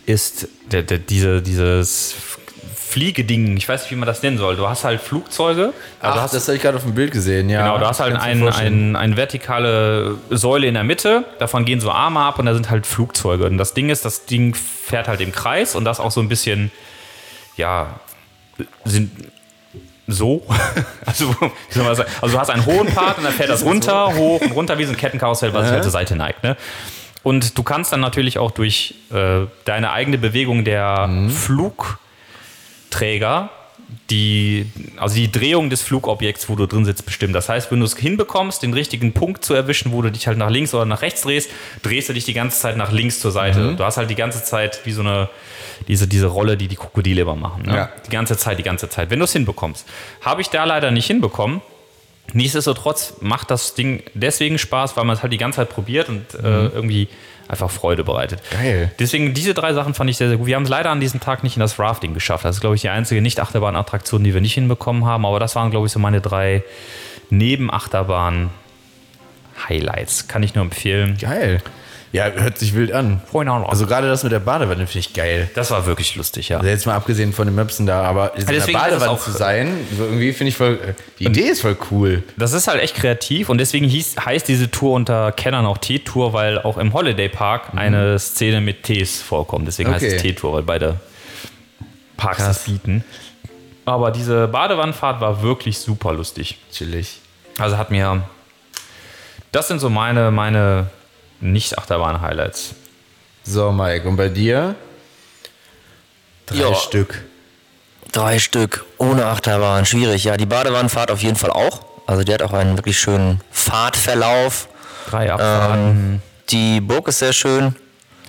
ist 0.07 0.49
der, 0.71 0.83
der, 0.83 0.99
diese, 0.99 1.43
dieses 1.43 2.15
Fliegeding. 2.75 3.57
Ich 3.59 3.69
weiß 3.69 3.83
nicht, 3.83 3.91
wie 3.91 3.97
man 3.97 4.07
das 4.07 4.23
nennen 4.23 4.39
soll. 4.39 4.57
Du 4.57 4.69
hast 4.69 4.85
halt 4.85 5.03
Flugzeuge. 5.03 5.67
Du 5.67 5.73
Ach, 6.01 6.23
hast, 6.23 6.35
das 6.35 6.49
habe 6.49 6.57
ich 6.57 6.63
gerade 6.63 6.79
auf 6.79 6.85
dem 6.85 6.95
Bild 6.95 7.13
gesehen, 7.13 7.51
ja. 7.51 7.63
genau, 7.63 7.79
du 7.79 7.87
hast 7.87 8.01
halt 8.01 8.17
ein, 8.17 8.47
ein, 8.49 8.97
eine 8.97 9.17
vertikale 9.17 10.17
Säule 10.31 10.67
in 10.67 10.75
der 10.75 10.85
Mitte. 10.85 11.25
Davon 11.39 11.67
gehen 11.67 11.81
so 11.81 11.91
Arme 11.91 12.21
ab 12.21 12.39
und 12.39 12.47
da 12.47 12.55
sind 12.55 12.71
halt 12.71 12.87
Flugzeuge. 12.87 13.45
Und 13.47 13.59
das 13.59 13.75
Ding 13.75 13.91
ist, 13.91 14.05
das 14.07 14.25
Ding 14.25 14.55
fährt 14.55 15.09
halt 15.09 15.21
im 15.21 15.33
Kreis 15.33 15.75
und 15.75 15.85
das 15.85 16.01
auch 16.01 16.11
so 16.11 16.21
ein 16.21 16.29
bisschen, 16.29 16.71
ja, 17.57 18.01
sind 18.85 19.11
so. 20.13 20.43
Also, 21.05 21.35
also 21.77 22.05
du 22.23 22.39
hast 22.39 22.49
einen 22.49 22.65
hohen 22.65 22.87
Part 22.95 23.19
und 23.19 23.25
dann 23.25 23.33
fährt 23.33 23.51
das 23.51 23.65
runter, 23.65 24.15
hoch 24.15 24.41
und 24.41 24.53
runter 24.53 24.79
wie 24.79 24.85
so 24.85 24.93
ein 24.93 24.97
Kettenkarussell, 24.97 25.53
was 25.53 25.65
sich 25.65 25.73
halt 25.73 25.83
zur 25.83 25.93
Seite 25.93 26.17
neigt. 26.17 26.43
Ne? 26.43 26.57
Und 27.23 27.59
du 27.59 27.63
kannst 27.63 27.93
dann 27.93 28.01
natürlich 28.01 28.39
auch 28.39 28.51
durch 28.51 28.95
äh, 29.13 29.41
deine 29.65 29.93
eigene 29.93 30.17
Bewegung 30.17 30.65
der 30.65 31.11
Flugträger 31.29 33.51
die, 34.11 34.67
also 34.97 35.15
die 35.17 35.31
Drehung 35.31 35.71
des 35.71 35.83
Flugobjekts, 35.83 36.49
wo 36.49 36.57
du 36.57 36.67
drin 36.67 36.85
sitzt, 36.85 37.07
bestimmen. 37.07 37.33
Das 37.33 37.49
heißt, 37.49 37.71
wenn 37.71 37.81
du 37.81 37.87
es 37.87 37.97
hinbekommst, 37.97 38.63
den 38.63 38.75
richtigen 38.75 39.13
Punkt 39.13 39.45
zu 39.45 39.55
erwischen, 39.55 39.93
wo 39.93 40.03
du 40.03 40.11
dich 40.11 40.27
halt 40.27 40.39
nach 40.39 40.51
links 40.51 40.75
oder 40.75 40.85
nach 40.85 41.03
rechts 41.03 41.23
drehst, 41.23 41.51
drehst 41.83 42.09
du 42.09 42.13
dich 42.13 42.25
die 42.25 42.35
ganze 42.35 42.59
Zeit 42.61 42.77
nach 42.77 42.93
links 42.93 43.21
zur 43.21 43.31
Seite. 43.31 43.75
Du 43.77 43.85
hast 43.85 43.97
halt 43.97 44.11
die 44.11 44.15
ganze 44.15 44.45
Zeit 44.45 44.81
wie 44.85 44.93
so 44.93 45.03
eine, 45.03 45.29
diese, 45.89 46.07
diese 46.07 46.27
Rolle, 46.27 46.57
die 46.57 46.69
die 46.69 46.77
Krokodile 46.77 47.23
immer 47.23 47.37
machen. 47.37 47.65
Ne? 47.67 47.75
Ja. 47.75 47.91
Die 48.07 48.11
ganze 48.11 48.37
Zeit, 48.37 48.59
die 48.59 48.63
ganze 48.63 48.89
Zeit. 48.89 49.11
Wenn 49.11 49.19
du 49.19 49.25
es 49.25 49.33
hinbekommst. 49.33 49.87
Habe 50.21 50.41
ich 50.41 50.49
da 50.49 50.65
leider 50.65 50.91
nicht 50.91 51.07
hinbekommen. 51.07 51.61
Nichtsdestotrotz 52.35 53.15
macht 53.21 53.51
das 53.51 53.75
Ding 53.75 54.03
deswegen 54.15 54.59
Spaß, 54.59 54.97
weil 54.97 55.05
man 55.05 55.17
es 55.17 55.23
halt 55.23 55.33
die 55.33 55.39
ganze 55.39 55.57
Zeit 55.57 55.71
probiert 55.71 56.09
und 56.09 56.35
äh, 56.35 56.67
irgendwie 56.69 57.09
einfach 57.53 57.71
Freude 57.71 58.03
bereitet. 58.03 58.41
Geil. 58.51 58.91
Deswegen, 58.99 59.35
diese 59.35 59.55
drei 59.55 59.73
Sachen 59.75 59.95
fand 59.95 60.11
ich 60.11 60.17
sehr, 60.17 60.27
sehr 60.29 60.39
gut. 60.39 60.47
Wir 60.47 60.57
haben 60.57 60.65
es 60.65 60.71
leider 60.71 60.91
an 60.91 60.99
diesem 61.01 61.21
Tag 61.21 61.45
nicht 61.45 61.57
in 61.57 61.61
das 61.61 61.79
Rafting 61.79 62.15
geschafft. 62.15 62.45
Das 62.45 62.57
ist, 62.57 62.61
glaube 62.61 62.75
ich, 62.75 62.81
die 62.81 62.89
einzige 62.89 63.23
Nicht-Achterbahn-Attraktion, 63.23 64.25
die 64.25 64.35
wir 64.35 64.41
nicht 64.41 64.55
hinbekommen 64.55 65.05
haben. 65.05 65.25
Aber 65.27 65.39
das 65.39 65.55
waren, 65.55 65.71
glaube 65.71 65.87
ich, 65.87 65.93
so 65.93 65.99
meine 65.99 66.23
drei 66.23 66.65
Neben-Achterbahn-Highlights. 67.31 70.29
Kann 70.29 70.43
ich 70.43 70.55
nur 70.55 70.65
empfehlen. 70.65 71.19
Geil. 71.21 71.63
Ja, 72.13 72.31
hört 72.31 72.59
sich 72.59 72.75
wild 72.75 72.93
an. 72.93 73.23
Also 73.33 73.87
gerade 73.87 74.07
das 74.07 74.23
mit 74.23 74.33
der 74.33 74.41
Badewanne 74.41 74.87
finde 74.87 74.99
ich 74.99 75.15
geil. 75.15 75.51
Das 75.55 75.71
war 75.71 75.87
wirklich 75.87 76.15
lustig, 76.15 76.51
ja. 76.51 76.59
Also 76.59 76.69
jetzt 76.69 76.85
mal 76.87 76.95
abgesehen 76.95 77.33
von 77.33 77.47
den 77.47 77.55
Möpsen 77.55 77.87
da, 77.87 78.03
aber 78.03 78.37
in 78.37 78.45
der 78.45 78.57
ist 78.59 78.67
es 78.67 78.73
Badewanne 78.73 79.19
zu 79.19 79.31
sein, 79.31 79.75
irgendwie 79.99 80.35
finde 80.35 80.51
ich 80.51 80.57
voll, 80.59 80.75
äh, 80.75 80.93
die 81.19 81.25
Idee 81.25 81.49
ist 81.49 81.63
voll 81.63 81.77
cool. 81.91 82.23
Das 82.37 82.53
ist 82.53 82.69
halt 82.69 82.83
echt 82.83 82.97
kreativ 82.97 83.49
und 83.49 83.57
deswegen 83.57 83.89
hieß, 83.89 84.17
heißt 84.27 84.47
diese 84.47 84.71
Tour 84.71 84.93
unter 84.93 85.33
Kennern 85.33 85.65
auch 85.65 85.79
T-Tour, 85.79 86.35
weil 86.35 86.59
auch 86.59 86.77
im 86.77 86.93
Holiday 86.93 87.31
Park 87.31 87.71
eine 87.75 88.19
Szene 88.19 88.61
mit 88.61 88.83
Ts 88.83 89.23
vorkommt. 89.23 89.67
Deswegen 89.67 89.91
heißt 89.91 90.05
Okay. 90.05 90.17
es 90.17 90.23
T-Tour, 90.23 90.53
weil 90.53 90.63
beide 90.63 91.01
Parks 92.19 92.45
das 92.45 92.65
bieten. 92.65 93.05
Aber 93.87 94.11
diese 94.11 94.49
Badewannenfahrt 94.49 95.21
war 95.23 95.43
wirklich 95.43 95.79
super 95.79 96.13
lustig. 96.13 96.59
Chillig. 96.71 97.21
Also 97.59 97.79
hat 97.79 97.91
mir. 97.91 98.23
Das 99.51 99.69
sind 99.69 99.81
so 99.81 99.89
meine, 99.91 100.31
meine 100.31 100.87
Nicht-Achterbahn-Highlights. 101.43 102.75
So, 103.45 103.73
Mike, 103.73 104.09
und 104.09 104.17
bei 104.17 104.29
dir? 104.29 104.75
Drei 106.47 106.57
Ja. 106.57 106.75
Stück. 106.75 107.23
Drei 108.13 108.39
Stück 108.39 108.85
ohne 108.99 109.27
Achterbahn, 109.27 109.85
schwierig. 109.87 110.25
Ja, 110.25 110.37
die 110.37 110.47
Badewannenfahrt 110.47 111.11
auf 111.11 111.23
jeden 111.23 111.37
Fall 111.37 111.51
auch. 111.51 111.81
Also 112.07 112.25
die 112.25 112.33
hat 112.33 112.43
auch 112.43 112.53
einen 112.53 112.77
wirklich 112.77 112.99
schönen 112.99 113.41
Fahrtverlauf. 113.51 114.69
Drei 115.11 115.33
Abfahrten. 115.33 116.23
Die 116.51 116.81
Burg 116.81 117.09
ist 117.09 117.19
sehr 117.21 117.33
schön. 117.33 117.75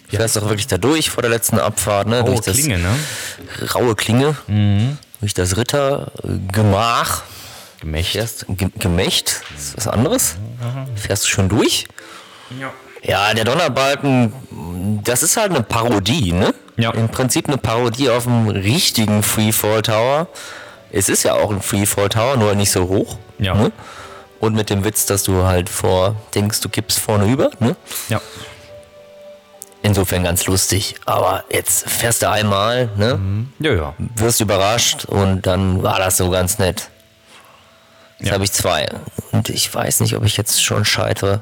Du 0.10 0.18
fährst 0.18 0.38
auch 0.38 0.44
wirklich 0.48 0.68
da 0.68 0.78
durch 0.78 1.10
vor 1.10 1.22
der 1.22 1.32
letzten 1.32 1.60
Abfahrt, 1.60 2.08
ne? 2.08 2.22
oh, 2.24 2.28
durch 2.28 2.42
das 2.42 2.56
Klinge, 2.58 2.78
ne? 2.78 2.96
raue 3.74 3.96
Klinge, 3.96 4.36
durch 5.20 5.34
das 5.34 5.58
Rittergemach. 5.58 7.24
Gemächt. 7.82 8.12
Fährst, 8.12 8.46
Ge 8.50 8.70
Gemächt, 8.78 9.42
das 9.56 9.66
ist 9.66 9.78
was 9.78 9.88
anderes. 9.88 10.36
Fährst 10.96 11.26
du 11.26 11.30
schon 11.30 11.50
durch? 11.50 11.88
Ja. 12.60 12.72
Ja, 13.04 13.34
der 13.34 13.44
Donnerbalken, 13.44 14.32
das 15.04 15.24
ist 15.24 15.36
halt 15.38 15.52
eine 15.52 15.62
Parodie, 15.64 16.32
ne? 16.32 16.54
Ja. 16.78 16.92
Im 16.92 17.10
Prinzip 17.10 17.48
eine 17.48 17.58
Parodie 17.58 18.10
auf 18.10 18.24
dem 18.24 18.48
richtigen 18.48 19.22
Freefall 19.24 19.82
Tower. 19.82 20.28
Es 20.92 21.10
ist 21.10 21.24
ja 21.24 21.34
auch 21.34 21.52
ein 21.52 21.62
Freefall 21.62 22.10
Tower, 22.10 22.38
nur 22.38 22.56
nicht 22.56 22.72
so 22.72 22.88
hoch. 22.88 23.18
Ja. 23.40 23.54
Ne? 23.56 23.72
Und 24.40 24.56
mit 24.56 24.70
dem 24.70 24.84
Witz, 24.84 25.06
dass 25.06 25.24
du 25.24 25.44
halt 25.44 25.70
vor, 25.70 26.16
denkst, 26.34 26.62
du 26.62 26.70
kippst 26.70 27.00
vorne 27.00 27.26
über, 27.32 27.52
ne? 27.60 27.76
Ja. 28.10 28.22
Insofern 29.82 30.24
ganz 30.24 30.46
lustig. 30.46 30.96
Aber 31.06 31.44
jetzt 31.52 31.90
fährst 31.90 32.22
du 32.22 32.30
einmal, 32.30 32.90
ne? 32.96 33.20
Ja, 33.60 33.74
ja. 33.74 33.94
Wirst 34.16 34.40
überrascht 34.40 35.06
und 35.06 35.46
dann 35.46 35.84
war 35.84 36.00
das 36.00 36.18
so 36.18 36.30
ganz 36.30 36.58
nett. 36.58 36.90
Jetzt 38.20 38.28
Ja. 38.30 38.34
habe 38.36 38.46
ich 38.46 38.54
zwei. 38.54 38.88
Und 39.32 39.50
ich 39.50 39.74
weiß 39.74 40.00
nicht, 40.00 40.16
ob 40.16 40.24
ich 40.24 40.38
jetzt 40.38 40.64
schon 40.64 40.86
scheitere. 40.86 41.42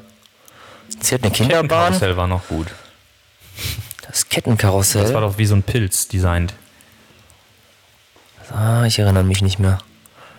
Sie 1.00 1.14
hat 1.14 1.22
eine 1.22 1.32
Kinderbahn. 1.32 1.68
Kettenkarussell 1.92 2.16
war 2.16 2.26
noch 2.26 2.46
gut. 2.48 2.68
Das 4.06 4.28
Kettenkarussell. 4.28 5.02
Das 5.02 5.14
war 5.14 5.20
doch 5.22 5.38
wie 5.38 5.46
so 5.46 5.54
ein 5.54 5.62
Pilz 5.62 6.08
designt. 6.08 6.54
Ah, 8.54 8.84
ich 8.84 8.98
erinnere 8.98 9.24
mich 9.24 9.42
nicht 9.42 9.58
mehr. 9.58 9.78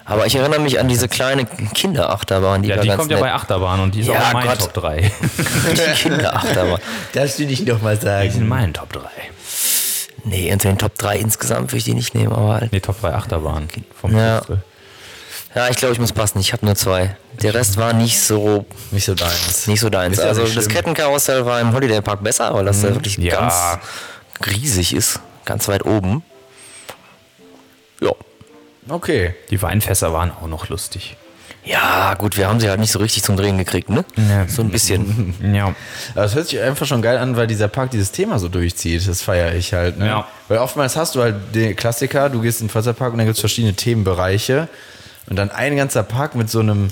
Aber 0.06 0.26
ich 0.26 0.36
erinnere 0.36 0.60
mich 0.60 0.80
an 0.80 0.89
diese 0.89 1.08
kleine 1.08 1.46
Kinderachterbahn, 1.46 2.62
die 2.62 2.70
Ja, 2.70 2.76
war 2.76 2.82
die 2.84 2.89
ganz 2.89 3.00
kommt 3.00 3.12
ja 3.12 3.18
nett. 3.18 3.24
bei 3.26 3.34
Achterbahn 3.34 3.80
und 3.80 3.96
die 3.96 4.02
ist 4.02 4.08
Ja, 4.08 4.16
auch 4.22 4.28
in 4.28 4.34
meinen 4.34 4.48
Gott. 4.50 4.60
Top 4.60 4.74
3. 4.74 5.12
Die 5.74 5.94
Kinderachterbahn. 6.02 6.80
Das 7.13 7.39
will 7.39 7.50
ich 7.50 7.63
doch 7.66 7.82
mal 7.82 7.96
Die 7.98 8.06
ist 8.06 8.06
in 8.06 8.32
sagen. 8.32 8.48
meinen 8.50 8.74
Top 8.74 8.92
3. 8.92 9.00
Nee, 10.26 10.52
unter 10.52 10.70
den 10.70 10.78
Top 10.78 10.98
3 10.98 11.18
insgesamt 11.18 11.72
würde 11.72 11.78
ich 11.78 11.84
die 11.86 11.94
nicht 11.94 12.16
nehmen, 12.16 12.34
aber 12.34 12.54
halt. 12.56 12.72
Nee, 12.74 12.82
Top 12.82 13.00
3 13.00 13.13
Achterbahn 13.13 13.70
vom 14.00 14.16
Ja. 14.16 14.38
Festival. 14.39 14.63
Ja, 15.56 15.70
ich 15.70 15.78
glaube, 15.78 15.94
ich 15.94 16.00
muss 16.00 16.12
passen. 16.12 16.39
Ich 16.39 16.52
habe 16.54 16.66
nur 16.66 16.76
zwei. 16.76 17.16
Der 17.42 17.54
Rest 17.54 17.78
war 17.78 17.94
nicht 17.94 18.20
so, 18.20 18.66
Nicht 18.92 19.06
so 19.06 19.13
deins. 19.13 19.68
nicht 19.68 19.80
so 19.80 19.89
deins. 19.89 20.18
Ist 20.18 20.24
ja 20.24 20.30
also 20.30 20.46
das. 20.48 20.68
Kettenkarussell 20.68 21.46
war 21.46 21.62
im 21.62 21.74
Holiday 21.74 22.02
Park 22.02 22.24
besser, 22.24 22.54
weil 22.54 22.66
das 22.66 22.82
da 22.82 22.89
wirklich 22.89 23.18
Ja. 23.18 23.39
ganz 23.39 23.54
riesig 24.48 24.96
ist. 24.96 25.20
Ganz 25.46 25.68
weit 25.68 25.86
oben. 25.86 26.24
Ja. 28.02 28.12
Okay. 28.89 29.36
Die 29.50 29.62
Weinfässer 29.62 30.12
waren 30.13 30.32
auch 30.32 30.48
noch 30.48 30.70
lustig. 30.70 31.18
Ja, 31.66 32.13
gut, 32.16 32.36
wir 32.36 32.50
haben 32.50 32.60
sie 32.60 32.68
halt 32.70 32.82
nicht 32.82 32.92
so 32.92 33.00
richtig 33.00 33.24
zum 33.24 33.38
Drehen 33.38 33.58
gekriegt, 33.58 33.89
ne? 33.89 34.04
Ja. 34.18 34.48
So 34.50 34.62
ein 34.63 34.70
bisschen. 34.70 35.34
Ja. 35.56 35.74
Aber 36.13 36.26
es 36.26 36.36
hört 36.36 36.48
sich 36.50 36.60
einfach 36.60 36.86
schon 36.86 37.02
geil 37.02 37.18
an, 37.18 37.38
weil 37.38 37.48
dieser 37.48 37.70
Park 37.70 37.92
dieses 37.92 38.12
Thema 38.12 38.38
so 38.39 38.50
durchzieht. 38.50 39.08
Das 39.08 39.22
feiere 39.22 39.54
ich 39.56 39.72
halt. 39.74 39.98
Ne? 39.98 40.08
Ja. 40.08 40.28
Weil 40.50 40.58
oftmals 40.58 40.98
hast 40.98 41.16
du 41.16 41.22
halt 41.22 41.36
den 41.56 41.76
Klassiker, 41.76 42.30
du 42.30 42.42
gehst 42.42 42.60
in 42.60 42.68
den 42.68 42.72
Freizeitpark 42.72 43.13
und 43.13 43.20
dann 43.20 43.28
gibt 43.28 43.36
es 43.38 43.39
verschiedene 43.39 43.74
Themenbereiche. 43.76 44.68
Und 45.29 45.36
dann 45.38 45.51
ein 45.51 45.75
ganzer 45.75 46.03
Park 46.03 46.36
mit 46.36 46.49
so 46.49 46.59
einem, 46.59 46.89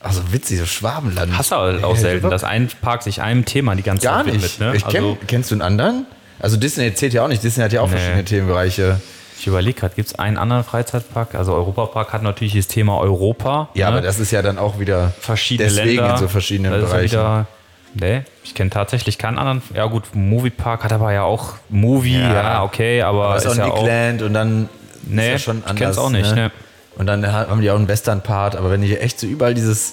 also 0.00 0.32
witzig, 0.32 0.58
so 0.58 0.66
Schwabenland. 0.66 1.36
Hast 1.38 1.52
du 1.52 1.56
auch 1.56 1.72
Ja, 1.72 1.94
selten, 1.96 2.30
dass 2.30 2.44
ein 2.44 2.68
Park 2.82 3.02
sich 3.02 3.22
einem 3.22 3.44
Thema 3.44 3.74
die 3.74 3.82
ganze 3.82 4.06
Gar 4.06 4.24
Zeit 4.24 4.32
nicht. 4.34 4.42
widmet. 4.60 4.72
Ne? 4.72 4.76
ich 4.76 4.84
kenn, 4.86 5.04
also, 5.04 5.18
kennst 5.26 5.50
du 5.50 5.54
einen 5.54 5.62
anderen? 5.62 6.06
Also 6.40 6.56
Disney 6.56 6.92
zählt 6.94 7.14
ja 7.14 7.24
auch 7.24 7.28
nicht. 7.28 7.42
Disney 7.42 7.62
hat 7.64 7.72
ja 7.72 7.80
auch 7.80 7.86
Nee. 7.88 7.96
verschiedene 7.96 8.24
Themenbereiche. 8.24 9.00
ich 9.38 9.46
überlege 9.46 9.78
gerade, 9.80 9.94
gibt 9.94 10.08
es 10.08 10.18
einen 10.18 10.36
anderen 10.36 10.64
Freizeitpark? 10.64 11.34
Also 11.34 11.52
Europapark 11.54 12.12
hat 12.12 12.22
natürlich 12.22 12.54
das 12.54 12.66
Thema 12.66 12.98
Europa. 12.98 13.68
Ja, 13.74 13.90
ne? 13.90 13.96
aber 13.98 14.06
das 14.06 14.18
ist 14.18 14.30
ja 14.32 14.42
dann 14.42 14.58
auch 14.58 14.78
wieder 14.80 15.12
verschiedene 15.20 15.68
deswegen 15.68 15.96
Länder. 15.96 16.10
in 16.14 16.16
so 16.18 16.28
verschiedenen 16.28 16.72
ist 16.74 16.80
ja 16.82 16.86
Bereichen. 16.88 17.46
Nee, 17.94 18.22
ich 18.44 18.54
kenne 18.54 18.70
tatsächlich 18.70 19.16
keinen 19.18 19.38
anderen. 19.38 19.62
Ja 19.74 19.86
gut, 19.86 20.04
Moviepark 20.14 20.84
hat 20.84 20.92
aber 20.92 21.12
ja 21.12 21.22
auch 21.22 21.54
Movie, 21.70 22.20
ja, 22.20 22.62
okay, 22.62 23.02
aber, 23.02 23.26
Aber 23.28 23.36
ist 23.36 23.46
auch 23.46 23.56
ja 23.56 23.66
Nickland 23.66 24.22
und 24.22 24.34
dann 24.34 24.68
Nee, 25.04 25.22
ist 25.26 25.32
ja 25.32 25.38
schon 25.38 25.58
ich 25.60 25.66
anders. 25.66 25.78
kenn's 25.78 25.98
auch 25.98 26.10
nicht, 26.10 26.34
ne. 26.34 26.50
Und 26.98 27.06
dann 27.06 27.26
haben 27.32 27.60
die 27.60 27.70
auch 27.70 27.76
einen 27.76 27.88
Western-Part, 27.88 28.56
aber 28.56 28.70
wenn 28.70 28.82
die 28.82 28.88
hier 28.88 29.00
echt 29.02 29.18
so 29.20 29.26
überall 29.26 29.54
dieses 29.54 29.92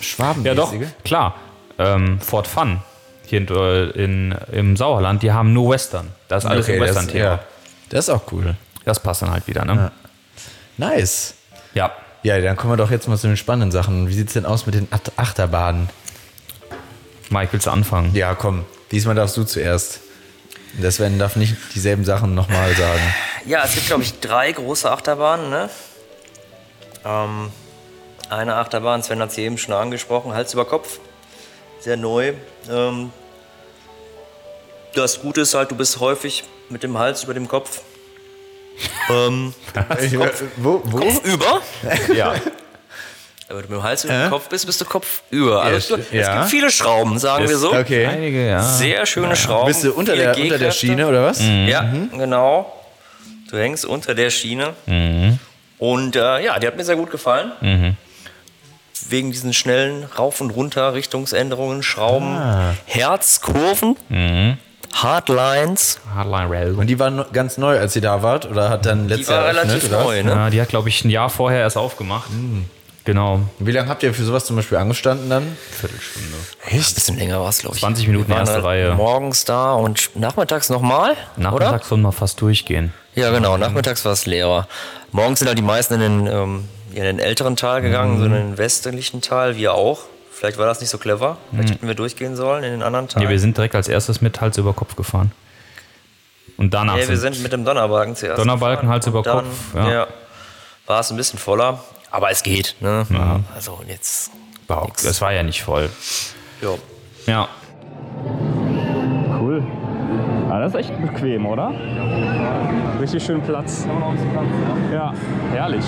Schwaben 0.00 0.40
Mhm. 0.40 0.46
Ja 0.46 0.54
doch, 0.54 0.72
klar. 1.04 1.34
Ähm, 1.78 2.20
Fort 2.20 2.46
Fun 2.46 2.80
hier 3.26 3.38
in, 3.40 3.48
äh, 3.48 3.84
in, 3.90 4.34
im 4.52 4.76
Sauerland, 4.76 5.22
die 5.22 5.32
haben 5.32 5.52
nur 5.52 5.70
Western. 5.72 6.08
Das 6.28 6.44
ist 6.44 6.50
alles 6.50 6.68
im 6.68 6.78
das, 6.80 6.88
Western-Thema. 6.88 7.24
ja. 7.24 7.38
das 7.90 8.06
ist 8.06 8.10
auch 8.10 8.22
cool. 8.32 8.54
Das 8.84 9.00
passt 9.00 9.22
dann 9.22 9.30
halt 9.30 9.46
wieder, 9.46 9.64
ne? 9.64 9.90
Nice. 10.78 11.34
Ja. 11.74 11.92
Ja, 12.22 12.38
dann 12.40 12.56
kommen 12.56 12.72
wir 12.72 12.76
doch 12.76 12.90
jetzt 12.90 13.08
mal 13.08 13.16
zu 13.16 13.26
den 13.28 13.36
spannenden 13.36 13.70
Sachen. 13.72 14.08
Wie 14.08 14.12
sieht's 14.14 14.34
denn 14.34 14.44
aus 14.46 14.66
mit 14.66 14.74
den 14.74 14.88
Acht- 14.90 15.12
Achterbahnen? 15.16 15.88
Mike, 17.30 17.52
willst 17.52 17.66
du 17.66 17.70
anfangen? 17.70 18.14
Ja, 18.14 18.34
komm. 18.34 18.64
Diesmal 18.90 19.14
darfst 19.14 19.36
du 19.36 19.44
zuerst. 19.44 20.00
Der 20.74 20.90
Sven 20.90 21.18
darf 21.18 21.36
nicht 21.36 21.56
dieselben 21.74 22.04
Sachen 22.04 22.34
nochmal 22.34 22.74
sagen. 22.74 23.00
Ja, 23.46 23.62
es 23.64 23.74
gibt, 23.74 23.86
glaube 23.86 24.02
ich, 24.02 24.20
drei 24.20 24.52
große 24.52 24.90
Achterbahnen. 24.90 25.48
Ne? 25.50 25.70
Ähm, 27.04 27.50
eine 28.28 28.54
Achterbahn, 28.56 29.02
Sven 29.02 29.20
hat 29.20 29.32
sie 29.32 29.42
eben 29.42 29.58
schon 29.58 29.74
angesprochen, 29.74 30.32
Hals 30.34 30.52
über 30.54 30.64
Kopf. 30.64 30.98
Sehr 31.80 31.96
neu. 31.96 32.34
Ähm, 32.70 33.10
das 34.94 35.20
Gute 35.20 35.42
ist 35.42 35.54
halt, 35.54 35.70
du 35.70 35.76
bist 35.76 35.98
häufig 36.00 36.44
mit 36.68 36.82
dem 36.82 36.98
Hals 36.98 37.24
über 37.24 37.34
dem 37.34 37.48
Kopf. 37.48 37.82
ähm, 39.08 39.54
wo, 40.56 40.80
wo? 40.84 40.98
über. 41.24 41.60
Ja. 42.14 42.34
Wenn 43.48 43.56
du 43.56 43.62
mit 43.62 43.70
dem 43.72 43.82
Hals 43.82 44.04
über 44.04 44.12
dem 44.14 44.30
Kopf 44.30 44.48
bist, 44.48 44.64
bist 44.64 44.80
du 44.80 44.84
Kopf 44.84 45.22
über. 45.30 45.60
Also, 45.62 45.96
Ja, 45.96 46.02
es 46.02 46.12
ja. 46.12 46.38
gibt 46.38 46.50
viele 46.50 46.70
Schrauben, 46.70 47.18
sagen 47.18 47.48
wir 47.48 47.56
so. 47.58 47.74
Okay. 47.74 48.06
Einige, 48.06 48.46
ja. 48.46 48.62
Sehr 48.62 49.04
schöne 49.06 49.34
Schrauben. 49.34 49.66
Bist 49.66 49.82
du 49.82 49.92
unter 49.92 50.14
der, 50.14 50.36
unter 50.38 50.56
der. 50.58 50.70
Schiene 50.70 51.08
oder 51.08 51.24
was? 51.24 51.40
Ja, 51.40 51.92
genau. 52.12 52.72
Du 53.50 53.58
hängst 53.58 53.84
unter 53.86 54.14
der 54.14 54.30
Schiene. 54.30 54.74
Und 55.80 56.14
äh, 56.14 56.44
ja, 56.44 56.58
die 56.60 56.66
hat 56.68 56.76
mir 56.76 56.84
sehr 56.84 56.96
gut 56.96 57.10
gefallen. 57.10 57.96
Wegen 59.08 59.32
diesen 59.32 59.52
schnellen 59.54 60.04
Rauf- 60.04 60.40
und 60.40 60.50
Runter, 60.50 60.92
Richtungsänderungen, 60.94 61.82
Schrauben, 61.82 62.38
Herzkurven, 62.84 63.96
Hardlines. 64.94 66.00
Hardline 66.14 66.50
Rail. 66.50 66.74
Und 66.74 66.86
die 66.86 66.98
war 66.98 67.10
ganz 67.32 67.56
neu, 67.58 67.78
als 67.78 67.96
ihr 67.96 68.02
da 68.02 68.22
wart? 68.22 68.48
Oder 68.50 68.68
hat 68.68 68.84
dann 68.86 69.08
Die 69.08 69.14
letztes 69.14 69.28
war 69.30 69.36
Jahr 69.36 69.44
eröffnet, 69.54 69.70
relativ 69.70 69.88
oder 69.88 69.98
was? 70.00 70.04
neu, 70.06 70.22
ne? 70.22 70.30
Ja, 70.30 70.50
die 70.50 70.60
hat, 70.60 70.68
glaube 70.68 70.88
ich, 70.90 71.04
ein 71.04 71.10
Jahr 71.10 71.30
vorher 71.30 71.60
erst 71.60 71.76
aufgemacht. 71.76 72.30
Genau. 73.04 73.40
Wie 73.58 73.72
lange 73.72 73.88
habt 73.88 74.02
ihr 74.02 74.12
für 74.12 74.24
sowas 74.24 74.44
zum 74.44 74.56
Beispiel 74.56 74.76
angestanden 74.76 75.30
dann? 75.30 75.56
Viertelstunde. 75.70 76.28
Ein 76.70 76.76
bisschen 76.78 77.16
länger 77.16 77.40
war 77.40 77.48
es, 77.48 77.58
glaube 77.60 77.76
ich. 77.76 77.80
20 77.80 78.06
Minuten 78.08 78.30
erste 78.30 78.62
Reihe. 78.62 78.94
Morgens 78.94 79.44
da 79.46 79.72
und 79.72 80.10
nachmittags 80.14 80.68
nochmal, 80.68 81.12
oder? 81.36 81.40
Nachmittags 81.42 81.88
sollen 81.88 82.02
wir 82.02 82.12
fast 82.12 82.40
durchgehen. 82.40 82.92
Ja, 83.20 83.30
genau. 83.30 83.56
Nachmittags 83.56 84.04
war 84.04 84.12
es 84.12 84.26
leerer. 84.26 84.66
Morgens 85.12 85.38
sind 85.40 85.48
halt 85.48 85.58
die 85.58 85.62
meisten 85.62 85.94
in 85.94 86.00
den, 86.00 86.26
ähm, 86.26 86.68
in 86.92 87.02
den 87.02 87.18
älteren 87.18 87.56
Teil 87.56 87.82
gegangen, 87.82 88.18
so 88.18 88.24
in 88.24 88.32
den 88.32 88.58
westlichen 88.58 89.20
Teil, 89.20 89.56
wir 89.56 89.74
auch. 89.74 90.00
Vielleicht 90.32 90.56
war 90.58 90.66
das 90.66 90.80
nicht 90.80 90.90
so 90.90 90.98
clever. 90.98 91.36
Vielleicht 91.50 91.70
hätten 91.74 91.86
wir 91.86 91.94
durchgehen 91.94 92.34
sollen 92.34 92.64
in 92.64 92.70
den 92.70 92.82
anderen 92.82 93.08
Teil. 93.08 93.22
Ja, 93.24 93.28
wir 93.28 93.38
sind 93.38 93.56
direkt 93.56 93.74
als 93.74 93.88
erstes 93.88 94.20
mit 94.22 94.40
Hals 94.40 94.56
über 94.56 94.72
Kopf 94.72 94.96
gefahren. 94.96 95.32
Und 96.56 96.72
danach 96.72 96.96
Ja, 96.96 97.08
wir 97.08 97.16
sind, 97.18 97.34
sind 97.34 97.42
mit 97.42 97.52
dem 97.52 97.64
Donnerbalken 97.64 98.16
zuerst. 98.16 98.38
Donnerbalken, 98.38 98.82
gefahren. 98.88 98.94
Hals 98.94 99.06
über 99.06 99.22
dann, 99.22 99.44
Kopf, 99.44 99.74
ja. 99.74 99.90
Ja. 99.90 100.06
war 100.86 101.00
es 101.00 101.10
ein 101.10 101.16
bisschen 101.16 101.38
voller, 101.38 101.82
aber 102.10 102.30
es 102.30 102.42
geht. 102.42 102.76
Ne? 102.80 103.06
Also 103.54 103.80
jetzt. 103.86 104.30
überhaupt, 104.64 105.04
es 105.04 105.20
war 105.20 105.32
ja 105.32 105.42
nicht 105.42 105.62
voll. 105.62 105.90
Ja. 106.62 106.74
Ja. 107.26 107.48
Cool. 109.40 109.62
Ah, 110.50 110.60
das 110.60 110.74
ist 110.74 110.80
echt 110.80 111.00
bequem, 111.00 111.46
oder? 111.46 111.70
Richtig 113.00 113.24
schön 113.24 113.40
Platz. 113.40 113.86
Ja, 114.92 115.14
herrlich. 115.52 115.84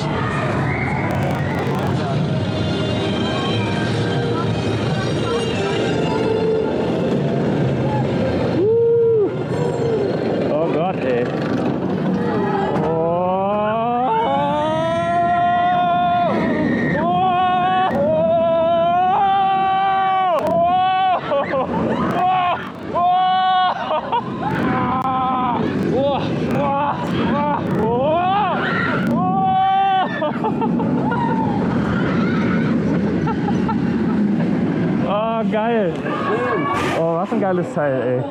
Geiles 37.53 37.75
Teil, 37.75 38.03
ey. 38.03 38.25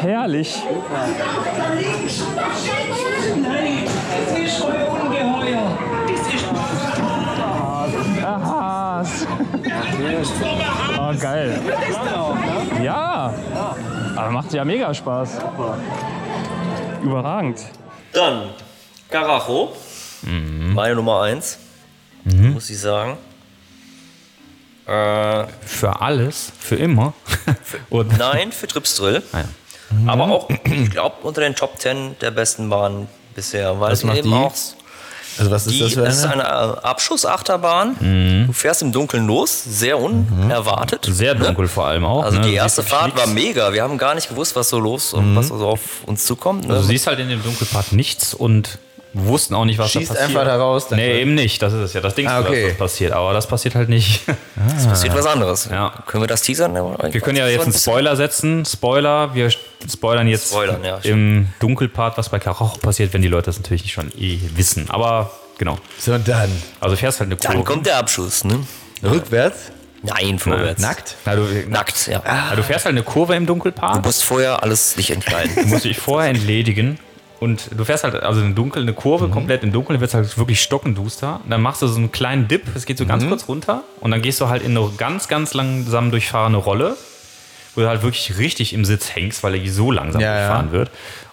Herrlich. 0.00 0.62
Aha. 8.22 9.04
Oh, 10.98 11.18
geil. 11.20 11.60
Ja. 12.82 13.34
Aber 14.16 14.30
macht 14.30 14.52
ja 14.52 14.64
mega 14.64 14.92
Spaß. 14.92 15.38
Überragend. 17.02 17.58
Dann 18.12 18.50
Karacho. 19.08 19.72
Mhm. 20.22 20.74
Meine 20.74 20.94
Nummer 20.94 21.22
eins. 21.22 21.58
Muss 22.24 22.70
ich 22.70 22.78
sagen. 22.78 23.16
Äh, 24.86 25.44
Für 25.64 26.00
alles, 26.00 26.52
für 26.58 26.76
immer. 26.76 27.14
Und 27.90 28.18
nein, 28.18 28.52
für 28.52 28.66
Tripsdrill. 28.66 29.22
Ah 29.32 29.38
ja. 29.38 29.44
Aber 30.06 30.24
auch, 30.30 30.48
ich 30.64 30.90
glaube, 30.90 31.16
unter 31.22 31.42
den 31.42 31.54
Top 31.54 31.78
10 31.78 32.16
der 32.20 32.30
besten 32.30 32.70
Bahnen 32.70 33.08
bisher. 33.34 33.78
Weil 33.78 33.96
macht 34.04 34.16
eben 34.18 34.30
die? 34.30 34.34
auch. 34.34 34.52
Also 35.38 35.50
was 35.50 35.66
ist 35.66 35.74
Die, 35.74 35.80
das 35.80 35.92
für 35.94 36.02
das 36.02 36.18
ist 36.18 36.24
eine? 36.24 36.46
eine 36.50 36.74
äh, 36.74 36.80
Abschussachterbahn. 36.82 37.96
Mhm. 38.00 38.46
Du 38.48 38.52
fährst 38.52 38.82
im 38.82 38.92
Dunkeln 38.92 39.26
los, 39.26 39.62
sehr 39.64 39.98
unerwartet. 39.98 41.06
sehr 41.10 41.34
dunkel 41.34 41.68
vor 41.68 41.86
allem 41.86 42.04
auch. 42.04 42.22
Also 42.24 42.38
ne? 42.38 42.46
die 42.48 42.54
erste 42.54 42.82
Fahrt 42.82 43.16
war 43.16 43.26
mega. 43.26 43.72
Wir 43.72 43.82
haben 43.82 43.96
gar 43.98 44.14
nicht 44.14 44.28
gewusst, 44.28 44.56
was 44.56 44.68
so 44.68 44.78
los 44.78 45.14
und 45.14 45.34
was 45.36 45.48
so 45.48 45.66
auf 45.66 45.80
uns 46.06 46.26
zukommt. 46.26 46.66
Ne? 46.66 46.74
Also 46.74 46.82
du 46.82 46.88
siehst 46.88 47.06
halt 47.06 47.18
in 47.18 47.28
dem 47.28 47.42
Dunkelpart 47.42 47.92
nichts 47.92 48.34
und 48.34 48.78
wussten 49.14 49.54
auch 49.54 49.64
nicht, 49.64 49.78
was 49.78 49.90
Schießt 49.90 50.10
da 50.10 50.14
passiert. 50.14 50.30
einfach 50.30 50.44
da 50.46 50.56
raus. 50.56 50.88
dann- 50.88 50.98
Nee, 50.98 51.20
eben 51.20 51.34
nicht. 51.34 51.60
Das 51.62 51.72
ist 51.72 51.80
es 51.80 51.92
ja. 51.92 52.00
Das 52.00 52.14
Ding 52.14 52.26
Ah, 52.26 52.40
okay. 52.40 52.68
was 52.70 52.78
passiert. 52.78 53.12
Aber 53.12 53.32
das 53.32 53.46
passiert 53.46 53.74
halt 53.74 53.88
nicht. 53.88 54.22
es 54.76 54.86
passiert 54.86 55.14
was 55.14 55.26
anderes. 55.26 55.68
Ja. 55.70 55.92
Können 56.06 56.22
wir 56.22 56.28
das 56.28 56.42
teasern? 56.42 56.74
Wir 56.74 57.20
können 57.20 57.36
ja 57.36 57.46
jetzt 57.48 57.64
einen 57.64 57.72
Spoiler 57.74 58.16
setzen. 58.16 58.64
Spoiler. 58.64 59.34
Wir 59.34 59.50
spoilern 59.90 60.26
jetzt 60.28 60.48
Spoilern, 60.50 60.82
ja, 60.84 60.98
im 61.02 61.48
Dunkelpart, 61.60 62.16
was 62.16 62.28
bei 62.28 62.38
Karacho 62.38 62.78
passiert, 62.78 63.12
wenn 63.12 63.22
die 63.22 63.28
Leute 63.28 63.46
das 63.46 63.58
natürlich 63.58 63.82
nicht 63.82 63.92
schon 63.92 64.10
eh 64.18 64.38
wissen. 64.54 64.88
Aber 64.90 65.30
genau. 65.58 65.78
So, 65.98 66.12
und 66.14 66.26
dann 66.28 66.50
Also 66.80 66.96
fährst 66.96 67.20
halt 67.20 67.28
eine 67.28 67.36
Kurve. 67.36 67.54
Dann 67.54 67.64
kommt 67.64 67.86
der 67.86 67.98
Abschuss. 67.98 68.44
Ne? 68.44 68.60
rückwärts, 69.04 69.72
Nein, 70.02 70.38
vorwärts. 70.38 70.80
nackt. 70.80 71.16
Na, 71.24 71.34
du, 71.36 71.42
Nackt, 71.68 72.06
ja. 72.06 72.22
na, 72.24 72.54
du 72.54 72.62
fährst 72.62 72.84
halt 72.86 72.94
eine 72.94 73.02
Kurve 73.04 73.34
im 73.34 73.46
Du 73.46 73.52
Dunkelpart. 73.52 74.04
musst 74.04 74.22
vorher 74.24 74.62
alles 74.62 74.94
dich 74.94 75.10
entkleiden. 75.10 75.54
Du 75.56 75.66
musst 75.66 75.84
dich 75.84 75.98
vorher 75.98 76.30
entledigen. 76.30 76.98
Und 77.42 77.70
du 77.76 77.84
fährst 77.84 78.04
halt 78.04 78.14
also 78.22 78.40
in 78.40 78.54
Dunkel, 78.54 78.82
eine 78.82 78.92
Kurve 78.92 79.28
komplett 79.28 79.64
im 79.64 79.72
Dunkeln, 79.72 79.98
wird 79.98 80.10
es 80.10 80.14
halt 80.14 80.38
wirklich 80.38 80.60
stockenduster. 80.60 81.40
Und 81.42 81.50
dann 81.50 81.60
machst 81.60 81.82
du 81.82 81.88
so 81.88 81.96
einen 81.98 82.12
kleinen 82.12 82.46
Dip, 82.46 82.62
es 82.76 82.86
geht 82.86 82.98
so 82.98 83.04
ganz 83.04 83.26
kurz 83.26 83.48
runter. 83.48 83.82
Und 83.98 84.12
dann 84.12 84.22
gehst 84.22 84.40
du 84.40 84.48
halt 84.48 84.62
in 84.62 84.76
eine 84.76 84.88
ganz, 84.96 85.26
ganz 85.26 85.52
langsam 85.52 86.12
durchfahrende 86.12 86.60
Rolle, 86.60 86.96
wo 87.74 87.80
du 87.80 87.88
halt 87.88 88.04
wirklich 88.04 88.38
richtig 88.38 88.72
im 88.72 88.84
Sitz 88.84 89.16
hängst, 89.16 89.42
weil 89.42 89.56
er 89.56 89.72
so 89.72 89.90
langsam 89.90 90.20
Ja, 90.20 90.28
ja. 90.28 90.38
durchfahren 90.38 90.70
wird. 90.70 90.90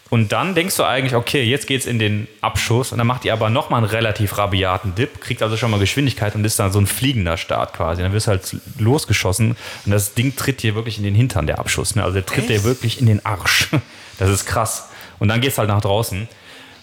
Und 0.09 0.31
dann 0.31 0.55
denkst 0.55 0.75
du 0.77 0.83
eigentlich, 0.83 1.13
okay, 1.13 1.43
jetzt 1.43 1.67
geht's 1.67 1.85
in 1.85 1.99
den 1.99 2.27
Abschuss. 2.41 2.91
Und 2.91 2.97
dann 2.97 3.05
macht 3.05 3.23
die 3.23 3.31
aber 3.31 3.51
nochmal 3.51 3.83
einen 3.83 3.91
relativ 3.91 4.35
rabiaten 4.35 4.95
Dip, 4.95 5.21
kriegt 5.21 5.43
also 5.43 5.57
schon 5.57 5.69
mal 5.69 5.79
Geschwindigkeit 5.79 6.33
und 6.33 6.43
ist 6.43 6.57
dann 6.57 6.71
so 6.71 6.79
ein 6.79 6.87
fliegender 6.87 7.37
Start 7.37 7.75
quasi. 7.75 8.01
Dann 8.01 8.13
wirst 8.13 8.25
du 8.25 8.31
halt 8.31 8.55
losgeschossen 8.79 9.55
und 9.85 9.91
das 9.91 10.15
Ding 10.15 10.35
tritt 10.35 10.63
dir 10.63 10.73
wirklich 10.73 10.97
in 10.97 11.03
den 11.03 11.13
Hintern, 11.13 11.45
der 11.45 11.59
Abschuss. 11.59 11.93
Ne? 11.93 12.01
Also 12.03 12.15
der 12.15 12.25
tritt 12.25 12.49
dir 12.49 12.63
wirklich 12.63 12.99
in 12.99 13.05
den 13.05 13.23
Arsch. 13.23 13.69
Das 14.17 14.29
ist 14.29 14.45
krass. 14.45 14.88
Und 15.19 15.27
dann 15.27 15.41
geht's 15.41 15.57
halt 15.57 15.67
nach 15.69 15.81
draußen. 15.81 16.27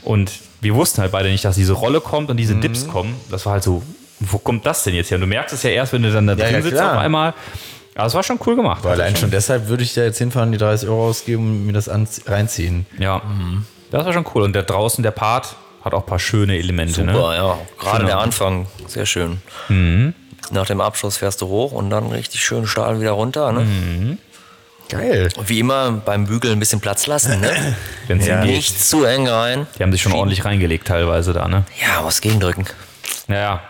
Und 0.03 0.31
wir 0.61 0.75
wussten 0.75 1.01
halt 1.03 1.13
beide 1.13 1.29
nicht, 1.31 1.45
dass 1.45 1.57
diese 1.57 1.73
Rolle 1.73 2.01
kommt 2.01 2.31
und 2.31 2.37
diese 2.37 2.55
Mhm. 2.55 2.61
Dips 2.63 2.87
kommen. 2.89 3.15
Das 3.31 3.45
war 3.47 3.55
halt 3.55 3.63
so, 3.65 3.83
wo 4.21 4.39
kommt 4.39 4.65
das 4.67 4.85
denn 4.85 4.95
jetzt 4.95 5.11
her? 5.11 5.17
Und 5.17 5.23
du 5.23 5.27
merkst 5.27 5.55
es 5.55 5.63
ja 5.63 5.71
erst, 5.71 5.93
wenn 5.93 6.03
du 6.03 6.13
dann 6.13 6.27
da 6.27 6.35
drin 6.35 6.53
ja, 6.55 6.63
sitzt 6.63 6.75
klar. 6.77 6.93
auf 6.95 6.99
einmal. 7.01 7.35
Aber 7.95 8.07
es 8.07 8.15
war 8.15 8.23
schon 8.23 8.39
cool 8.47 8.57
gemacht. 8.57 8.85
Weil 8.85 8.93
allein 9.01 9.17
schon 9.17 9.31
deshalb 9.31 9.69
würde 9.69 9.83
ich 9.83 9.95
da 9.95 10.03
jetzt 10.03 10.19
hinfahren, 10.19 10.53
die 10.53 10.59
30 10.59 10.89
Euro 10.89 11.09
ausgeben 11.09 11.45
und 11.51 11.67
mir 11.67 11.73
das 11.73 11.91
reinziehen. 12.27 12.87
Ja, 12.99 13.23
das 13.91 14.05
war 14.05 14.13
schon 14.13 14.27
cool. 14.35 14.43
Und 14.43 14.53
der 14.55 14.65
draußen, 14.65 15.03
der 15.03 15.13
Part, 15.13 15.57
hat 15.83 15.95
auch 15.95 16.01
ein 16.03 16.07
paar 16.07 16.19
schöne 16.19 16.59
Elemente. 16.59 16.95
Super, 16.95 17.13
Ne? 17.31 17.37
ja. 17.37 17.59
Gerade 17.79 17.97
Genau. 17.99 18.09
der 18.09 18.19
Anfang, 18.19 18.67
sehr 18.87 19.07
schön. 19.07 19.41
Nach 20.51 20.67
dem 20.67 20.81
Abschuss 20.81 21.17
fährst 21.17 21.41
du 21.41 21.47
hoch 21.49 21.73
und 21.73 21.91
dann 21.91 22.07
richtig 22.09 22.45
schön 22.45 22.67
steil 22.67 23.01
wieder 23.01 23.13
runter. 23.13 23.51
Ne? 23.53 24.19
Geil. 24.89 25.29
Und 25.37 25.49
wie 25.49 25.59
immer 25.61 25.91
beim 25.93 26.27
Bügeln 26.27 26.53
ein 26.55 26.61
bisschen 26.61 26.81
Platz 26.81 27.07
lassen. 27.07 27.41
Ne? 27.41 27.77
Wenn's 28.07 28.27
Ja. 28.27 28.45
Nicht 28.45 28.83
zu 28.85 29.05
eng 29.05 29.27
rein. 29.29 29.67
Die 29.79 29.83
haben 29.83 29.93
sich 29.93 30.03
schon 30.03 30.13
ordentlich 30.13 30.45
reingelegt 30.45 30.87
teilweise 30.87 31.33
da, 31.33 31.49
ne? 31.49 31.65
Ja, 31.81 32.05
was 32.05 32.21
gegendrücken. 32.21 32.67
Naja. 33.27 33.61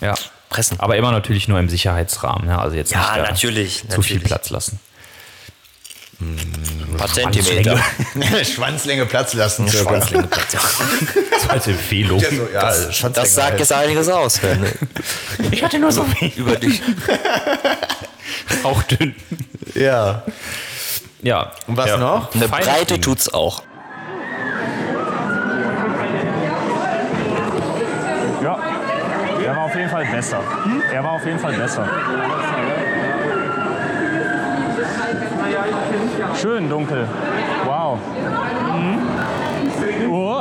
Ja. 0.00 0.14
Pressen. 0.48 0.78
Aber 0.80 0.96
immer 0.96 1.12
natürlich 1.12 1.48
nur 1.48 1.58
im 1.58 1.68
Sicherheitsrahmen. 1.68 2.46
Ne? 2.46 2.58
Also 2.58 2.76
jetzt 2.76 2.92
Ja, 2.92 3.16
nicht 3.18 3.30
natürlich, 3.30 3.78
zu 3.88 4.00
viel 4.02 4.16
natürlich. 4.16 4.24
Platz 4.24 4.50
lassen. 4.50 4.80
Ein 6.18 6.96
paar 6.96 7.08
Zentimeter. 7.12 7.78
Schwanzlänge 8.44 9.04
Platz 9.04 9.34
lassen. 9.34 9.68
Schwanzlänge 9.68 10.26
Platz. 10.28 10.46
Das 11.30 11.50
als 11.50 11.66
Empfehlung. 11.66 12.18
Ja, 12.20 12.30
so, 12.30 12.48
ja, 12.52 12.72
Schwanzlänge 12.92 13.12
Das 13.14 13.34
sagt 13.34 13.50
halt. 13.50 13.60
jetzt 13.60 13.72
einiges 13.72 14.08
aus. 14.08 14.40
Ich 15.50 15.62
hatte 15.62 15.78
nur 15.78 15.92
so 15.92 16.06
wenig. 16.14 16.36
über 16.38 16.56
dich. 16.56 16.80
auch 18.64 18.82
dünn. 18.84 19.14
Ja. 19.74 20.22
Ja. 21.22 21.52
Und 21.66 21.76
was 21.76 21.88
ja. 21.88 21.96
noch? 21.96 22.34
Eine 22.34 22.48
Feine 22.48 22.64
Breite 22.64 22.86
Dinge. 22.86 23.00
tut's 23.00 23.32
auch. 23.32 23.62
Ja, 28.42 28.58
er 29.44 29.56
war 29.56 29.64
auf 29.64 29.74
jeden 29.74 29.90
Fall 29.90 30.04
besser. 30.06 30.38
Hm? 30.64 30.82
Er 30.92 31.04
war 31.04 31.12
auf 31.12 31.26
jeden 31.26 31.38
Fall 31.38 31.54
besser. 31.54 31.88
Schön 36.40 36.68
dunkel. 36.68 37.08
Wow. 37.64 37.98
Mhm. 38.74 38.98
Oh. 40.10 40.36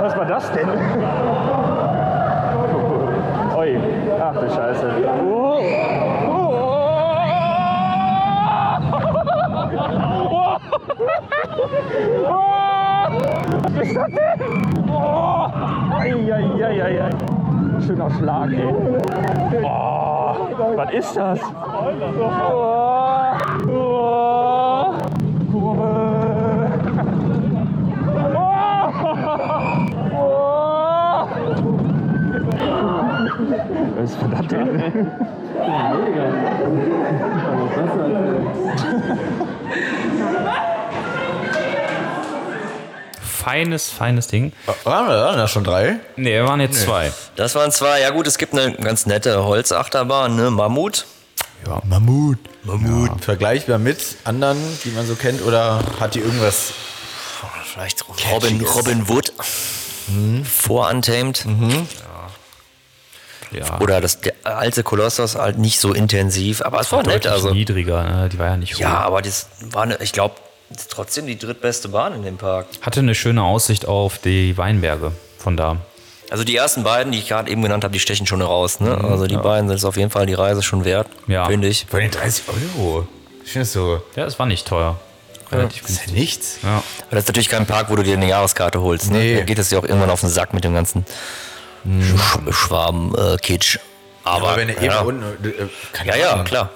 Was 0.00 0.16
war 0.16 0.24
das 0.26 0.52
denn? 0.52 0.68
Du 4.40 4.48
Scheiße. 4.54 4.88
Oh. 5.20 5.60
Was 13.62 13.72
ist 13.82 13.96
das 13.96 14.10
denn? 14.12 14.88
Oh. 14.88 15.46
Ei, 15.98 16.12
ei, 16.12 16.64
ei, 16.64 16.82
ei, 16.82 17.00
ei. 17.02 17.10
Schöner 17.84 18.10
Schlag, 18.10 18.50
ey. 18.52 18.74
Oh. 19.64 20.76
Was 20.76 20.92
ist 20.92 21.16
das? 21.16 21.40
Oh. 21.42 22.77
Ist 34.08 34.16
das 34.32 34.46
denn? 34.48 35.10
Feines, 43.20 43.90
feines 43.90 44.26
Ding. 44.28 44.52
Waren 44.84 45.08
wir 45.08 45.36
da 45.36 45.48
schon 45.48 45.64
drei? 45.64 45.96
Nee, 46.16 46.32
wir 46.32 46.46
waren 46.46 46.60
jetzt 46.60 46.82
zwei. 46.82 47.12
Das 47.36 47.54
waren 47.54 47.70
zwei. 47.70 48.00
Ja 48.00 48.10
gut, 48.10 48.26
es 48.26 48.38
gibt 48.38 48.54
eine 48.54 48.72
ganz 48.76 49.06
nette 49.06 49.44
Holzachterbahn, 49.44 50.36
ne? 50.36 50.50
Mammut. 50.50 51.06
Ja, 51.66 51.80
Mammut. 51.84 52.38
Mammut. 52.64 53.22
Vergleichbar 53.22 53.78
mit 53.78 54.16
anderen, 54.24 54.58
die 54.84 54.90
man 54.90 55.06
so 55.06 55.14
kennt, 55.16 55.42
oder 55.44 55.80
hat 56.00 56.14
die 56.14 56.20
irgendwas? 56.20 56.72
Vielleicht 57.64 58.04
Robin, 58.32 58.64
Robin 58.64 59.08
Wood. 59.08 59.32
Vor 60.44 60.88
Untamed. 60.88 61.44
Ja. 63.52 63.80
Oder 63.80 64.00
das 64.00 64.20
der 64.20 64.34
alte 64.44 64.82
Kolossos 64.82 65.34
halt 65.36 65.58
nicht 65.58 65.80
so 65.80 65.92
intensiv, 65.92 66.62
aber 66.62 66.80
es 66.80 66.92
war 66.92 66.98
nett. 67.02 67.16
Deutlich 67.24 67.32
Also, 67.32 67.50
niedriger, 67.52 68.02
ne? 68.04 68.28
die 68.28 68.38
war 68.38 68.46
ja 68.46 68.56
nicht 68.56 68.74
hoch. 68.76 68.80
ja, 68.80 68.98
aber 68.98 69.22
das 69.22 69.48
war 69.62 69.82
eine, 69.84 69.96
ich 70.02 70.12
glaube, 70.12 70.34
trotzdem 70.90 71.26
die 71.26 71.38
drittbeste 71.38 71.88
Bahn 71.88 72.14
in 72.14 72.22
dem 72.22 72.36
Park. 72.36 72.66
Hatte 72.82 73.00
eine 73.00 73.14
schöne 73.14 73.42
Aussicht 73.42 73.86
auf 73.86 74.18
die 74.18 74.56
Weinberge 74.58 75.12
von 75.38 75.56
da. 75.56 75.76
Also 76.30 76.44
die 76.44 76.54
ersten 76.56 76.82
beiden, 76.84 77.10
die 77.12 77.18
ich 77.20 77.28
gerade 77.28 77.50
eben 77.50 77.62
genannt 77.62 77.84
habe, 77.84 77.92
die 77.92 78.00
stechen 78.00 78.26
schon 78.26 78.40
heraus. 78.40 78.80
Ne? 78.80 78.98
Also 79.02 79.26
die 79.26 79.38
beiden 79.38 79.66
sind 79.68 79.78
es 79.78 79.84
auf 79.86 79.96
jeden 79.96 80.10
Fall 80.10 80.26
die 80.26 80.34
Reise 80.34 80.62
schon 80.62 80.84
wert, 80.84 81.06
Ja. 81.26 81.46
finde 81.46 81.68
ich. 81.68 81.86
Von 81.88 82.00
den 82.00 82.10
30 82.10 82.44
Euro. 82.76 83.08
Ich 83.44 83.52
finde 83.52 83.64
das 83.64 83.72
so. 83.72 84.02
Ja, 84.14 84.26
es 84.26 84.38
war 84.38 84.44
nicht 84.44 84.66
teuer. 84.66 85.00
Relativ 85.50 85.80
Das 85.80 85.92
ist 85.92 86.06
ja 86.08 86.12
nichts. 86.12 86.58
Ja. 86.62 86.68
Aber 86.68 86.82
das 87.12 87.20
ist 87.20 87.28
natürlich 87.28 87.48
kein 87.48 87.64
Park, 87.64 87.88
wo 87.88 87.96
du 87.96 88.02
dir 88.02 88.12
eine 88.12 88.28
Jahreskarte 88.28 88.82
holst. 88.82 89.10
Ne? 89.10 89.18
Nee. 89.18 89.36
Da 89.38 89.44
geht 89.44 89.58
es 89.58 89.70
dir 89.70 89.78
auch 89.78 89.84
irgendwann 89.84 90.10
auf 90.10 90.20
den 90.20 90.28
Sack 90.28 90.52
mit 90.52 90.64
dem 90.64 90.74
ganzen 90.74 91.06
Sch 91.84 92.54
Schwaben-Kitsch. 92.54 93.78
aber, 94.24 94.48
Aber 94.48 94.56
wenn 94.56 94.68
du 94.68 94.74
eben 94.74 94.84
ja. 94.84 95.00
unten. 95.00 95.22
äh, 95.48 95.52
keine 95.92 96.10
ja, 96.10 96.36
ja, 96.36 96.42
klar. 96.44 96.70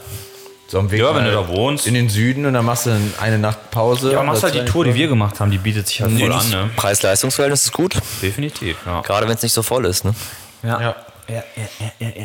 So 0.69 0.79
am 0.79 0.91
Weg 0.91 1.01
Ja, 1.01 1.15
wenn 1.15 1.25
du 1.25 1.33
da 1.33 1.49
wohnst. 1.49 1.87
In 1.87 1.93
den 1.93 2.09
Süden 2.09 2.47
und 2.47 2.55
dann 2.55 2.65
machst 2.65 2.87
du 2.87 2.99
eine 3.21 3.39
Nacht 3.39 3.71
Pause. 3.71 4.13
Ja, 4.13 4.19
aber 4.19 4.29
machst 4.29 4.43
halt 4.43 4.55
die 4.55 4.65
Tour, 4.65 4.87
die 4.87 4.95
wir 4.95 5.07
gemacht 5.07 5.39
haben, 5.39 5.51
die 5.51 5.59
bietet 5.59 5.87
sich 5.87 6.01
halt 6.01 6.19
voll 6.19 6.33
an, 6.33 6.49
ne? 6.49 6.71
Preis-Leistungs-Verhältnis 6.77 7.67
ist 7.67 7.73
gut, 7.73 7.95
Definitiv, 8.23 8.77
ja. 8.87 9.03
gerade 9.03 9.29
wenn 9.29 9.35
es 9.35 9.43
nicht 9.43 9.53
so 9.53 9.63
voll 9.63 9.85
ist. 9.85 10.05
Ne? 10.05 10.15
Ja. 10.63 10.81
Ja, 10.81 10.95
ja, 11.29 11.45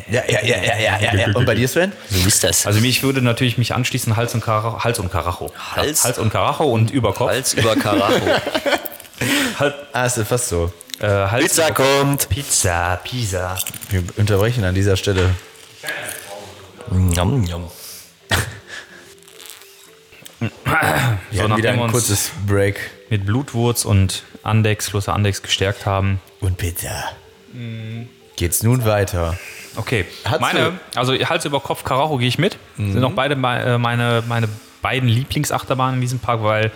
ja, 0.09 0.21
ja, 0.27 0.77
ja, 0.77 0.99
ja, 0.99 1.13
ja. 1.15 1.27
Und 1.35 1.45
bei 1.45 1.55
dir, 1.55 1.67
Sven? 1.67 1.91
So 2.09 2.27
ist 2.27 2.43
das. 2.43 2.65
Also 2.65 2.79
mich 2.81 3.03
würde 3.03 3.21
natürlich 3.21 3.57
mich 3.57 3.73
anschließen 3.75 4.15
Hals 4.17 4.33
und 4.33 4.41
Karacho. 4.43 4.83
Hals 4.83 4.99
und 4.99 5.11
Karacho. 5.11 5.51
Hals? 5.75 6.03
Hals 6.03 6.17
und 6.17 6.31
Karacho 6.31 6.65
und 6.65 6.89
Überkopf. 6.89 7.29
Hals 7.29 7.53
über 7.53 7.75
Karacho. 7.75 8.15
Halt, 9.59 9.75
Ah, 9.93 10.05
ist 10.05 10.19
fast 10.27 10.49
so. 10.49 10.71
äh, 10.99 11.07
Hals 11.07 11.43
Pizza 11.45 11.71
kommt. 11.71 12.29
Pizza, 12.29 12.99
Pizza. 13.03 13.57
Wir 13.89 14.03
unterbrechen 14.17 14.63
an 14.63 14.75
dieser 14.75 14.95
Stelle. 14.97 15.31
Njam, 16.91 17.41
njam. 17.41 17.69
Wir 20.39 20.49
So, 21.31 21.41
hatten 21.43 21.57
wieder 21.57 21.71
ein 21.71 21.91
kurzes 21.91 22.31
Break. 22.45 22.79
mit 23.09 23.25
Blutwurz 23.25 23.85
und 23.85 24.23
Andex, 24.43 24.91
Kloster 24.91 25.13
Andex 25.13 25.41
gestärkt 25.41 25.85
haben. 25.85 26.19
Und 26.41 26.57
Pizza. 26.57 27.11
Geht's 28.35 28.61
nun 28.61 28.85
weiter? 28.85 29.37
Okay, 29.75 30.05
Hast 30.25 30.41
meine, 30.41 30.79
also 30.95 31.13
Hals 31.13 31.45
über 31.45 31.59
Kopf 31.59 31.83
Karacho 31.83 32.17
gehe 32.17 32.27
ich 32.27 32.37
mit. 32.37 32.57
Sind 32.77 33.03
auch 33.03 33.11
beide 33.13 33.33
äh, 33.35 33.77
meine, 33.77 34.23
meine 34.27 34.47
beiden 34.81 35.09
Lieblingsachterbahnen 35.09 35.95
in 35.95 36.01
diesem 36.01 36.19
Park, 36.19 36.43
weil 36.43 36.71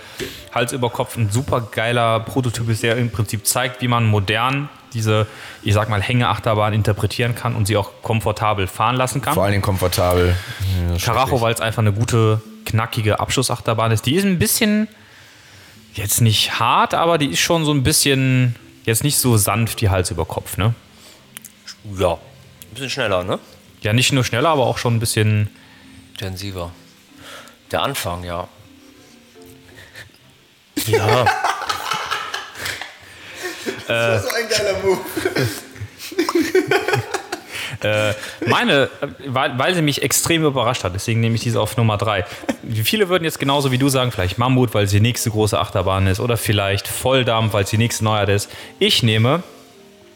Hals 0.53 0.73
über 0.73 0.89
Kopf 0.89 1.17
ein 1.17 1.29
super 1.29 1.61
geiler 1.61 2.19
Prototyp 2.19 2.69
ist, 2.69 2.83
der 2.83 2.97
im 2.97 3.11
Prinzip 3.11 3.45
zeigt, 3.45 3.81
wie 3.81 3.87
man 3.87 4.05
modern 4.05 4.69
diese, 4.93 5.27
ich 5.63 5.73
sag 5.73 5.89
mal, 5.89 6.01
Hängeachterbahn 6.01 6.73
interpretieren 6.73 7.35
kann 7.35 7.55
und 7.55 7.65
sie 7.67 7.77
auch 7.77 8.01
komfortabel 8.01 8.67
fahren 8.67 8.95
lassen 8.95 9.21
kann. 9.21 9.33
Vor 9.33 9.43
allen 9.43 9.53
Dingen 9.53 9.63
komfortabel. 9.63 10.35
Karacho, 11.01 11.39
weil 11.41 11.53
es 11.53 11.61
einfach 11.61 11.81
eine 11.81 11.93
gute, 11.93 12.41
knackige 12.65 13.19
Abschlussachterbahn 13.19 13.91
ist. 13.91 14.05
Die 14.05 14.15
ist 14.15 14.25
ein 14.25 14.39
bisschen, 14.39 14.87
jetzt 15.93 16.21
nicht 16.21 16.59
hart, 16.59 16.93
aber 16.93 17.17
die 17.17 17.27
ist 17.27 17.39
schon 17.39 17.65
so 17.65 17.73
ein 17.73 17.83
bisschen, 17.83 18.55
jetzt 18.85 19.03
nicht 19.03 19.17
so 19.17 19.37
sanft 19.37 19.81
wie 19.81 19.89
Hals 19.89 20.11
über 20.11 20.25
Kopf, 20.25 20.57
ne? 20.57 20.73
Ja, 21.97 22.13
ein 22.13 22.19
bisschen 22.73 22.89
schneller, 22.89 23.23
ne? 23.23 23.39
Ja, 23.81 23.93
nicht 23.93 24.11
nur 24.11 24.23
schneller, 24.23 24.49
aber 24.49 24.65
auch 24.65 24.77
schon 24.77 24.95
ein 24.95 24.99
bisschen. 24.99 25.49
Intensiver. 26.13 26.71
Der 27.72 27.82
Anfang, 27.82 28.24
ja. 28.24 28.47
Ja, 30.88 31.26
Das 33.88 34.24
ist 34.24 34.30
so 34.30 34.36
ein 34.36 34.49
geiler 34.49 34.80
Move. 34.84 34.99
Meine, 38.47 38.89
äh, 39.01 39.07
weil, 39.26 39.57
weil 39.57 39.74
sie 39.76 39.82
mich 39.82 40.03
extrem 40.03 40.45
überrascht 40.45 40.84
hat, 40.84 40.93
deswegen 40.93 41.19
nehme 41.19 41.36
ich 41.36 41.41
diese 41.41 41.59
auf 41.59 41.78
Nummer 41.78 41.97
drei. 41.97 42.26
Viele 42.84 43.09
würden 43.09 43.24
jetzt 43.24 43.39
genauso 43.39 43.72
wie 43.72 43.78
du 43.78 43.89
sagen, 43.89 44.11
vielleicht 44.11 44.38
Mammut, 44.38 44.74
weil 44.74 44.88
sie 44.88 44.97
die 44.97 45.01
nächste 45.01 45.32
große 45.32 45.57
Achterbahn 45.59 46.05
ist, 46.07 46.19
oder 46.19 46.38
vielleicht 46.38 46.88
Volldampf, 46.88 47.53
weil 47.53 47.65
sie 47.65 47.78
die 47.78 47.84
nächste 47.84 48.03
Neuheit 48.03 48.30
ist. 48.30 48.49
Ich 48.78 49.01
nehme, 49.03 49.41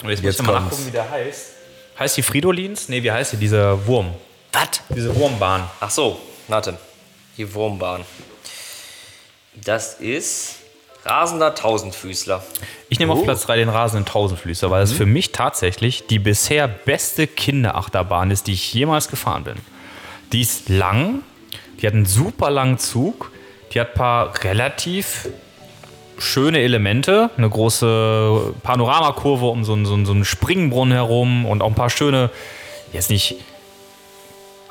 und 0.03 0.09
jetzt, 0.09 0.19
muss 0.19 0.31
Jetzt 0.31 0.39
ich 0.41 0.45
mal 0.45 0.59
nachgucken, 0.59 0.85
wie 0.85 0.91
der 0.91 1.09
heißt. 1.09 1.51
Heißt 1.97 2.17
die 2.17 2.21
Fridolins? 2.21 2.89
Nee, 2.89 3.01
wie 3.01 3.11
heißt 3.11 3.33
die? 3.33 3.37
Dieser 3.37 3.87
Wurm. 3.87 4.13
was? 4.51 4.81
Diese 4.89 5.15
Wurmbahn. 5.15 5.63
Ach 5.79 5.89
so, 5.89 6.19
warte. 6.47 6.77
Die 7.37 7.53
Wurmbahn. 7.53 8.05
Das 9.63 9.95
ist 9.95 10.57
rasender 11.05 11.53
Tausendfüßler. 11.53 12.43
Ich 12.89 12.99
nehme 12.99 13.13
auf 13.13 13.23
Platz 13.23 13.45
3 13.45 13.57
den 13.57 13.69
rasenden 13.69 14.05
Tausendfüßer, 14.05 14.71
weil 14.71 14.83
es 14.83 14.91
für 14.91 15.05
mich 15.05 15.31
tatsächlich 15.31 16.07
die 16.07 16.19
bisher 16.19 16.67
beste 16.67 17.27
Kinderachterbahn 17.27 18.31
ist, 18.31 18.47
die 18.47 18.53
ich 18.53 18.73
jemals 18.73 19.07
gefahren 19.07 19.43
bin. 19.43 19.55
Die 20.33 20.41
ist 20.41 20.69
lang, 20.69 21.21
die 21.79 21.87
hat 21.87 21.93
einen 21.93 22.05
super 22.05 22.49
langen 22.49 22.79
Zug, 22.79 23.31
die 23.73 23.79
hat 23.79 23.89
ein 23.89 23.93
paar 23.95 24.43
relativ 24.43 25.29
schöne 26.17 26.59
Elemente, 26.59 27.29
eine 27.37 27.49
große 27.49 28.53
Panoramakurve 28.63 29.45
um 29.47 29.63
so 29.63 29.73
einen, 29.73 29.85
so 29.85 29.93
einen, 29.93 30.05
so 30.05 30.13
einen 30.13 30.25
Springbrunnen 30.25 30.93
herum 30.93 31.45
und 31.45 31.61
auch 31.61 31.67
ein 31.67 31.75
paar 31.75 31.89
schöne, 31.89 32.29
jetzt 32.93 33.09
nicht, 33.09 33.35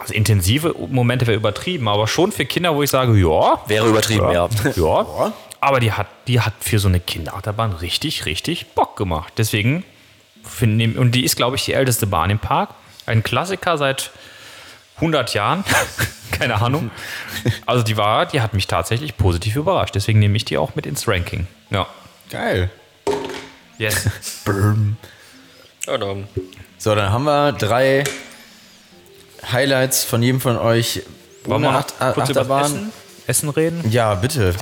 also 0.05 0.15
intensive 0.15 0.75
Momente 0.91 1.27
wäre 1.27 1.37
übertrieben, 1.37 1.89
aber 1.89 2.07
schon 2.07 2.31
für 2.31 2.45
Kinder, 2.45 2.75
wo 2.75 2.83
ich 2.83 2.91
sage, 2.91 3.17
ja, 3.19 3.59
Wäre 3.67 3.89
übertrieben, 3.89 4.31
ja. 4.31 4.49
ja. 4.77 5.33
Aber 5.61 5.81
die 5.81 5.93
hat, 5.93 6.09
die 6.27 6.43
hat 6.43 6.53
für 6.61 6.79
so 6.79 6.89
eine 6.89 7.01
Kinderachterbahn 7.01 7.73
richtig, 7.73 8.27
richtig 8.27 8.75
Bock 8.75 8.97
gemacht. 8.99 9.33
Deswegen, 9.39 9.83
find, 10.43 10.99
und 10.99 11.13
die 11.13 11.25
ist, 11.25 11.37
glaube 11.37 11.57
ich, 11.57 11.65
die 11.65 11.73
älteste 11.73 12.07
Bahn 12.07 12.29
im 12.29 12.39
Park. 12.39 12.75
Ein 13.07 13.23
Klassiker 13.23 13.79
seit 13.79 14.11
100 14.97 15.33
Jahren. 15.33 15.65
Keine 16.33 16.61
Ahnung. 16.61 16.91
Also 17.65 17.83
die 17.83 17.97
war, 17.97 18.27
die 18.27 18.43
hat 18.43 18.53
mich 18.53 18.67
tatsächlich 18.67 19.17
positiv 19.17 19.57
überrascht. 19.57 19.95
Deswegen 19.95 20.19
nehme 20.19 20.37
ich 20.37 20.45
die 20.45 20.59
auch 20.59 20.75
mit 20.75 20.85
ins 20.85 21.09
Ranking. 21.09 21.47
Ja. 21.71 21.87
Geil. 22.29 22.71
Yes. 23.79 24.11
ja 25.87 25.97
dann. 25.97 26.29
So, 26.77 26.95
dann 26.95 27.11
haben 27.11 27.25
wir 27.25 27.53
drei 27.53 28.05
Highlights 29.53 30.05
von 30.05 30.23
jedem 30.23 30.41
von 30.41 30.57
euch. 30.57 31.03
Wollen 31.45 31.63
wir 31.63 31.71
Acht- 31.71 31.95
kurz 32.15 32.31
über 32.31 32.41
Achterbahn. 32.41 32.65
Essen, 32.65 32.93
Essen 33.27 33.49
reden? 33.51 33.91
Ja, 33.91 34.15
bitte. 34.15 34.55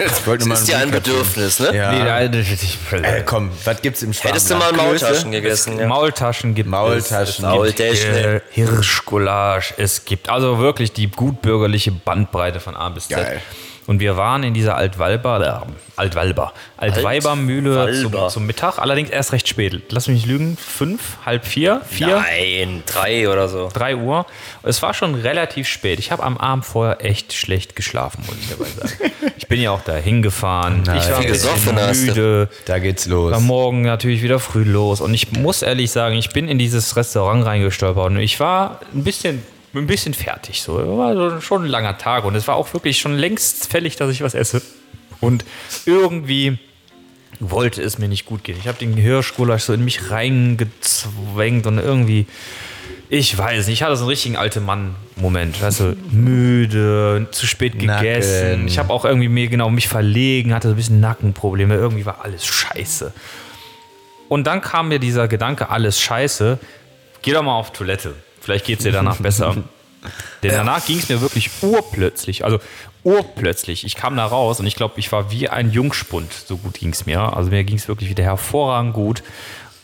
Ich 0.00 0.04
Das 0.06 0.44
mal 0.46 0.54
ist 0.54 0.68
ja 0.68 0.78
ein. 0.78 0.92
Bedürfnis, 0.92 1.58
ne? 1.58 1.74
Ja. 1.74 1.90
Nee, 1.90 2.98
äh, 3.02 3.22
komm, 3.26 3.50
was 3.64 3.82
gibt's 3.82 4.02
im 4.02 4.12
Schwaben? 4.12 4.28
Hättest 4.28 4.48
du 4.50 4.54
mal 4.54 4.72
Maultaschen 4.72 5.32
gegessen, 5.32 5.76
ja. 5.78 5.88
Maultaschen 5.88 6.54
gibt 6.54 6.68
Maultaschen. 6.70 7.24
es. 7.24 7.38
Maultaschen. 7.40 8.14
Äh, 8.14 8.40
Hirschgulasch. 8.50 9.74
Es 9.76 10.04
gibt 10.04 10.28
also 10.28 10.58
wirklich 10.60 10.92
die 10.92 11.10
gutbürgerliche 11.10 11.90
Bandbreite 11.90 12.60
von 12.60 12.76
A 12.76 12.88
bis 12.90 13.08
Z. 13.08 13.16
Geil. 13.16 13.42
Und 13.88 14.00
wir 14.00 14.18
waren 14.18 14.42
in 14.42 14.52
dieser 14.52 14.76
Altwalber, 14.76 15.64
äh, 15.66 15.72
Altwalber, 15.96 16.52
Altweibermühle 16.76 17.80
Altwalber. 17.80 18.18
zum, 18.18 18.28
zum 18.28 18.46
Mittag, 18.46 18.78
allerdings 18.78 19.08
erst 19.08 19.32
recht 19.32 19.48
spät. 19.48 19.82
Lass 19.88 20.08
mich 20.08 20.18
nicht 20.18 20.26
lügen, 20.26 20.58
fünf, 20.58 21.16
halb 21.24 21.46
vier, 21.46 21.80
vier, 21.88 22.22
Nein, 22.22 22.82
drei 22.84 23.30
oder 23.30 23.48
so. 23.48 23.70
drei 23.72 23.96
Uhr. 23.96 24.26
Es 24.62 24.82
war 24.82 24.92
schon 24.92 25.14
relativ 25.14 25.66
spät. 25.66 25.98
Ich 26.00 26.12
habe 26.12 26.22
am 26.22 26.36
Abend 26.36 26.66
vorher 26.66 27.02
echt 27.02 27.32
schlecht 27.32 27.76
geschlafen, 27.76 28.24
muss 28.26 28.36
ich 28.38 28.50
dabei 28.50 28.68
sagen. 28.68 29.10
ich 29.38 29.48
bin 29.48 29.58
ja 29.58 29.70
auch 29.70 29.80
da 29.80 29.96
hingefahren. 29.96 30.82
ich 30.82 31.10
war 31.10 31.24
gesoffen 31.24 31.76
müde. 31.76 32.50
Da 32.66 32.80
geht's 32.80 33.06
los. 33.06 33.32
War 33.32 33.40
morgen 33.40 33.80
natürlich 33.80 34.22
wieder 34.22 34.38
früh 34.38 34.64
los. 34.64 35.00
Und 35.00 35.14
ich 35.14 35.32
muss 35.32 35.62
ehrlich 35.62 35.90
sagen, 35.90 36.14
ich 36.16 36.28
bin 36.28 36.46
in 36.46 36.58
dieses 36.58 36.94
Restaurant 36.94 37.46
reingestolpert 37.46 38.08
und 38.08 38.18
ich 38.18 38.38
war 38.38 38.80
ein 38.92 39.02
bisschen, 39.02 39.42
ein 39.74 39.86
bisschen 39.86 40.14
fertig. 40.14 40.62
So. 40.62 40.74
War 40.98 41.40
schon 41.40 41.64
ein 41.64 41.68
langer 41.68 41.98
Tag 41.98 42.24
und 42.24 42.34
es 42.34 42.48
war 42.48 42.56
auch 42.56 42.72
wirklich 42.72 42.98
schon 42.98 43.16
längst 43.16 43.70
fällig, 43.70 43.96
dass 43.96 44.10
ich 44.10 44.22
was 44.22 44.34
esse. 44.34 44.62
Und 45.20 45.44
irgendwie 45.86 46.58
wollte 47.40 47.82
es 47.82 47.98
mir 47.98 48.08
nicht 48.08 48.26
gut 48.26 48.44
gehen. 48.44 48.56
Ich 48.58 48.68
habe 48.68 48.78
den 48.78 48.94
Hirschgulasch 48.94 49.62
so 49.62 49.72
in 49.72 49.84
mich 49.84 50.10
reingezwängt 50.10 51.66
und 51.66 51.78
irgendwie, 51.78 52.26
ich 53.08 53.36
weiß 53.36 53.66
nicht, 53.66 53.80
ich 53.80 53.82
hatte 53.82 53.96
so 53.96 54.04
einen 54.04 54.10
richtigen 54.10 54.36
alte 54.36 54.60
Mann-Moment. 54.60 55.60
Weißt 55.62 55.80
du, 55.80 55.96
müde, 56.10 57.28
zu 57.30 57.46
spät 57.46 57.78
gegessen. 57.78 58.50
Nacken. 58.50 58.68
Ich 58.68 58.78
habe 58.78 58.92
auch 58.92 59.04
irgendwie 59.04 59.28
mir 59.28 59.48
genau 59.48 59.70
mich 59.70 59.88
verlegen, 59.88 60.54
hatte 60.54 60.68
so 60.68 60.74
ein 60.74 60.76
bisschen 60.76 61.00
Nackenprobleme. 61.00 61.74
Irgendwie 61.74 62.06
war 62.06 62.24
alles 62.24 62.44
scheiße. 62.46 63.12
Und 64.28 64.46
dann 64.46 64.60
kam 64.60 64.88
mir 64.88 64.98
dieser 64.98 65.26
Gedanke, 65.26 65.70
alles 65.70 66.00
scheiße, 66.00 66.58
geh 67.22 67.32
doch 67.32 67.42
mal 67.42 67.54
auf 67.54 67.72
Toilette. 67.72 68.14
Vielleicht 68.48 68.64
geht 68.64 68.78
es 68.78 68.84
dir 68.84 68.92
danach 68.92 69.18
besser. 69.18 69.54
Denn 70.42 70.52
danach 70.52 70.86
ging 70.86 70.98
es 70.98 71.10
mir 71.10 71.20
wirklich 71.20 71.50
urplötzlich, 71.60 72.46
also 72.46 72.60
urplötzlich. 73.04 73.84
Ich 73.84 73.94
kam 73.94 74.16
da 74.16 74.24
raus 74.24 74.58
und 74.58 74.66
ich 74.66 74.74
glaube, 74.74 74.94
ich 74.96 75.12
war 75.12 75.30
wie 75.30 75.50
ein 75.50 75.70
Jungspund. 75.70 76.32
So 76.32 76.56
gut 76.56 76.72
ging 76.78 76.88
es 76.94 77.04
mir. 77.04 77.20
Also 77.36 77.50
mir 77.50 77.62
ging 77.64 77.76
es 77.76 77.88
wirklich 77.88 78.08
wieder 78.08 78.24
hervorragend 78.24 78.94
gut. 78.94 79.22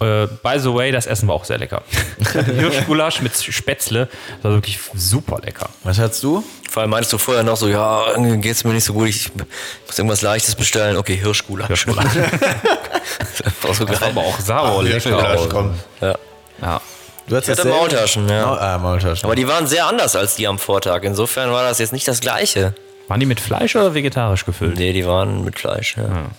Äh, 0.01 0.29
by 0.43 0.59
the 0.59 0.73
way, 0.73 0.93
das 0.93 1.05
Essen 1.05 1.29
war 1.29 1.35
auch 1.35 1.45
sehr 1.45 1.59
lecker. 1.59 1.83
Hirschgulasch 2.33 3.21
mit 3.21 3.37
Spätzle, 3.37 4.09
das 4.37 4.45
war 4.45 4.53
wirklich 4.53 4.79
super 4.95 5.43
lecker. 5.45 5.69
Was 5.83 5.99
hast 5.99 6.23
du? 6.23 6.43
Vor 6.71 6.81
allem 6.81 6.91
meinst 6.91 7.13
du 7.13 7.19
vorher 7.19 7.43
noch 7.43 7.59
so, 7.59 7.69
ja, 7.69 8.13
irgendwie 8.13 8.39
geht's 8.39 8.65
mir 8.65 8.73
nicht 8.73 8.85
so 8.85 8.95
gut, 8.95 9.09
ich 9.09 9.31
muss 9.87 9.99
irgendwas 9.99 10.23
Leichtes 10.23 10.55
bestellen. 10.55 10.97
Okay, 10.97 11.17
Hirschgulasch. 11.17 11.67
Hirschgulasch. 11.67 12.07
Das 13.45 13.53
war 13.63 13.75
so 13.75 13.85
Das 13.85 14.01
war 14.01 14.09
aber 14.09 14.21
auch 14.23 14.41
sauer 14.41 14.83
lecker. 14.83 15.39
aus. 15.39 15.49
Ja. 16.01 16.15
Ja. 16.63 16.81
Du 17.27 17.37
hast 17.37 17.49
Ich 17.49 17.59
hatte? 17.59 17.69
Maultaschen, 17.69 18.29
ja. 18.29 18.47
Mau- 18.47 18.55
Ah, 18.57 18.79
Maultaschen. 18.79 19.25
Aber 19.25 19.35
die 19.35 19.49
waren 19.49 19.67
sehr 19.67 19.87
anders 19.87 20.15
als 20.17 20.37
die 20.37 20.47
am 20.47 20.59
Vortag. 20.59 21.03
Insofern 21.05 21.51
war 21.53 21.63
das 21.63 21.79
jetzt 21.79 21.93
nicht 21.93 22.07
das 22.07 22.21
Gleiche. 22.21 22.75
Waren 23.09 23.21
die 23.21 23.27
mit 23.27 23.41
Fleisch 23.41 23.77
oder 23.77 23.95
vegetarisch 23.95 24.45
gefüllt? 24.45 24.77
Nee, 24.79 24.93
die 24.93 25.07
waren 25.07 25.45
mit 25.45 25.59
Fleisch. 25.59 25.97
Ja. 25.97 26.31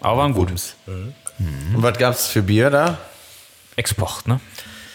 Aber 0.00 0.18
waren 0.18 0.34
gut. 0.34 0.50
Und 0.86 1.82
was 1.82 1.98
gab's 1.98 2.26
für 2.26 2.42
Bier 2.42 2.70
da? 2.70 2.98
Export, 3.76 4.26
ne? 4.28 4.40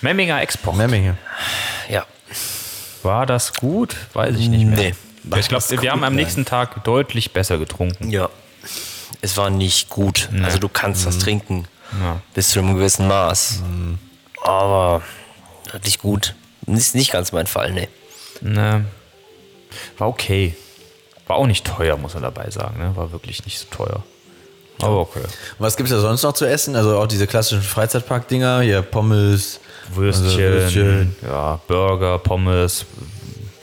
Memminger 0.02 0.42
Export. 0.42 0.76
Memmingen. 0.78 1.18
ja. 1.90 2.06
War 3.04 3.26
das 3.26 3.54
gut? 3.54 3.96
Weiß 4.14 4.36
ich 4.38 4.50
nicht 4.50 4.66
mehr. 4.66 4.78
Nee. 4.78 4.94
Ich 5.40 5.48
glaube, 5.50 5.64
wir 5.82 5.92
haben 5.92 6.04
am 6.04 6.16
nächsten 6.16 6.46
Tag 6.46 6.84
deutlich 6.84 7.32
besser 7.34 7.58
getrunken. 7.58 8.10
Ja. 8.10 8.30
Es 9.22 9.36
war 9.38 9.50
nicht 9.50 9.90
gut. 9.90 10.30
Also 10.44 10.58
du 10.60 10.70
kannst 10.70 11.06
das 11.06 11.18
trinken. 11.20 11.66
Bis 12.34 12.50
zu 12.50 12.60
einem 12.60 12.76
gewissen 12.76 13.08
Maß. 13.08 13.62
Aber 14.44 15.02
wirklich 15.74 16.00
gut. 16.00 16.36
Ist 16.68 16.96
nicht 16.96 17.12
ganz 17.12 17.32
mein 17.32 17.48
Fall, 17.48 17.72
nee. 17.72 17.88
Ne. 18.42 18.86
War 19.98 20.08
okay. 20.08 20.56
War 21.28 21.38
auch 21.38 21.48
nicht 21.48 21.66
teuer, 21.66 21.98
muss 21.98 22.14
man 22.14 22.24
dabei 22.24 22.50
sagen. 22.50 22.80
Ne? 22.80 22.96
War 22.96 23.12
wirklich 23.12 23.46
nicht 23.46 23.60
so 23.60 23.66
teuer. 23.70 24.04
Aber 24.82 25.00
okay. 25.00 25.22
Was 25.58 25.76
gibt's 25.76 25.92
da 25.92 26.00
sonst 26.00 26.24
noch 26.24 26.34
zu 26.34 26.46
essen? 26.46 26.76
Also 26.76 26.98
auch 26.98 27.08
diese 27.08 27.28
klassischen 27.28 27.62
Freizeitpark-Dinger, 27.62 28.62
hier 28.62 28.82
Pommes, 28.82 29.60
Würstchen, 29.94 30.26
also 30.26 30.40
Würstchen. 30.40 31.16
ja, 31.22 31.60
Burger, 31.68 32.18
Pommes, 32.20 32.86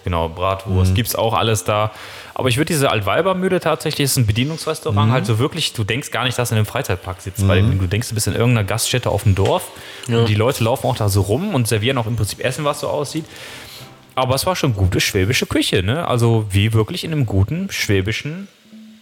genau, 0.05 0.29
Bratwurst, 0.29 0.95
gibt's 0.95 1.15
auch 1.15 1.33
alles 1.33 1.65
da. 1.65 1.93
Aber 2.39 2.51
ich 2.51 2.59
würde 2.59 2.67
diese 2.67 2.91
Altweibermühle 2.91 3.61
tatsächlich, 3.61 4.05
ist 4.05 4.19
ein 4.19 4.27
Bedienungsrestaurant, 4.27 5.11
halt 5.11 5.25
so 5.25 5.39
wirklich, 5.39 5.73
du 5.73 5.85
denkst 5.85 6.11
gar 6.11 6.25
nicht, 6.25 6.39
dass 6.39 6.51
du 6.51 6.55
in 6.55 6.59
einem 6.59 6.67
Freizeitpark 6.67 7.23
sitzt, 7.23 7.49
weil 7.49 7.63
du 7.63 7.87
denkst, 7.87 8.11
du 8.11 8.15
bist 8.15 8.27
in 8.27 8.35
irgendeiner 8.35 8.65
Gaststätte 8.65 9.09
auf 9.09 9.23
dem 9.23 9.35
Dorf 9.35 9.71
und 10.07 10.29
die 10.29 10.35
Leute 10.35 10.63
laufen 10.63 10.87
auch 10.87 10.97
da 10.97 11.09
so 11.09 11.23
rum 11.23 11.55
und 11.55 11.67
servieren 11.67 11.97
auch 11.97 12.07
im 12.07 12.15
Prinzip 12.15 12.45
Essen, 12.45 12.67
was 12.67 12.81
so 12.81 12.89
aussieht. 12.89 13.25
Aber 14.17 14.35
es 14.35 14.45
war 14.45 14.55
schon 14.55 14.75
gute 14.75 15.01
schwäbische 15.01 15.47
Küche, 15.47 15.83
ne? 15.83 16.07
Also 16.07 16.45
wie 16.51 16.75
wirklich 16.75 17.05
in 17.05 17.13
einem 17.13 17.25
guten 17.25 17.71
schwäbischen 17.71 18.49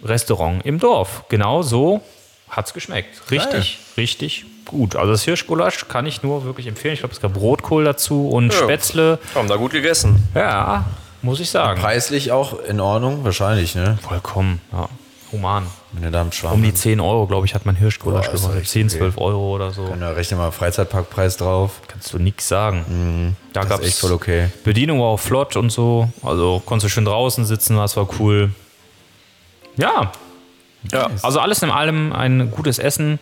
Restaurant 0.05 0.65
im 0.65 0.79
Dorf. 0.79 1.25
Genau 1.29 1.63
so 1.63 2.03
hat's 2.49 2.73
geschmeckt. 2.73 3.21
Richtig, 3.33 3.81
richtig 3.97 4.45
gut. 4.65 4.95
Also 4.95 5.11
das 5.11 5.25
Hirschgulasch 5.25 5.89
kann 5.89 6.07
ich 6.07 6.23
nur 6.23 6.45
wirklich 6.45 6.69
empfehlen. 6.69 6.95
Ich 6.95 7.01
glaube, 7.01 7.15
es 7.15 7.21
gab 7.21 7.37
Rotkohl 7.37 7.83
dazu 7.83 8.29
und 8.29 8.53
Ja. 8.53 8.61
Spätzle. 8.61 9.19
Haben 9.35 9.49
da 9.49 9.57
gut 9.57 9.73
gegessen. 9.73 10.23
Ja, 10.37 10.85
muss 11.25 11.41
ich 11.41 11.51
sagen. 11.51 11.81
Preislich 11.81 12.31
auch 12.33 12.61
in 12.61 12.81
Ordnung, 12.81 13.25
wahrscheinlich, 13.25 13.75
ne? 13.75 13.99
Vollkommen, 14.03 14.61
ja. 14.73 14.89
Human. 15.33 15.67
Da 16.13 16.21
am 16.21 16.31
Schwamm 16.31 16.55
Um 16.55 16.63
die 16.63 16.73
10 16.73 17.01
Euro, 17.01 17.27
glaube 17.27 17.47
ich, 17.47 17.55
hat 17.55 17.67
mein 17.67 17.75
Hirschgulasch 17.75 18.29
echt 18.29 18.69
10, 18.69 18.87
okay. 18.87 18.99
12 18.99 19.19
Euro 19.19 19.55
oder 19.55 19.73
so. 19.73 19.93
Da 19.99 20.11
rechne 20.11 20.37
mal 20.37 20.53
Freizeitparkpreis 20.53 21.37
drauf. 21.37 21.81
Kannst 21.89 22.13
du 22.13 22.19
nichts 22.19 22.47
sagen. 22.47 23.37
Da 23.53 23.61
Das 23.61 23.65
ist 23.65 23.71
gab's 23.71 23.87
echt 23.87 23.99
voll 23.99 24.13
okay. 24.13 24.49
Bedienung 24.63 25.01
war 25.01 25.07
auch 25.07 25.21
flott 25.21 25.57
und 25.57 25.71
so. 25.71 26.09
Also 26.23 26.63
konntest 26.65 26.91
du 26.91 26.95
schön 26.95 27.05
draußen 27.05 27.45
sitzen, 27.45 27.77
das 27.77 27.97
war 27.97 28.09
cool. 28.21 28.53
Ja. 29.77 30.13
ja. 30.93 31.11
Also 31.23 31.41
alles 31.41 31.63
in 31.63 31.71
allem 31.71 32.13
ein 32.13 32.51
gutes 32.51 32.79
Essen. 32.79 33.19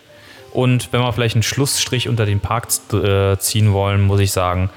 Und 0.51 0.93
wenn 0.93 1.01
wir 1.01 1.11
vielleicht 1.13 1.35
einen 1.35 1.43
Schlussstrich 1.43 2.07
unter 2.09 2.27
den 2.27 2.39
Park 2.39 2.67
äh, 2.93 3.37
ziehen 3.39 3.73
wollen, 3.73 4.01
muss 4.01 4.19
ich 4.19 4.31
sagen, 4.31 4.69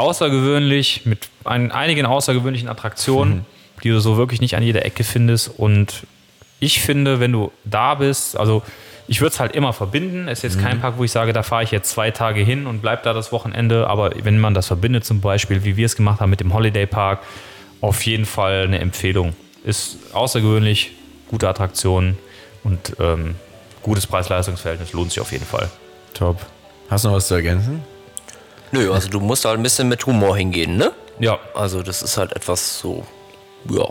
außergewöhnlich, 0.00 1.02
mit 1.04 1.28
ein, 1.44 1.70
einigen 1.70 2.06
außergewöhnlichen 2.06 2.68
Attraktionen, 2.68 3.46
die 3.82 3.90
du 3.90 4.00
so 4.00 4.16
wirklich 4.16 4.40
nicht 4.40 4.56
an 4.56 4.62
jeder 4.62 4.84
Ecke 4.84 5.04
findest. 5.04 5.58
Und 5.58 6.06
ich 6.58 6.80
finde, 6.80 7.20
wenn 7.20 7.32
du 7.32 7.52
da 7.64 7.94
bist, 7.94 8.36
also 8.36 8.62
ich 9.08 9.20
würde 9.20 9.32
es 9.32 9.40
halt 9.40 9.56
immer 9.56 9.72
verbinden. 9.72 10.28
Es 10.28 10.38
ist 10.44 10.54
jetzt 10.54 10.62
kein 10.62 10.80
Park, 10.80 10.94
wo 10.96 11.04
ich 11.04 11.10
sage, 11.10 11.32
da 11.32 11.42
fahre 11.42 11.64
ich 11.64 11.72
jetzt 11.72 11.90
zwei 11.90 12.12
Tage 12.12 12.42
hin 12.42 12.66
und 12.66 12.80
bleib 12.80 13.02
da 13.02 13.12
das 13.12 13.32
Wochenende. 13.32 13.88
Aber 13.88 14.12
wenn 14.22 14.38
man 14.38 14.54
das 14.54 14.68
verbindet, 14.68 15.04
zum 15.04 15.20
Beispiel, 15.20 15.64
wie 15.64 15.76
wir 15.76 15.86
es 15.86 15.96
gemacht 15.96 16.20
haben 16.20 16.30
mit 16.30 16.38
dem 16.38 16.54
Holiday 16.54 16.86
Park, 16.86 17.20
auf 17.80 18.06
jeden 18.06 18.24
Fall 18.24 18.62
eine 18.64 18.78
Empfehlung. 18.78 19.34
Ist 19.64 19.98
außergewöhnlich, 20.12 20.92
gute 21.28 21.48
Attraktion 21.48 22.16
und 22.62 22.96
ähm, 23.00 23.34
gutes 23.82 24.06
Preis-Leistungs-Verhältnis 24.06 24.92
lohnt 24.92 25.10
sich 25.10 25.20
auf 25.20 25.32
jeden 25.32 25.46
Fall. 25.46 25.68
Top. 26.14 26.46
Hast 26.88 27.04
du 27.04 27.08
noch 27.08 27.16
was 27.16 27.26
zu 27.26 27.34
ergänzen? 27.34 27.82
Nö, 28.72 28.92
also 28.92 29.08
du 29.08 29.20
musst 29.20 29.44
halt 29.44 29.58
ein 29.58 29.62
bisschen 29.62 29.88
mit 29.88 30.04
Humor 30.06 30.36
hingehen, 30.36 30.76
ne? 30.76 30.92
Ja, 31.18 31.38
Also 31.54 31.82
das 31.82 32.02
ist 32.02 32.16
halt 32.16 32.32
etwas 32.32 32.78
so, 32.78 33.06
ja, 33.68 33.84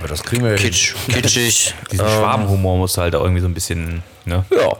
Ja, 0.00 0.06
das 0.08 0.22
kriegen 0.22 0.42
wir 0.44 0.50
hin. 0.52 0.58
kitsch, 0.58 0.94
kitschig. 1.08 1.74
diesen 1.92 2.06
ähm, 2.06 2.12
Schwabenhumor 2.12 2.76
musst 2.78 2.96
du 2.96 3.02
halt 3.02 3.14
auch 3.14 3.22
irgendwie 3.22 3.42
so 3.42 3.48
ein 3.48 3.54
bisschen, 3.54 4.02
ne? 4.24 4.44
Ja. 4.50 4.72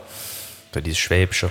So 0.75 0.81
dieses 0.81 0.99
Schwäbische. 0.99 1.51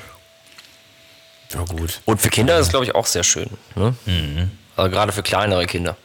Ja, 1.53 1.63
gut. 1.63 2.01
Und 2.05 2.21
für 2.21 2.29
Kinder 2.29 2.57
ist 2.59 2.65
es, 2.65 2.69
glaube 2.71 2.85
ich, 2.85 2.95
auch 2.95 3.05
sehr 3.05 3.23
schön. 3.23 3.49
Ne? 3.75 3.95
Mhm. 4.05 4.51
Also 4.75 4.91
gerade 4.91 5.11
für 5.11 5.23
kleinere 5.23 5.65
Kinder. 5.67 5.95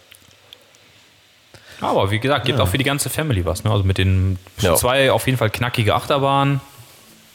Aber 1.80 2.10
wie 2.10 2.18
gesagt, 2.20 2.44
gibt 2.44 2.60
auch 2.60 2.68
für 2.68 2.78
die 2.78 2.84
ganze 2.84 3.08
Family 3.10 3.44
was. 3.44 3.64
Ne? 3.64 3.70
Also 3.70 3.84
mit 3.84 3.98
den 3.98 4.38
Ja. 4.60 4.74
zwei 4.76 5.10
auf 5.10 5.26
jeden 5.26 5.38
Fall 5.38 5.50
knackige 5.50 5.94
Achterbahnen. 5.94 6.60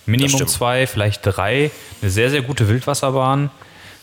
Minimum 0.05 0.47
zwei, 0.47 0.85
vielleicht 0.85 1.21
drei. 1.25 1.71
Eine 2.01 2.11
sehr, 2.11 2.29
sehr 2.29 2.43
gute 2.43 2.67
Wildwasserbahn. 2.69 3.49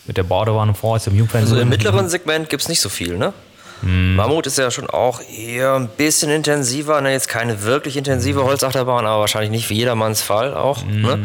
Mit 0.05 0.17
der 0.17 0.23
Badewanne 0.23 0.73
vor 0.73 0.95
als 0.95 1.07
im 1.07 1.15
Jungfern. 1.15 1.41
Also 1.41 1.57
im 1.57 1.69
mittleren 1.69 2.09
Segment 2.09 2.49
gibt 2.49 2.61
es 2.63 2.69
nicht 2.69 2.81
so 2.81 2.89
viel, 2.89 3.17
ne? 3.17 3.33
Mhm. 3.81 4.15
Mammut 4.15 4.47
ist 4.47 4.57
ja 4.57 4.71
schon 4.71 4.89
auch 4.89 5.21
eher 5.21 5.73
ein 5.75 5.87
bisschen 5.89 6.29
intensiver, 6.29 7.01
ne? 7.01 7.11
jetzt 7.11 7.27
keine 7.27 7.63
wirklich 7.63 7.97
intensive 7.97 8.39
Mhm. 8.41 8.45
Holzachterbahn, 8.45 9.05
aber 9.05 9.21
wahrscheinlich 9.21 9.51
nicht 9.51 9.67
für 9.67 9.73
jedermanns 9.73 10.21
Fall 10.21 10.53
auch. 10.55 10.83
Ne? 10.85 11.19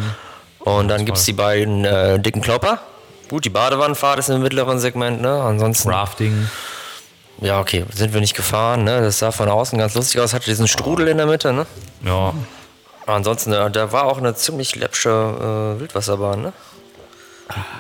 Und 0.59 0.89
dann 0.89 1.05
gibt 1.05 1.19
es 1.19 1.25
die 1.25 1.33
beiden 1.33 1.85
äh, 1.85 2.19
dicken 2.19 2.41
Klopper. 2.41 2.81
Gut, 3.29 3.45
die 3.45 3.51
Badewannenfahrt 3.51 4.19
ist 4.19 4.29
im 4.29 4.43
mittleren 4.43 4.79
Segment, 4.79 5.21
ne? 5.21 5.41
Ansonsten, 5.43 5.91
Rafting. 5.91 6.49
ja, 7.41 7.61
okay, 7.61 7.85
sind 7.95 8.13
wir 8.15 8.21
nicht 8.21 8.35
gefahren, 8.35 8.85
ne? 8.85 9.03
Das 9.03 9.19
sah 9.19 9.31
von 9.33 9.49
außen 9.49 9.79
ganz 9.79 9.95
lustig 9.95 10.21
aus, 10.21 10.33
hatte 10.35 10.47
diesen 10.47 10.67
Strudel 10.67 11.09
in 11.09 11.19
der 11.19 11.27
Mitte, 11.27 11.53
ne? 11.53 11.67
Ja. 12.05 12.33
Ansonsten, 13.07 13.53
äh, 13.53 13.71
da 13.71 13.93
war 13.93 14.05
auch 14.05 14.19
eine 14.19 14.35
ziemlich 14.35 14.75
läppsche 14.77 15.11
äh, 15.77 15.81
Wildwasserbahn, 15.81 16.43
ne? 16.43 16.53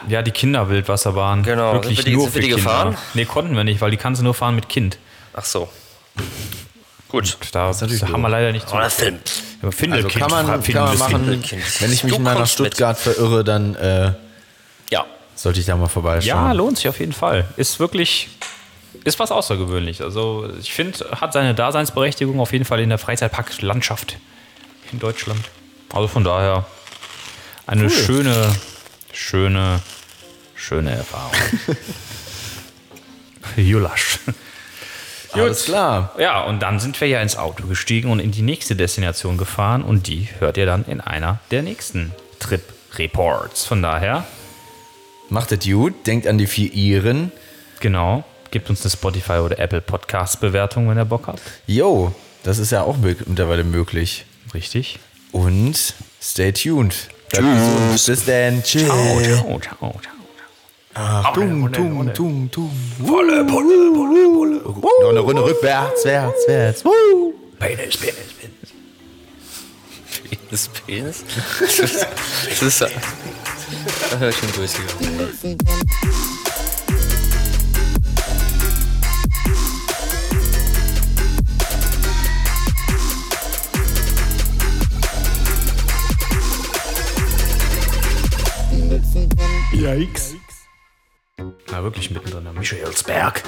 Ja, 0.08 0.22
die 0.22 0.30
Kinderwildwasserbahn. 0.30 1.42
Genau. 1.42 1.74
Wirklich 1.74 1.96
Sind 1.98 2.06
wir 2.06 2.10
die- 2.12 2.16
nur 2.16 2.24
sind 2.24 2.34
wir 2.34 2.42
für 2.42 2.48
die 2.48 2.54
Kinder. 2.54 2.62
gefahren? 2.70 2.96
Nee, 3.14 3.24
konnten 3.26 3.54
wir 3.56 3.64
nicht, 3.64 3.80
weil 3.80 3.90
die 3.90 3.96
kannst 3.96 4.20
du 4.20 4.24
nur 4.24 4.34
fahren 4.34 4.54
mit 4.54 4.68
Kind. 4.68 4.98
Ach 5.34 5.44
so. 5.44 5.68
Gut. 7.08 7.38
Da 7.52 7.70
natürlich 7.70 8.02
haben 8.02 8.20
wir 8.20 8.28
leider 8.28 8.52
nicht 8.52 8.68
zu. 8.68 8.74
Oder 8.76 8.90
Film. 8.90 9.14
Ja, 9.14 9.20
Also 9.68 9.76
Findelkind. 9.78 10.12
kann 10.14 10.30
man, 10.30 10.62
kann 10.62 10.74
man 10.84 10.98
machen. 10.98 11.26
Wenn 11.80 11.92
ich 11.92 12.04
mich 12.04 12.12
Du 12.12 12.18
mal 12.18 12.30
nach 12.32 12.36
kommst 12.38 12.60
mit. 12.60 12.68
Stuttgart 12.74 12.98
verirre, 12.98 13.44
dann 13.44 13.74
äh, 13.76 14.12
Ja. 14.90 15.04
sollte 15.34 15.60
ich 15.60 15.66
da 15.66 15.76
mal 15.76 15.84
Ja, 15.84 15.88
vorbeischauen. 15.88 16.56
lohnt 16.56 16.76
sich 16.76 16.88
auf 16.88 16.98
jeden 17.00 17.12
Fall. 17.14 17.46
Ist 17.56 17.80
wirklich 17.80 18.28
ist 19.04 19.18
was 19.18 19.30
außergewöhnlich. 19.30 20.02
Also 20.02 20.48
ich 20.60 20.72
finde, 20.72 20.98
hat 21.20 21.32
seine 21.32 21.54
Daseinsberechtigung 21.54 22.40
auf 22.40 22.52
jeden 22.52 22.64
Fall 22.64 22.80
in 22.80 22.88
der 22.88 22.98
Freizeitparklandschaft 22.98 24.16
in 24.92 24.98
Deutschland. 24.98 25.40
Also 25.92 26.08
von 26.08 26.24
daher 26.24 26.66
eine 27.66 27.88
schöne, 27.88 28.54
schöne, 29.12 29.80
schöne 30.54 30.92
Erfahrung. 30.92 31.32
Julasch. 33.56 34.18
Alles 35.32 35.64
klar. 35.66 36.14
Ja, 36.18 36.42
und 36.42 36.60
dann 36.60 36.80
sind 36.80 37.00
wir 37.00 37.08
ja 37.08 37.20
ins 37.20 37.36
Auto 37.36 37.66
gestiegen 37.66 38.10
und 38.10 38.18
in 38.20 38.30
die 38.30 38.42
nächste 38.42 38.76
Destination 38.76 39.36
gefahren 39.36 39.82
und 39.82 40.06
die 40.06 40.28
hört 40.38 40.56
ihr 40.56 40.66
dann 40.66 40.84
in 40.86 41.00
einer 41.00 41.40
der 41.50 41.62
nächsten 41.62 42.12
Trip-Reports. 42.40 43.64
Von 43.64 43.82
daher, 43.82 44.26
Macht 45.30 45.52
es 45.52 45.64
gut, 45.66 46.06
denkt 46.06 46.26
an 46.26 46.38
die 46.38 46.46
vier 46.46 46.72
Iren. 46.72 47.30
genau, 47.80 48.24
gebt 48.50 48.70
uns 48.70 48.80
eine 48.82 48.90
Spotify 48.90 49.34
oder 49.34 49.58
Apple 49.58 49.82
Podcast-Bewertung, 49.82 50.88
wenn 50.88 50.96
ihr 50.96 51.04
Bock 51.04 51.26
habt. 51.26 51.42
Yo, 51.66 52.14
das 52.44 52.56
ist 52.58 52.72
ja 52.72 52.82
auch 52.82 52.96
mittlerweile 52.96 53.64
möglich. 53.64 54.24
Richtig. 54.54 54.98
Und 55.32 55.94
stay 56.22 56.52
tuned. 56.52 56.94
Gesund. 57.30 58.06
Bis 58.06 58.24
dann. 58.24 58.62
Tschüss. 58.62 58.86
Ciao, 58.86 59.20
ciao, 59.20 59.60
ciao, 59.60 60.00
ciao. 60.02 61.32
Tung, 61.34 61.72
tung, 61.72 62.12
tung, 62.12 62.50
tung. 62.50 62.70
Wolle, 62.98 63.48
Wolle, 63.48 63.94
Wolle, 63.94 64.34
Wolle. 64.34 64.60
Noch 65.02 65.10
eine 65.10 65.20
Runde 65.20 65.44
rückwärts, 65.44 66.04
wärts, 66.04 66.48
wärts. 66.48 66.82
Penis, 67.58 67.96
Penis, 67.96 68.16
Penis. 68.40 68.72
Penis, 70.28 70.68
Penis? 70.86 71.24
Das 71.60 71.78
ist, 71.78 72.06
das 72.48 72.62
ist, 72.62 72.80
da 74.10 74.18
höre 74.18 74.30
ich 74.30 74.36
schon 74.36 74.52
durchgegangen. 74.52 75.58
Yikes. 89.94 90.34
Na, 91.70 91.82
wirklich 91.82 92.10
mittendrin. 92.10 92.46
am 92.46 92.56
Michaelsberg. 92.56 93.42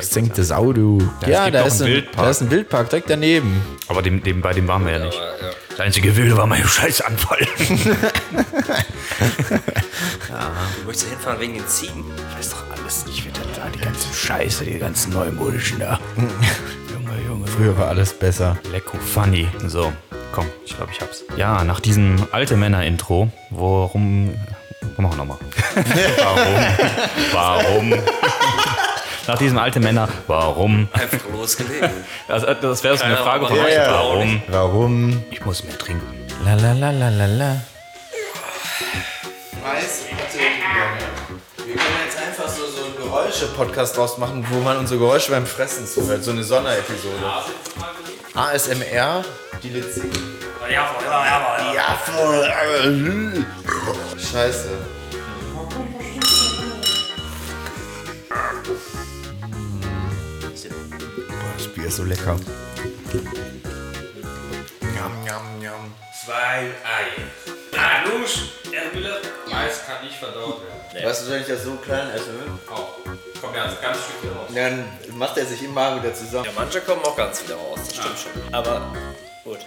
Senkt 0.00 0.38
das 0.38 0.50
Auto. 0.52 0.98
es 1.22 1.28
Ja, 1.28 1.50
da 1.50 1.62
ist, 1.62 1.80
ein, 1.80 1.88
Wildpark. 1.88 2.16
da 2.24 2.30
ist 2.30 2.40
ein 2.42 2.50
Wildpark 2.50 2.90
direkt 2.90 3.10
daneben. 3.10 3.62
Aber 3.88 4.02
dem, 4.02 4.22
dem, 4.22 4.40
bei 4.40 4.52
dem 4.52 4.66
waren 4.68 4.84
wir 4.84 4.92
ja 4.98 5.04
nicht. 5.04 5.20
Das 5.70 5.80
einzige 5.80 6.16
Wilde 6.16 6.36
war 6.36 6.46
mein 6.46 6.64
Scheißanfall. 6.66 7.46
Du 10.80 10.86
möchtest 10.86 11.08
hinfahren 11.10 11.40
wegen 11.40 11.54
den 11.54 11.66
Ziegen? 11.66 12.04
weiß 12.36 12.50
doch 12.50 12.64
alles 12.76 13.06
nicht, 13.06 13.24
wie 13.26 13.30
das 13.30 13.42
da, 13.56 13.68
die 13.68 13.78
ganzen 13.80 14.12
Scheiße, 14.14 14.64
die 14.64 14.78
ganzen 14.78 15.12
neumodischen 15.12 15.78
da. 15.80 15.98
Junge, 16.92 17.22
Junge. 17.26 17.46
Früher 17.46 17.76
war 17.76 17.88
alles 17.88 18.12
besser. 18.12 18.56
Lecko 18.70 18.96
funny. 18.98 19.48
So, 19.66 19.92
komm, 20.32 20.46
ich 20.64 20.76
glaube, 20.76 20.92
ich 20.92 21.00
hab's. 21.00 21.24
Ja, 21.36 21.64
nach 21.64 21.80
diesem 21.80 22.16
alte 22.32 22.56
Männer-Intro, 22.56 23.30
warum. 23.50 24.34
Machen 24.98 25.12
wir 25.12 25.24
nochmal. 25.24 25.38
warum? 27.32 27.92
Warum? 27.92 28.02
nach 29.28 29.38
diesem 29.38 29.58
alte 29.58 29.78
Männer, 29.78 30.08
warum? 30.26 30.88
Einfach 30.92 31.20
losgelegt. 31.32 31.88
Also, 32.26 32.46
das 32.54 32.82
wäre 32.82 32.96
so 32.96 33.04
eine 33.04 33.16
Frage 33.16 33.46
von 33.46 33.58
euch. 33.58 33.72
ja. 33.74 33.92
Warum? 33.92 34.42
Warum? 34.48 35.22
Ich 35.30 35.44
muss 35.44 35.62
mehr 35.62 35.78
trinken. 35.78 36.04
La 36.44 36.54
la 36.54 36.72
la 36.72 36.90
la 36.90 37.08
la 37.10 37.26
la. 37.26 37.56
Wir 41.56 41.76
können 41.76 41.96
jetzt 42.04 42.18
einfach 42.18 42.48
so, 42.48 42.66
so 42.66 42.84
einen 42.84 42.96
Geräusche-Podcast 42.96 43.96
draus 43.96 44.18
machen, 44.18 44.44
wo 44.50 44.60
man 44.60 44.78
unsere 44.78 44.98
Geräusche 44.98 45.30
beim 45.30 45.46
Fressen 45.46 45.86
zuhört. 45.86 46.24
So 46.24 46.30
eine 46.32 46.42
Sonderepisode. 46.42 47.14
ASMR, 48.34 49.24
die 49.62 49.70
Lied 50.68 50.78
singen. 50.78 51.74
Ja, 51.74 51.98
voll. 52.04 52.44
Scheiße. 54.18 54.68
Boah, 61.28 61.52
das 61.56 61.68
Bier 61.68 61.86
ist 61.86 61.96
so 61.96 62.04
lecker. 62.04 62.36
Njam, 64.92 65.12
njam, 65.24 65.58
njam. 65.60 65.94
Zwei 66.24 66.72
Eier. 66.84 67.28
Hanusch, 67.76 68.52
Erbülle, 68.72 69.20
Mais 69.50 69.86
kann 69.86 70.04
nicht 70.04 70.16
verdaut 70.16 70.60
werden. 70.92 71.06
Weißt 71.08 71.26
du, 71.26 71.30
wenn 71.32 71.40
ich 71.42 71.46
das 71.46 71.62
so 71.64 71.76
klein 71.76 72.10
esse, 72.10 72.30
Auch. 72.70 72.96
Kommt 73.40 73.54
ganz, 73.54 73.80
ganz 73.80 73.98
Stück 73.98 74.36
raus. 74.36 74.48
dann 74.52 74.84
macht 75.16 75.36
er 75.38 75.46
sich 75.46 75.62
immer 75.62 75.96
wieder 75.96 76.12
zusammen. 76.12 76.46
Ja, 76.46 76.50
manche 76.56 76.80
kommen 76.80 77.02
auch 77.04 77.16
ganz 77.16 77.42
wieder 77.44 77.54
raus, 77.54 77.78
das 77.86 77.94
stimmt 77.94 78.18
schon. 78.18 78.54
Aber 78.54 78.92
gut. 79.44 79.58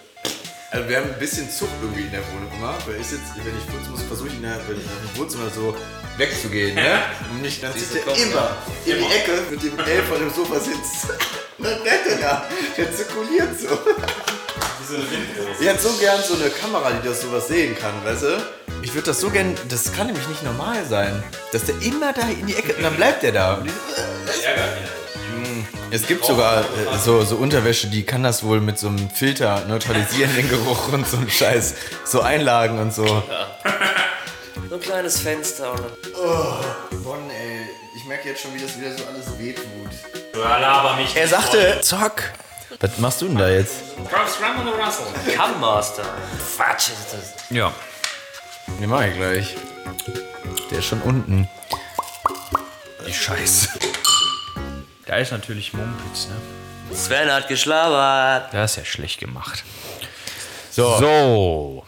Also 0.71 0.87
wir 0.87 0.97
haben 0.97 1.09
ein 1.11 1.19
bisschen 1.19 1.49
Zug 1.51 1.67
irgendwie 1.81 2.03
in 2.03 2.11
der 2.11 2.21
Wohnung 2.33 2.49
immer, 2.55 2.77
weil 2.85 2.95
ich 3.01 3.07
sitze, 3.07 3.23
wenn 3.43 3.57
ich 3.57 3.67
kurz 3.69 3.87
muss, 3.89 4.03
versuche 4.03 4.29
ich 4.29 4.35
in 4.35 4.41
der, 4.43 4.57
wenn 4.69 4.77
ich 4.77 4.85
nach 4.85 5.11
dem 5.11 5.17
Wohnzimmer 5.19 5.49
so 5.53 5.75
wegzugehen, 6.17 6.75
ne? 6.75 7.01
Und 7.29 7.41
nicht, 7.41 7.61
dann 7.61 7.73
sitzt 7.73 7.93
er 7.95 8.01
kommen, 8.03 8.15
immer 8.15 8.55
in 8.85 8.97
die 8.99 9.03
Ecke 9.03 9.31
mit 9.49 9.61
dem 9.63 9.77
L 9.77 10.03
vor 10.03 10.17
dem 10.17 10.33
Sofa 10.33 10.59
sitzt. 10.59 11.07
Dann 11.61 11.73
rennt 11.73 12.07
er 12.09 12.17
da, 12.17 12.45
der 12.75 12.91
zirkuliert 12.91 13.59
so. 13.59 13.77
Ich 15.59 15.67
hätte 15.67 15.79
so 15.87 15.89
gern 15.99 16.19
so 16.27 16.33
eine 16.33 16.49
Kamera, 16.49 16.89
die 16.91 17.07
das 17.07 17.21
sowas 17.21 17.47
sehen 17.49 17.77
kann, 17.77 17.93
weißt 18.03 18.23
du? 18.23 18.41
Ich 18.81 18.91
würde 18.95 19.07
das 19.07 19.19
so 19.19 19.29
gern, 19.29 19.55
das 19.69 19.93
kann 19.93 20.07
nämlich 20.07 20.27
nicht 20.27 20.41
normal 20.41 20.83
sein, 20.89 21.21
dass 21.51 21.65
der 21.65 21.75
immer 21.83 22.13
da 22.13 22.27
in 22.29 22.47
die 22.47 22.55
Ecke, 22.55 22.73
und 22.73 22.81
dann 22.81 22.95
bleibt 22.95 23.21
der 23.21 23.33
da. 23.33 23.53
Und 23.55 23.65
die- 23.65 23.71
Es 25.91 26.07
gibt 26.07 26.23
sogar 26.25 26.61
äh, 26.61 26.97
so, 27.03 27.23
so 27.23 27.35
Unterwäsche, 27.35 27.87
die 27.87 28.03
kann 28.03 28.23
das 28.23 28.43
wohl 28.43 28.61
mit 28.61 28.79
so 28.79 28.87
einem 28.87 29.09
Filter 29.09 29.65
neutralisieren, 29.67 30.33
den 30.35 30.49
Geruch 30.49 30.91
und 30.93 31.05
so 31.07 31.17
ein 31.17 31.29
Scheiß. 31.29 31.75
So 32.05 32.21
Einlagen 32.21 32.79
und 32.79 32.93
so. 32.93 33.05
So 34.69 34.75
ein 34.75 34.81
kleines 34.81 35.19
Fenster 35.19 35.73
oder. 35.73 35.91
Bonn, 37.03 37.29
ey. 37.29 37.67
Ich 37.95 38.05
merke 38.05 38.29
jetzt 38.29 38.41
schon, 38.41 38.53
wie 38.55 38.61
das 38.61 38.79
wieder 38.79 38.97
so 38.97 39.03
alles 39.05 39.37
wehtut. 39.37 39.65
Laber 40.33 40.95
mich. 40.95 41.15
Er 41.15 41.27
sagte, 41.27 41.79
zock. 41.81 42.23
Was 42.79 42.97
machst 42.97 43.21
du 43.21 43.27
denn 43.27 43.37
da 43.37 43.49
jetzt? 43.49 43.75
Cam-Master. 45.35 46.03
Quatsch 46.55 46.89
ist 46.89 47.13
das. 47.13 47.51
Ja. 47.55 47.73
Den 48.79 48.89
mach 48.89 49.03
ich 49.03 49.15
gleich. 49.15 49.55
Der 50.71 50.79
ist 50.79 50.85
schon 50.85 51.01
unten. 51.01 51.49
Die 53.05 53.13
Scheiße. 53.13 53.69
Da 55.11 55.17
ist 55.17 55.33
natürlich 55.33 55.73
Mumpitz, 55.73 56.29
ne? 56.29 56.95
Sven 56.95 57.29
hat 57.29 57.49
geschlabert. 57.49 58.53
Das 58.53 58.71
ist 58.71 58.77
ja 58.77 58.85
schlecht 58.85 59.19
gemacht. 59.19 59.65
So. 60.69 60.97
So. 60.99 61.85